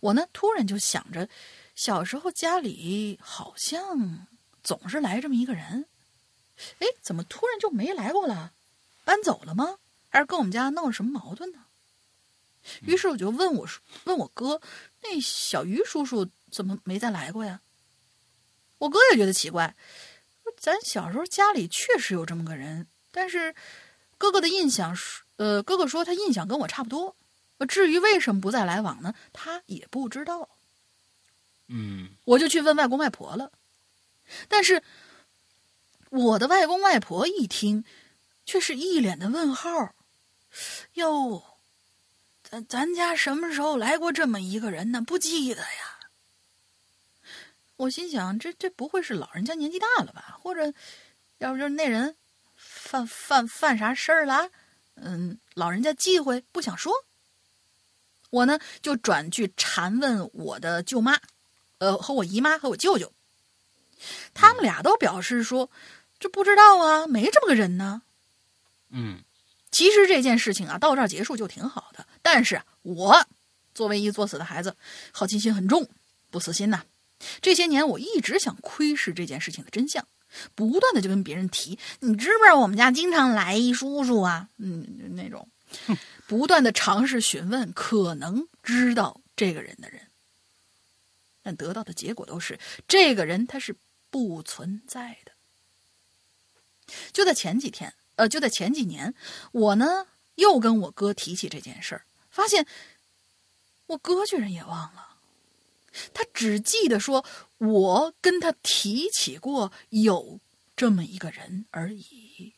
[0.01, 1.27] 我呢突然就想着，
[1.73, 4.27] 小时候家里好像
[4.63, 5.87] 总是来这么一个人，
[6.77, 8.53] 哎，怎么突然就没来过了？
[9.03, 9.79] 搬走了吗？
[10.09, 11.65] 还是跟我们家闹了什么矛盾呢？
[12.81, 13.67] 于是我就问我
[14.03, 14.59] 问我哥，
[15.01, 17.61] 那小于叔叔怎么没再来过呀？
[18.79, 19.75] 我哥也觉得奇怪，
[20.57, 23.55] 咱小时候家里确实有这么个人，但是
[24.17, 27.15] 哥哥的印象是，呃，哥哥说他印象跟我差不多。
[27.67, 29.15] 至于为什么不再来往呢？
[29.33, 30.49] 他也不知道。
[31.67, 33.51] 嗯我就去问外公外婆了，
[34.47, 34.83] 但是
[36.11, 37.83] 我的外公外婆一听，
[38.45, 39.93] 却是一脸的问号。
[40.93, 41.43] 哟，
[42.43, 45.01] 咱咱家什么时候来过这么一个人呢？
[45.01, 45.96] 不记得呀。
[47.77, 50.37] 我心想，这这不会是老人家年纪大了吧？
[50.41, 50.73] 或者，
[51.37, 52.15] 要不就是那人
[52.55, 54.49] 犯犯犯啥事儿了？
[54.95, 56.91] 嗯，老人家忌讳不想说。
[58.29, 61.17] 我呢就转去缠问我的舅妈，
[61.77, 63.13] 呃，和我姨妈和我舅舅，
[64.33, 65.69] 他们俩都表示说，
[66.19, 68.01] 这不知道啊，没这么个人呢。
[68.89, 69.23] 嗯
[69.69, 72.07] 其实这件事情啊，到这儿结束就挺好的。
[72.21, 73.27] 但是我
[73.73, 74.75] 作为一作死的孩子，
[75.11, 75.87] 好奇心很重，
[76.31, 76.83] 不死心呐。
[77.41, 80.07] 这些年我一直想窥视这件事情的真相，
[80.55, 84.49] 不断的就跟别人提，你知不知道我们家经常来一叔叔啊？
[84.57, 85.47] 嗯，那种，
[86.27, 90.01] 不断的尝试询问可能知道这个人的人，
[91.41, 93.75] 但得到的结果都是这个人他是
[94.09, 95.31] 不存在的。
[97.11, 99.13] 就在前几天，呃，就在前几年，
[99.51, 102.65] 我呢又跟我哥提起这件事儿，发现
[103.87, 105.06] 我哥居然也忘了，
[106.13, 107.25] 他只记得说
[107.57, 110.39] 我跟他提起过有
[110.75, 112.53] 这么一个人而已。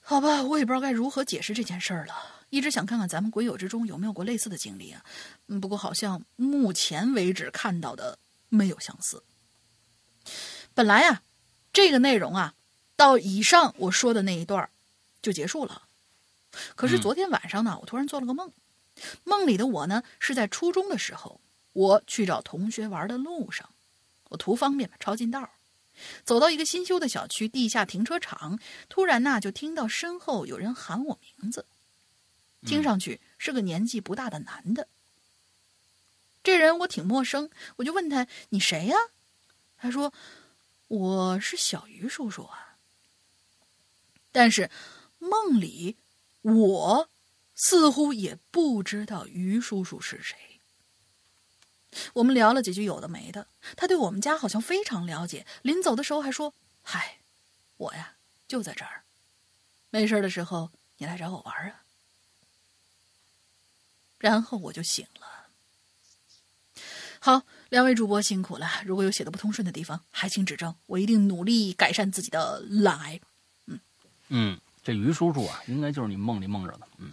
[0.00, 2.14] 好吧，我也不知道该如何解释这件事儿了。
[2.50, 5.04] 一直想看看咱们鬼友之中有没有过类似的经历啊，
[5.48, 9.22] 嗯，不过好像目前为止看到的没有相似。
[10.74, 11.22] 本来呀。
[11.74, 12.52] 这个内容啊，
[12.96, 14.68] 到以上我说的那一段
[15.22, 15.84] 就结束了。
[16.74, 18.52] 可是昨天晚上呢，我突然做了个梦，
[19.24, 21.40] 梦里的我呢是在初中的时候，
[21.72, 23.70] 我去找同学玩的路上，
[24.28, 25.50] 我图方便嘛，抄近道，
[26.24, 28.58] 走到一个新修的小区地下停车场，
[28.88, 31.66] 突然呢就听到身后有人喊我名字，
[32.66, 34.88] 听上去是个年纪不大的男的。
[36.42, 38.96] 这人我挺陌生，我就问他：“你谁呀？”
[39.78, 40.12] 他说。
[40.88, 42.76] 我是小鱼叔叔啊，
[44.30, 44.70] 但是
[45.18, 45.96] 梦里
[46.42, 47.08] 我
[47.64, 50.36] 似乎也不知道于叔叔是谁。
[52.14, 56.52] 我们聊了几句有的没的，他对我们家好像非常了解，临走的时候还说
[56.82, 57.18] ：“嗨，
[57.76, 58.14] 我呀
[58.48, 59.04] 就在这儿，
[59.90, 61.82] 没事的时候你来找我玩啊。”
[64.18, 65.26] 然后我就醒了。
[67.20, 67.42] 好。
[67.72, 73.18] 两位主播辛苦了，如果有写的不通顺的地方，还请指正，我一定努力改善自己的懒癌。
[73.64, 73.80] 嗯
[74.28, 76.86] 嗯，这于叔叔啊，应该就是你梦里梦着的。
[76.98, 77.12] 嗯，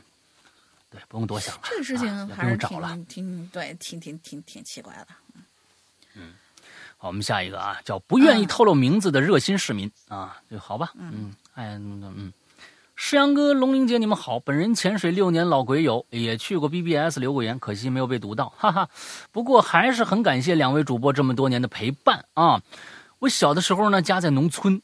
[0.90, 1.62] 对，不用多想了。
[1.64, 5.08] 这个事情还是挺挺对，挺挺挺挺奇怪的。
[6.16, 6.34] 嗯，
[6.98, 10.92] 好，我们下一个啊，叫不愿意透露名字的热心市民啊，就好吧。
[10.96, 12.34] 嗯，哎，嗯。
[13.02, 14.42] 诗阳哥、龙玲姐，你们好！
[14.42, 18.90] 本人潜水六年老鬼友，也去过 BBS 留过言，可惜没有被读到，哈哈。
[19.32, 22.62] 不过还是很感谢两位主播这么多年的陪伴啊！
[23.20, 24.82] 我小的时候呢，家在农村，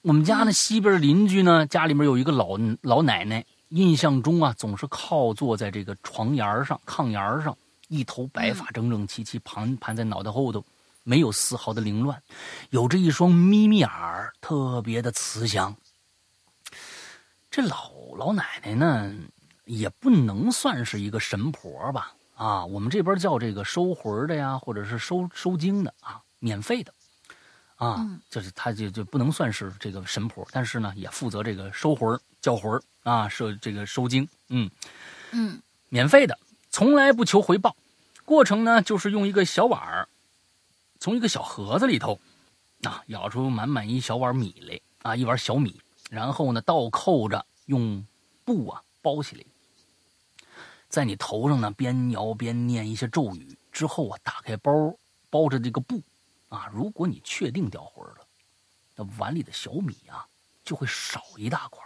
[0.00, 7.56] 我们家呢西边邻居呢家里面有一个老老奶奶，印象中啊总是靠坐在这个床沿上、炕沿上，
[7.88, 10.64] 一头白发整整齐齐盘盘在脑袋后头，
[11.02, 12.20] 没有丝毫的凌乱，
[12.70, 13.88] 有着一双眯眯眼，
[14.40, 15.74] 特别的慈祥。
[17.50, 19.12] 这老老奶奶呢，
[19.64, 22.12] 也不能算是一个神婆吧？
[22.34, 26.92] 啊，我们这边叫这个收魂的呀，或者是收收精的啊，免费的，
[27.80, 34.70] 啊，就是他就就不能算是这个神婆，但是呢，也负责这个收魂、叫魂啊，收这个收精，嗯
[35.32, 35.58] 嗯，
[35.88, 36.38] 免费的，
[36.70, 37.74] 从来不求回报。
[38.26, 40.06] 过程呢，就是用一个小碗儿，
[40.98, 42.20] 从一个小盒子里头
[42.82, 45.80] 啊，舀出满满一小碗米来啊，一碗小米。
[46.10, 48.04] 然后呢，倒扣着，用
[48.44, 49.44] 布啊包起来，
[50.90, 53.56] 在你头上呢边摇边念一些咒语。
[53.72, 54.70] 之后啊，打开包，
[55.30, 56.02] 包着这个布，
[56.50, 58.26] 啊，如果你确定掉魂了，
[58.96, 60.28] 那碗里的小米啊
[60.62, 61.82] 就会少一大块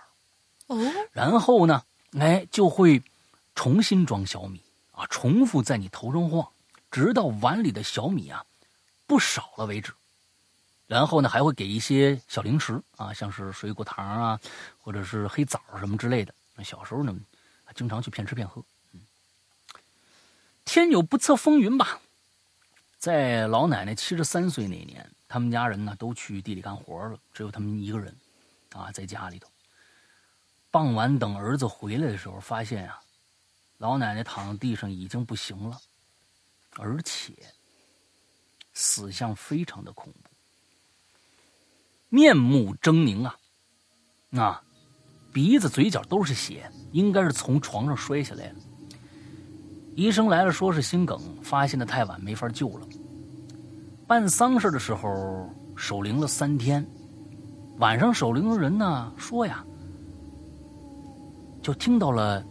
[0.66, 0.92] 哦。
[1.12, 1.84] 然后呢，
[2.18, 3.00] 哎，就会
[3.54, 4.60] 重新装小米
[4.90, 6.50] 啊，重复在你头上晃，
[6.90, 8.44] 直到碗里的小米啊
[9.06, 9.92] 不少了为止。
[10.86, 14.40] 然后呢，还会给一些小零食啊，像是水果糖啊，
[14.78, 16.34] 或者是黑枣什么之类的。
[16.54, 17.14] 那小时候呢，
[17.74, 18.62] 经常去骗吃骗喝。
[18.92, 19.00] 嗯，
[20.64, 22.00] 天有不测风云吧，
[23.04, 28.16] 在老奶奶七十三岁那年，他们家人呢都去地里干活了，只有他们一个人
[28.72, 29.46] 啊在家里头。
[30.70, 32.98] 傍晚等儿子回来的时候，发现啊，
[33.76, 35.78] 老奶奶躺在地上已经不行了，
[36.78, 37.34] 而且
[38.72, 40.30] 死相非常的恐怖。
[42.08, 43.36] 面目狰狞啊，
[44.40, 44.62] 啊，
[45.30, 48.56] 鼻子、嘴角都是血，应该是从床上摔下来了。
[49.94, 52.88] 医生来了，说是心梗，发现的太晚，没法救了。
[54.06, 56.86] 办丧事的时候守灵了三天，
[57.78, 59.64] 晚上守灵的人呢说呀，
[61.62, 62.44] 就听到了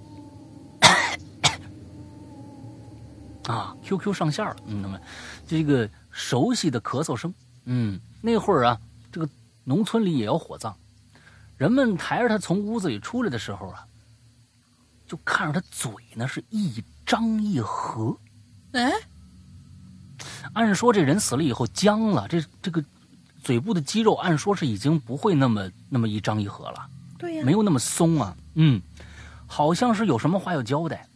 [3.48, 5.00] 啊，QQ 上线了，嗯，那么
[5.48, 7.34] 这个熟悉的咳嗽声，
[7.66, 8.80] 嗯，那会儿啊，
[9.12, 9.30] 这个。
[9.66, 10.76] 农村里也要火葬，
[11.56, 13.88] 人们抬着他从屋子里出来的时候啊，
[15.08, 18.14] 就看着他嘴呢是一张一合。
[18.74, 18.92] 哎，
[20.54, 22.84] 按说这人死了以后僵了，这这个
[23.44, 26.90] 嘴部的肌肉按说是已经不会那么那么一张一合了。
[27.18, 28.36] 对呀没有那么松啊。
[28.56, 28.82] 嗯，
[29.48, 31.08] 好像是有什么话要交代。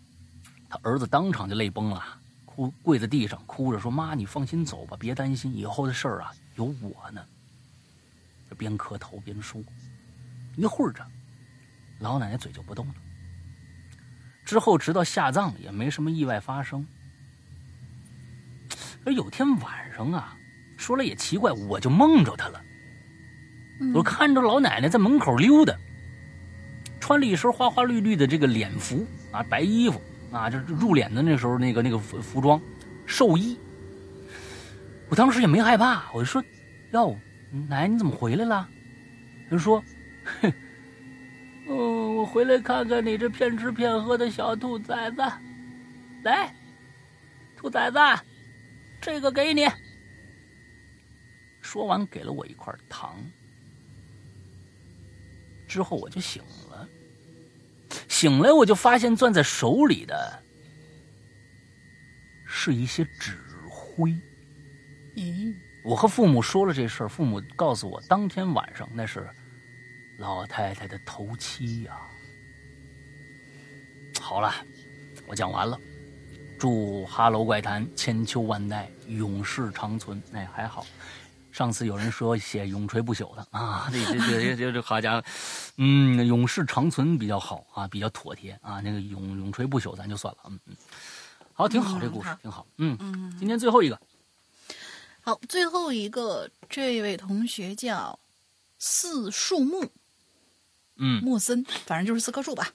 [0.70, 2.04] 他儿子当场就泪崩了，
[2.46, 7.22] 哭跪在地上哭着说：“妈，你放心走吧，别担心，以后的事儿啊有我呢。”
[8.58, 9.62] 边磕头边说。
[10.56, 11.06] 一会儿着，
[12.00, 12.94] 老奶奶嘴就不动了。
[14.44, 16.86] 之后直到下葬也没什么意外发生。
[19.08, 20.38] 而有天晚上啊，
[20.76, 22.62] 说来也奇怪，我就梦着她了。
[23.94, 25.74] 我看着老奶奶在门口溜达，
[27.00, 32.60] 穿了一身花花绿绿的这个脸服啊，白衣服啊，这入殓的那时候那个那个服服装，
[33.06, 33.58] 寿衣。
[35.08, 36.44] 我当时也没害怕，我就说
[36.92, 37.18] ：“哟，
[37.70, 38.68] 奶奶你怎么回来了？”
[39.50, 39.82] 她说
[40.42, 40.52] ：“哼，
[41.70, 45.22] 嗯，我回来看看你这骗吃骗喝的小兔崽子。
[46.24, 46.54] 来，
[47.56, 47.98] 兔崽子，
[49.08, 49.66] 这个给你。”
[51.64, 53.18] 说完，给了我一块糖。
[55.66, 56.88] 之后我就醒了，
[58.08, 60.44] 醒来我就发现攥在手里的
[62.46, 63.38] 是一些纸
[63.70, 64.12] 灰。
[65.16, 65.54] 咦，
[65.84, 69.30] 我和父母说了这事儿，父母告诉我，当天晚上那是
[70.18, 72.00] 老太太的头七呀、
[74.22, 74.54] 好了，
[75.28, 75.80] 我讲完了。
[76.60, 80.22] 祝《哈喽怪谈》千秋万代，永世长存。
[80.34, 80.86] 哎，还好，
[81.52, 85.24] 上次有人说写永垂不朽的啊，这这这这这好家伙，
[85.78, 88.82] 嗯，永世长存比较好啊，比较妥帖啊。
[88.82, 90.76] 那个永永垂不朽咱就算了，嗯嗯。
[91.54, 92.66] 好，挺好，嗯这故事好挺好。
[92.78, 94.00] 嗯，嗯，今天最后一个，
[95.22, 98.18] 好，最后一个，这位同学叫
[98.80, 99.92] 四树木
[100.96, 102.72] 嗯木森，反正就是四棵树吧。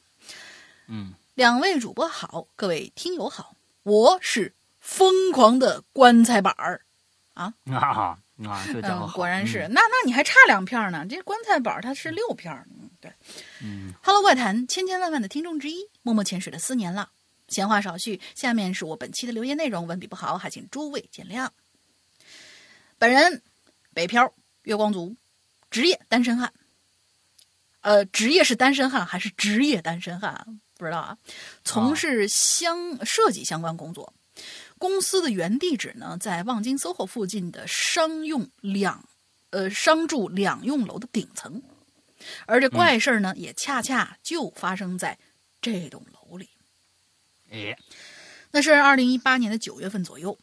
[0.87, 6.83] 嗯，两位主播好，各位听友好，我是疯狂的棺材板儿。
[7.35, 8.19] 啊啊，
[8.67, 9.61] 这家伙嗯，好果然是。
[9.69, 12.67] 嗯那那你还差两片儿呢，这棺材板儿它是六片儿。
[12.71, 13.11] 嗯，对。
[13.63, 17.11] 嗯 Hello 怪谈，千千万万的听众之一，默默潜水了四年了。
[17.49, 21.49] 闲话少叙，下面是我本期的留言内容，文笔不好，还请诸位见谅。
[22.99, 23.43] 本人
[23.95, 24.33] 北漂，
[24.63, 25.17] 月光族，
[25.71, 26.53] 职业单身汉。
[27.81, 30.61] 呃，职业是单身汉还是职业单身汉？
[30.83, 31.17] 不知道啊。
[31.65, 34.13] 从事相设计相关工作，
[34.79, 39.09] 公司的原地址呢在望京 SOHO 附近的商用两
[39.51, 41.63] 呃商住两用楼的顶层。
[42.47, 45.19] 而这怪事儿呢，也恰恰就发生在
[45.61, 46.49] 这栋楼里。
[47.51, 47.77] 哎，
[48.51, 50.37] 那是二零一八年的九月份左右，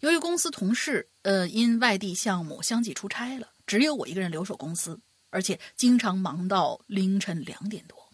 [0.00, 4.98] 由于公司同事呃因外地项目相继出差了，只有我一个人留守公司，
[5.30, 8.05] 而且经常忙到凌晨两点多。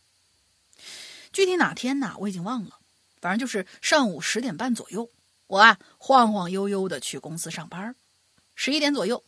[1.33, 2.79] 具体哪天呢，我已经忘了，
[3.21, 5.09] 反正就是上午十点半左右，
[5.47, 7.95] 我啊晃晃悠悠的去公司上班，
[8.55, 9.23] 十一点左右，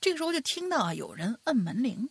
[0.00, 2.08] 这个时候就听到啊有人摁门铃。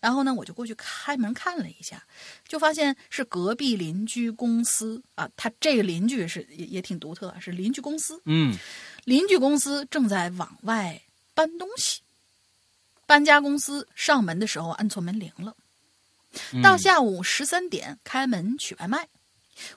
[0.00, 2.02] 然后呢，我就过去开门看了一下，
[2.48, 8.18] 就发现是隔壁邻居公司啊，他这个邻居是也也挺独特啊，是邻居公司。
[8.24, 8.56] 嗯
[9.04, 11.02] 邻居公司正在往外
[11.34, 12.00] 搬东西，
[13.04, 15.54] 搬家公司上门的时候按错门铃了。
[16.52, 19.08] 嗯到下午十三点开门取外卖，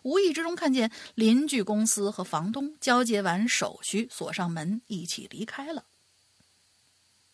[0.03, 5.85] 无意之中看见邻居公司和房东交接完手续，锁上门，一起离开了。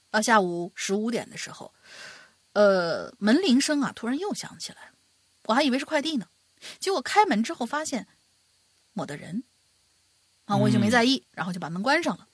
[0.09, 1.73] 到下午十五点的时候，
[2.53, 4.91] 呃，门铃声啊突然又响起来，
[5.43, 6.27] 我还以为是快递呢，
[6.79, 8.07] 结果开门之后发现
[8.93, 9.43] 没得人，
[10.45, 12.27] 啊，我已经没在意，然后就把门关上了。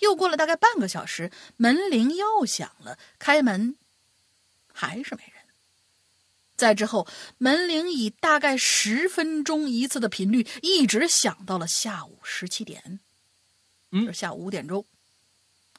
[0.00, 3.76] 又过了大概半个小时，门铃又响了，开门
[4.72, 5.37] 还是没人。
[6.58, 7.06] 再之后，
[7.38, 12.98] 门铃以大概十分钟一次的频率，一直响到了下午十七点，
[13.92, 14.84] 嗯就是下午五点钟。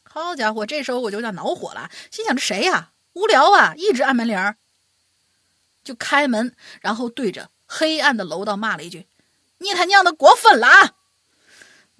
[0.03, 4.55] 好家伙，这时候我就有点恼火了，心想这谁呀、无聊啊，一直按门铃儿。
[5.83, 9.05] 就开门，然后对着黑暗的楼道骂了一句
[9.59, 10.93] ：“你他娘的过分了啊！”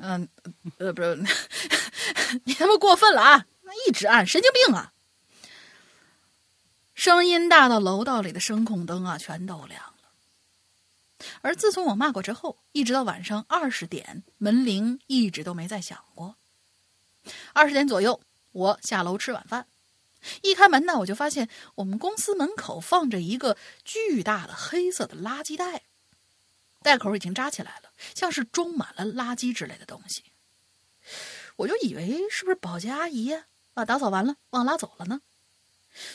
[0.01, 0.30] 嗯，
[0.77, 1.22] 呃，不是，
[2.45, 3.45] 你他妈过分了啊！
[3.88, 4.93] 一直按，神经病啊！
[6.99, 11.26] 声音大到楼道里的声控灯啊全都亮了。
[11.41, 16.35] 而自从我骂过之后，一直到晚上二十点，门铃一直都没再响过。
[17.53, 18.19] 二十点左右，
[18.51, 19.65] 我下楼吃晚饭，
[20.41, 23.55] 一开门呢，我就发现我们公司门口放着一个
[23.85, 25.84] 巨大的黑色的垃圾袋，
[26.84, 30.23] 袋口已经扎起来了，像是装满了垃圾之类的东西。
[31.55, 33.45] 我就以为是不是保洁阿姨呀、
[33.76, 35.21] 啊，打扫完了忘拉走了呢？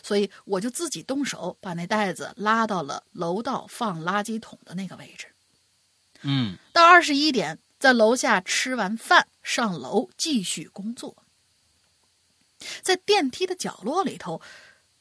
[0.02, 5.28] 所以我就自己动手把那袋子拉到了楼道放垃圾桶的那个位置。
[6.22, 11.16] 嗯到二十一点，在楼下吃完饭，上楼继续工作。
[12.82, 14.40] 在电梯的角落里头，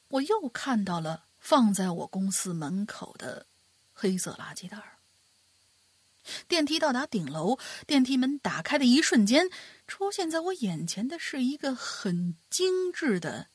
[0.08, 3.46] 我又看到了放在我公司门口的
[3.94, 4.98] 黑色垃圾袋儿。
[6.48, 9.48] 电梯到达顶楼，电梯门打开的一瞬间，
[9.86, 13.48] 出现在我眼前的是一个很精致的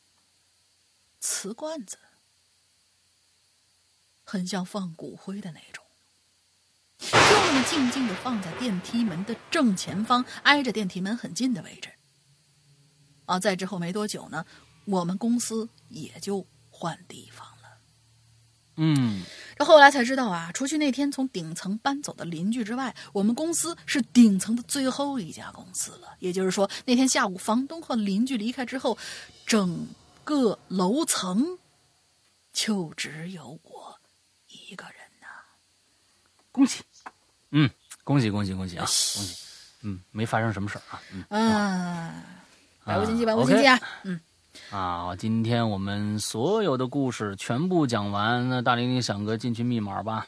[1.19, 1.97] 瓷罐子，
[4.23, 5.83] 很像放骨灰的那种，
[6.99, 11.89] 就那么静静的放在电梯门的正前方，挨着电梯门很近的位置。
[13.25, 14.45] 啊，在之后没多久呢，
[14.85, 17.55] 我们公司也就换地方了。
[18.77, 19.23] 嗯，
[19.57, 26.15] 这后来才知道啊，除去那天从顶层搬走的邻居之外，我们公司是顶层的最后一家公司了。
[26.19, 28.97] 也就是说，那天下午房东和邻居离开之后，
[29.45, 29.85] 整
[30.29, 31.57] 个楼层
[32.53, 33.99] 就只有我
[34.47, 35.25] 一个人呐、
[36.51, 36.83] 恭喜，
[37.49, 37.67] 嗯，
[38.03, 39.35] 恭喜恭喜恭喜啊，恭喜，
[39.81, 41.25] 嗯，没发生什么事儿啊，嗯。
[41.29, 42.23] 嗯，
[42.85, 43.79] 百无禁忌，啊百无禁忌啊！
[44.03, 44.21] 嗯，
[44.69, 50.27] 啊，今天我们所有的故事全部讲完，那大玲玲想个进群密码吧。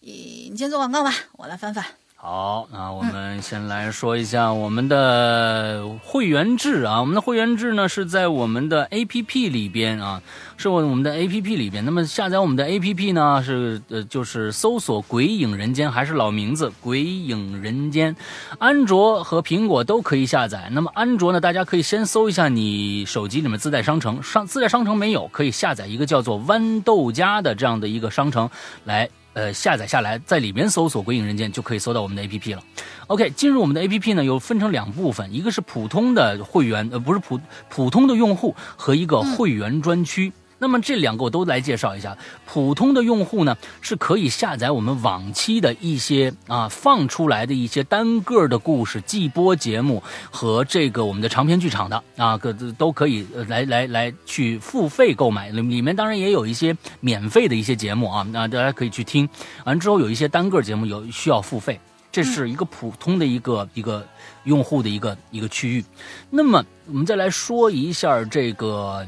[0.00, 1.84] 你你先做广告吧，我来翻翻。
[2.18, 6.98] 好，那我们先来说一下我们的会员制啊。
[6.98, 10.20] 我们的会员制呢是在我们的 A P P 里边啊，
[10.56, 11.84] 是我们的 A P P 里边。
[11.84, 18.16] 那么下载我们的 A P P 呢是呃就是搜索“鬼影人间”，还是老名字“鬼影人间”。
[18.58, 20.68] 安卓和苹果都可以下载。
[20.72, 28.50] 那么安卓呢，大家可以先搜一下你手机里面自带商城，上自带商城没有，可以下载一个叫做豌豆荚的这样的一个商城
[28.84, 29.08] 来。
[29.36, 32.62] 呃，下载下来，在里面搜索“鬼影人间”就可以搜到我们的 APP 了。
[33.06, 37.38] OK，进入我们的 APP 呢，有分成两部分，一个是普通的会员，呃，不是普
[37.68, 40.32] 普通的用户和一个会员专区。
[40.58, 42.16] 那么这两个我都来介绍一下。
[42.46, 55.50] 普通的用户呢是可以下载我们往期的一些啊放出来的一些单个的故事、季播节目和这个我们的长篇剧场的啊，各都可以呃来来来去付费购买。
[55.50, 59.28] 里里面当然也有一些免费的一些节目啊，那大家可以去听。
[59.64, 61.78] 完之后有一些单个节目有需要付费。
[62.10, 64.06] 这是一个普通的一个一个
[64.44, 65.84] 用户的一个一个区域。
[66.30, 69.06] 那么我们再来说一下这个。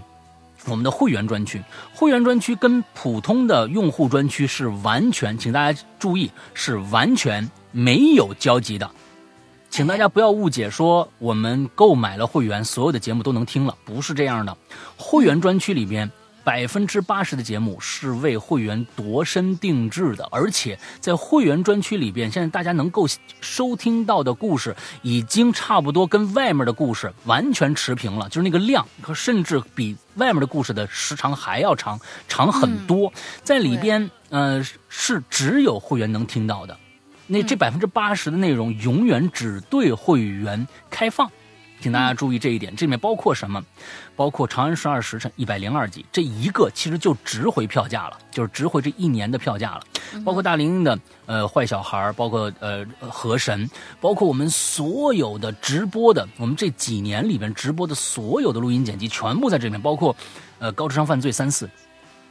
[0.67, 1.63] 我们的会员专区，
[1.95, 8.91] 会员专区跟普通的用户专区是完全，请大家注意，是完全没有交集的。
[9.71, 14.57] 请大家不要误解，说我们购买了会员，所有的节目都能听了，不是这样的。
[14.97, 16.11] 会员专区里边。
[16.49, 23.07] 百分之八十的节目是为会员度身定制的，而且在会员专区里边，现在大家能够
[23.43, 33.12] 收听到的故事，已经差不多跟外面的故事完全持平了，就是那个量，甚至比外面的故事的时长还要长，长很多。
[33.45, 36.75] 在里边，呃，是只有会员能听到的。
[37.27, 41.31] 那这百分之八十的内容，永远只对会员开放。
[41.81, 43.65] 请大家注意这一点，这里面包括什么？
[44.17, 49.83] 包括《长安十二时辰》一百零二集，这一个其实就值回票价了，就是值回这一年的票价了。
[50.25, 59.81] 包括大玲玲的呃坏小孩，包括呃河神，包括我们所有的直播的，我们这几年里边直播的所有的录音剪辑，全部在这里面。
[59.81, 60.15] 包括
[60.59, 61.71] 呃高智商犯罪三四。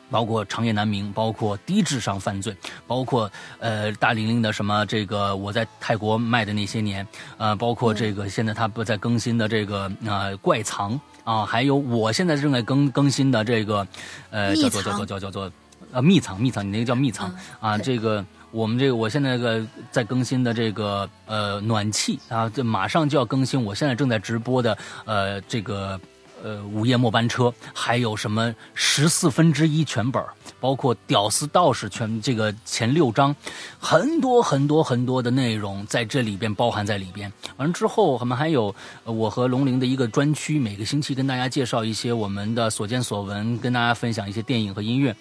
[0.10, 2.56] 包括长夜难明，包括低智商犯罪，
[2.86, 3.30] 包括
[3.60, 7.06] 呃大玲玲的什么这个我在泰国卖的那些年，
[7.38, 13.88] 呃，包括这个现在他不在更新的这个呃怪藏啊，还有我现在正在更更新的这个
[14.30, 15.52] 呃叫做叫做叫叫做
[15.92, 17.34] 呃密藏密藏，你那个叫密藏。
[17.60, 26.00] 啊，这个我们这个我现在这个在更新的这个呃暖气啊，这马上就要更新，我现在正在直播的呃这个。
[26.44, 30.24] 呃，午夜末班车，还有什么十四分之一全本，
[30.60, 33.36] 包括屌丝道士全这个前六章，
[33.80, 37.32] 很多很多很多的内容在这里边包含在里边。
[37.58, 38.74] 完了之后，我们还有
[39.04, 45.16] 我和龙鳞的一个专区，每个星期跟大家介绍一些我们的所见所闻，跟大家分享一些电影和音乐，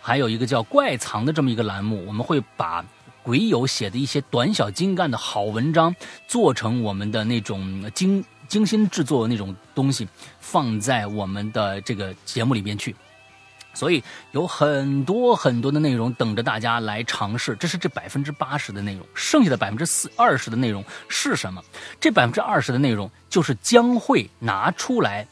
[0.00, 2.82] 还有一个叫怪藏的这么一个栏目，我们会把
[3.22, 5.94] 鬼友写的一些短小精干的好文章
[6.26, 8.24] 做成我们的那种精。
[8.52, 10.06] 精心制作的那种东西
[10.38, 12.94] 放在我们的这个节目里边去，
[13.72, 17.56] 所以有很多很多的内容等着大家来尝试。
[17.56, 21.64] 这是这百分之八十的内容，剩下的百分之四二十的内容是什么？
[21.98, 25.26] 这百分之二十的内容就是将会拿出来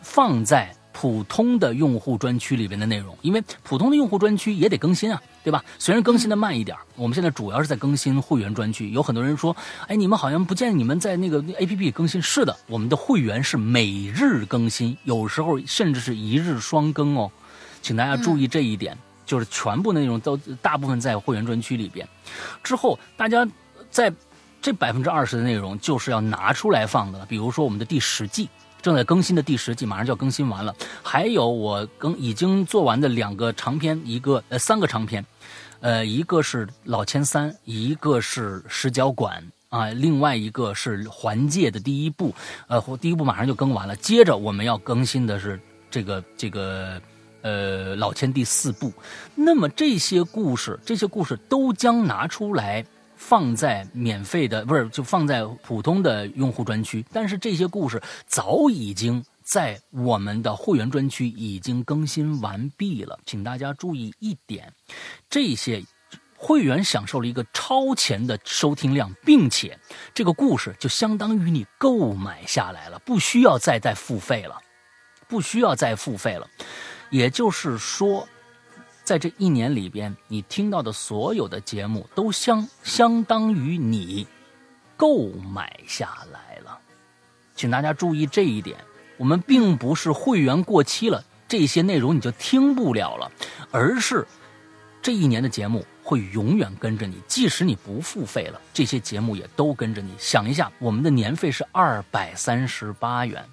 [0.00, 5.22] 放在普通的用户专区里边的内容，因为普通的用户专区也得更新啊。
[5.46, 5.64] 对吧？
[5.78, 8.90] 虽然更新的慢一点，我们现在主要是在更新会员专区。
[8.90, 9.56] 有很多人说，
[9.86, 12.20] 哎，你们好像不见你们在那个 A P P 更新。
[12.20, 17.30] 是的，我们的会员是每日更新，有时候甚至是一日双更哦，
[17.80, 18.98] 请大家注意这一点。
[19.24, 22.04] 就是全部内容都大部分在会员专区里边，
[22.64, 23.46] 之后大家
[23.88, 24.12] 在
[24.60, 27.26] 这百分之二十的内容就是要拿出来放的了。
[27.26, 28.48] 比如说我们的第十季。
[28.82, 30.72] 正在更新的第十季，马上就要更新完了。
[31.02, 35.24] 还有我更已经做完的两个长篇，一个呃三个长篇，
[35.80, 42.34] 呃一个是老千三，一个是石角馆啊，另外一个是环界的第一部，
[42.66, 43.94] 呃第一部马上就更完了。
[43.96, 47.00] 接着我们要更新的是这个这个
[47.42, 48.92] 呃老千第四部。
[49.34, 52.84] 那么这些故事，这些故事都将拿出来。
[53.18, 64.74] 放在免费的不是就放在普通的用户专区，但是这些故事早已经在我们的会员专区已经更新完毕了，请大家注意一点，
[65.30, 65.80] 这些
[66.36, 69.78] 会员享受了一个超前的收听量，并且
[70.12, 74.60] 这个故事就相当于你购买下来了，不需要再再付费了，
[75.28, 76.50] 不需要再付费了，
[77.10, 78.28] 也就是说。
[79.04, 84.26] 在这一年里边，你听到的所有的节目都相相当于你
[84.96, 86.76] 购买下来了，
[87.54, 88.76] 请大家注意这一点。
[89.16, 93.30] 我们并不是会员过期了，这些内容你就听不了了，
[93.70, 94.26] 而是
[95.00, 100.12] 这一年的节目会永远跟着你，即使你不付费了，这些节目也都跟着你。
[100.18, 103.44] 想一下，我们的年费是二百三十八元，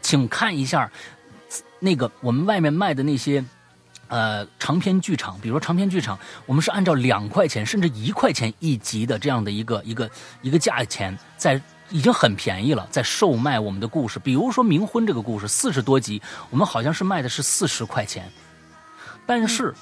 [0.00, 0.90] 请看一下
[1.78, 3.44] 那个我们外面卖的那些。
[4.06, 10.08] 呃，长篇剧场，比如说长篇剧场，我们是按照两块钱甚至一块钱一集的这样的一个一个
[10.42, 11.60] 一个价钱，在
[11.94, 14.18] 已经很便宜了，在售卖我们的故事。
[14.18, 18.28] 比如说冥婚这个故事，四十多集，我们好像是卖的是四十块钱，
[19.24, 19.72] 但是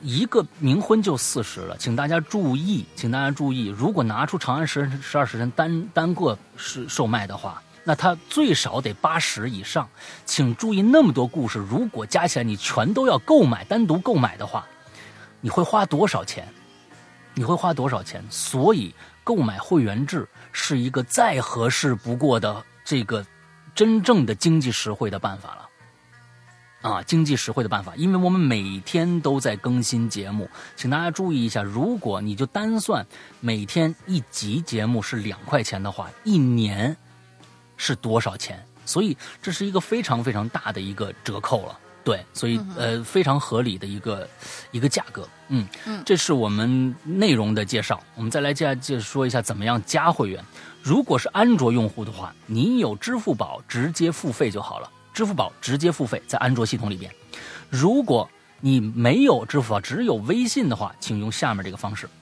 [0.00, 7.62] 一个冥婚就四十了，请大家注意，请大家注意，如果拿出长安十十二时辰单单个是售卖的话。
[7.84, 9.86] 那它最少得八十以上，
[10.24, 14.66] 请注意，那么多故事，如果加起来你全都要购买，单独购买的话，
[15.42, 16.48] 你会花多少钱？
[17.34, 18.24] 你会花多少钱？
[18.30, 18.94] 所以
[19.26, 23.26] 购买会员制是一个再合适不过的这个
[23.74, 33.04] 真正的经济实惠的办法了，啊，经济实惠的办法，因为我们每天都在更新节目，请大家注意一下，如果你就单算
[33.40, 36.96] 每天一集节目是两块钱的话，一年。
[37.78, 38.64] 是多少钱？
[38.86, 44.28] 所以这是一个非常非常大的一个折扣了，对，所以呃非常合理的一个
[44.70, 48.00] 一个价格，嗯嗯，这是我们内容的介绍。
[48.14, 50.40] 我们再来接着说一下怎么样加会员。
[50.84, 57.10] 如果是安卓用户的话，你有支付宝直接付费就好了，支付宝直接付费在安卓系统里边。
[57.68, 58.30] 如果
[58.60, 62.12] 你没有支付宝，只有微信的话，请用下面这个方式啊。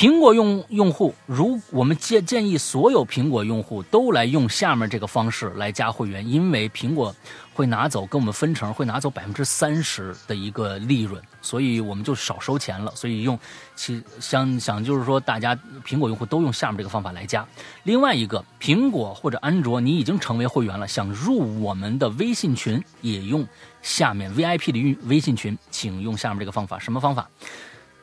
[0.00, 7.14] 苹果用用户，如我们建建议所有苹果用户都来用下面这个方式来加会员，因为苹果
[7.52, 12.90] 会拿走跟我们分成，会拿走百分之三十的一个利润，所以我们就少收钱了。
[12.96, 13.38] 所以用
[13.76, 15.54] 其想想就是说，大家
[15.84, 17.46] 苹果用户都用下面这个方法来加。
[17.82, 23.46] 另外一个，苹果或者安卓，你已经成为会员了，想入我们的微信群，也用
[23.82, 26.78] 下面 VIP 的运微信群，请用下面这个方法。
[26.78, 27.28] 什么方法？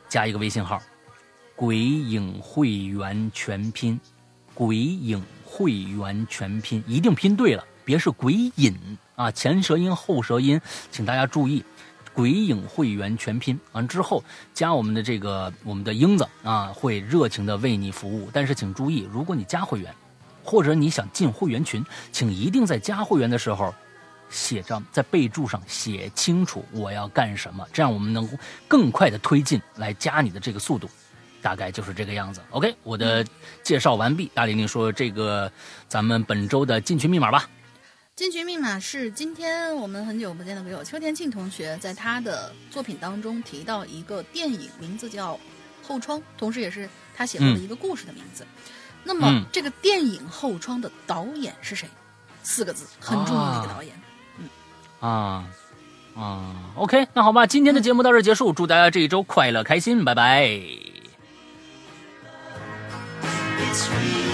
[0.08, 0.80] 加一个微信号。
[1.58, 3.98] 鬼影会员全拼，
[4.54, 8.78] 鬼影会员全拼一定拼对了，别是鬼影
[9.16, 10.60] 啊，前舌音后舌音，
[10.92, 11.64] 请大家注意。
[12.14, 14.22] 鬼影会员全拼完之后，
[14.54, 18.30] 加我们的这个我们的英子啊，会热情的为你服务。
[18.32, 19.92] 但是请注意，如果你加会员，
[20.44, 23.74] 或者你想进会员群，请一定在加会员的时候
[24.30, 28.28] 写上，在备注上写清楚我要干什么，这样我们能
[28.68, 30.88] 更快的推进来加你的这个速度。
[31.42, 32.40] 大概就是这个样子。
[32.50, 33.24] OK，我的
[33.62, 34.30] 介绍完毕。
[34.34, 35.50] 大玲玲说：“这个
[35.88, 37.48] 咱们本周的进群密码吧。”
[38.16, 45.34] 进群密码是今天我们很久不见的朋友邱天庆同学在他的作品当中提到一个电影，名字叫
[45.86, 48.44] 《后窗》，同时也是他写过的一个故事的名字。
[49.04, 51.88] 那么这个电影《后窗》的导演是谁？
[52.42, 53.94] 四个字，很重要的一个导演。
[54.38, 54.48] 嗯
[54.98, 55.46] 啊
[56.16, 60.87] 啊，OK，那好吧，今天的节目到这结束，祝大家这一周快乐开心，拜拜。
[63.78, 64.27] sweet.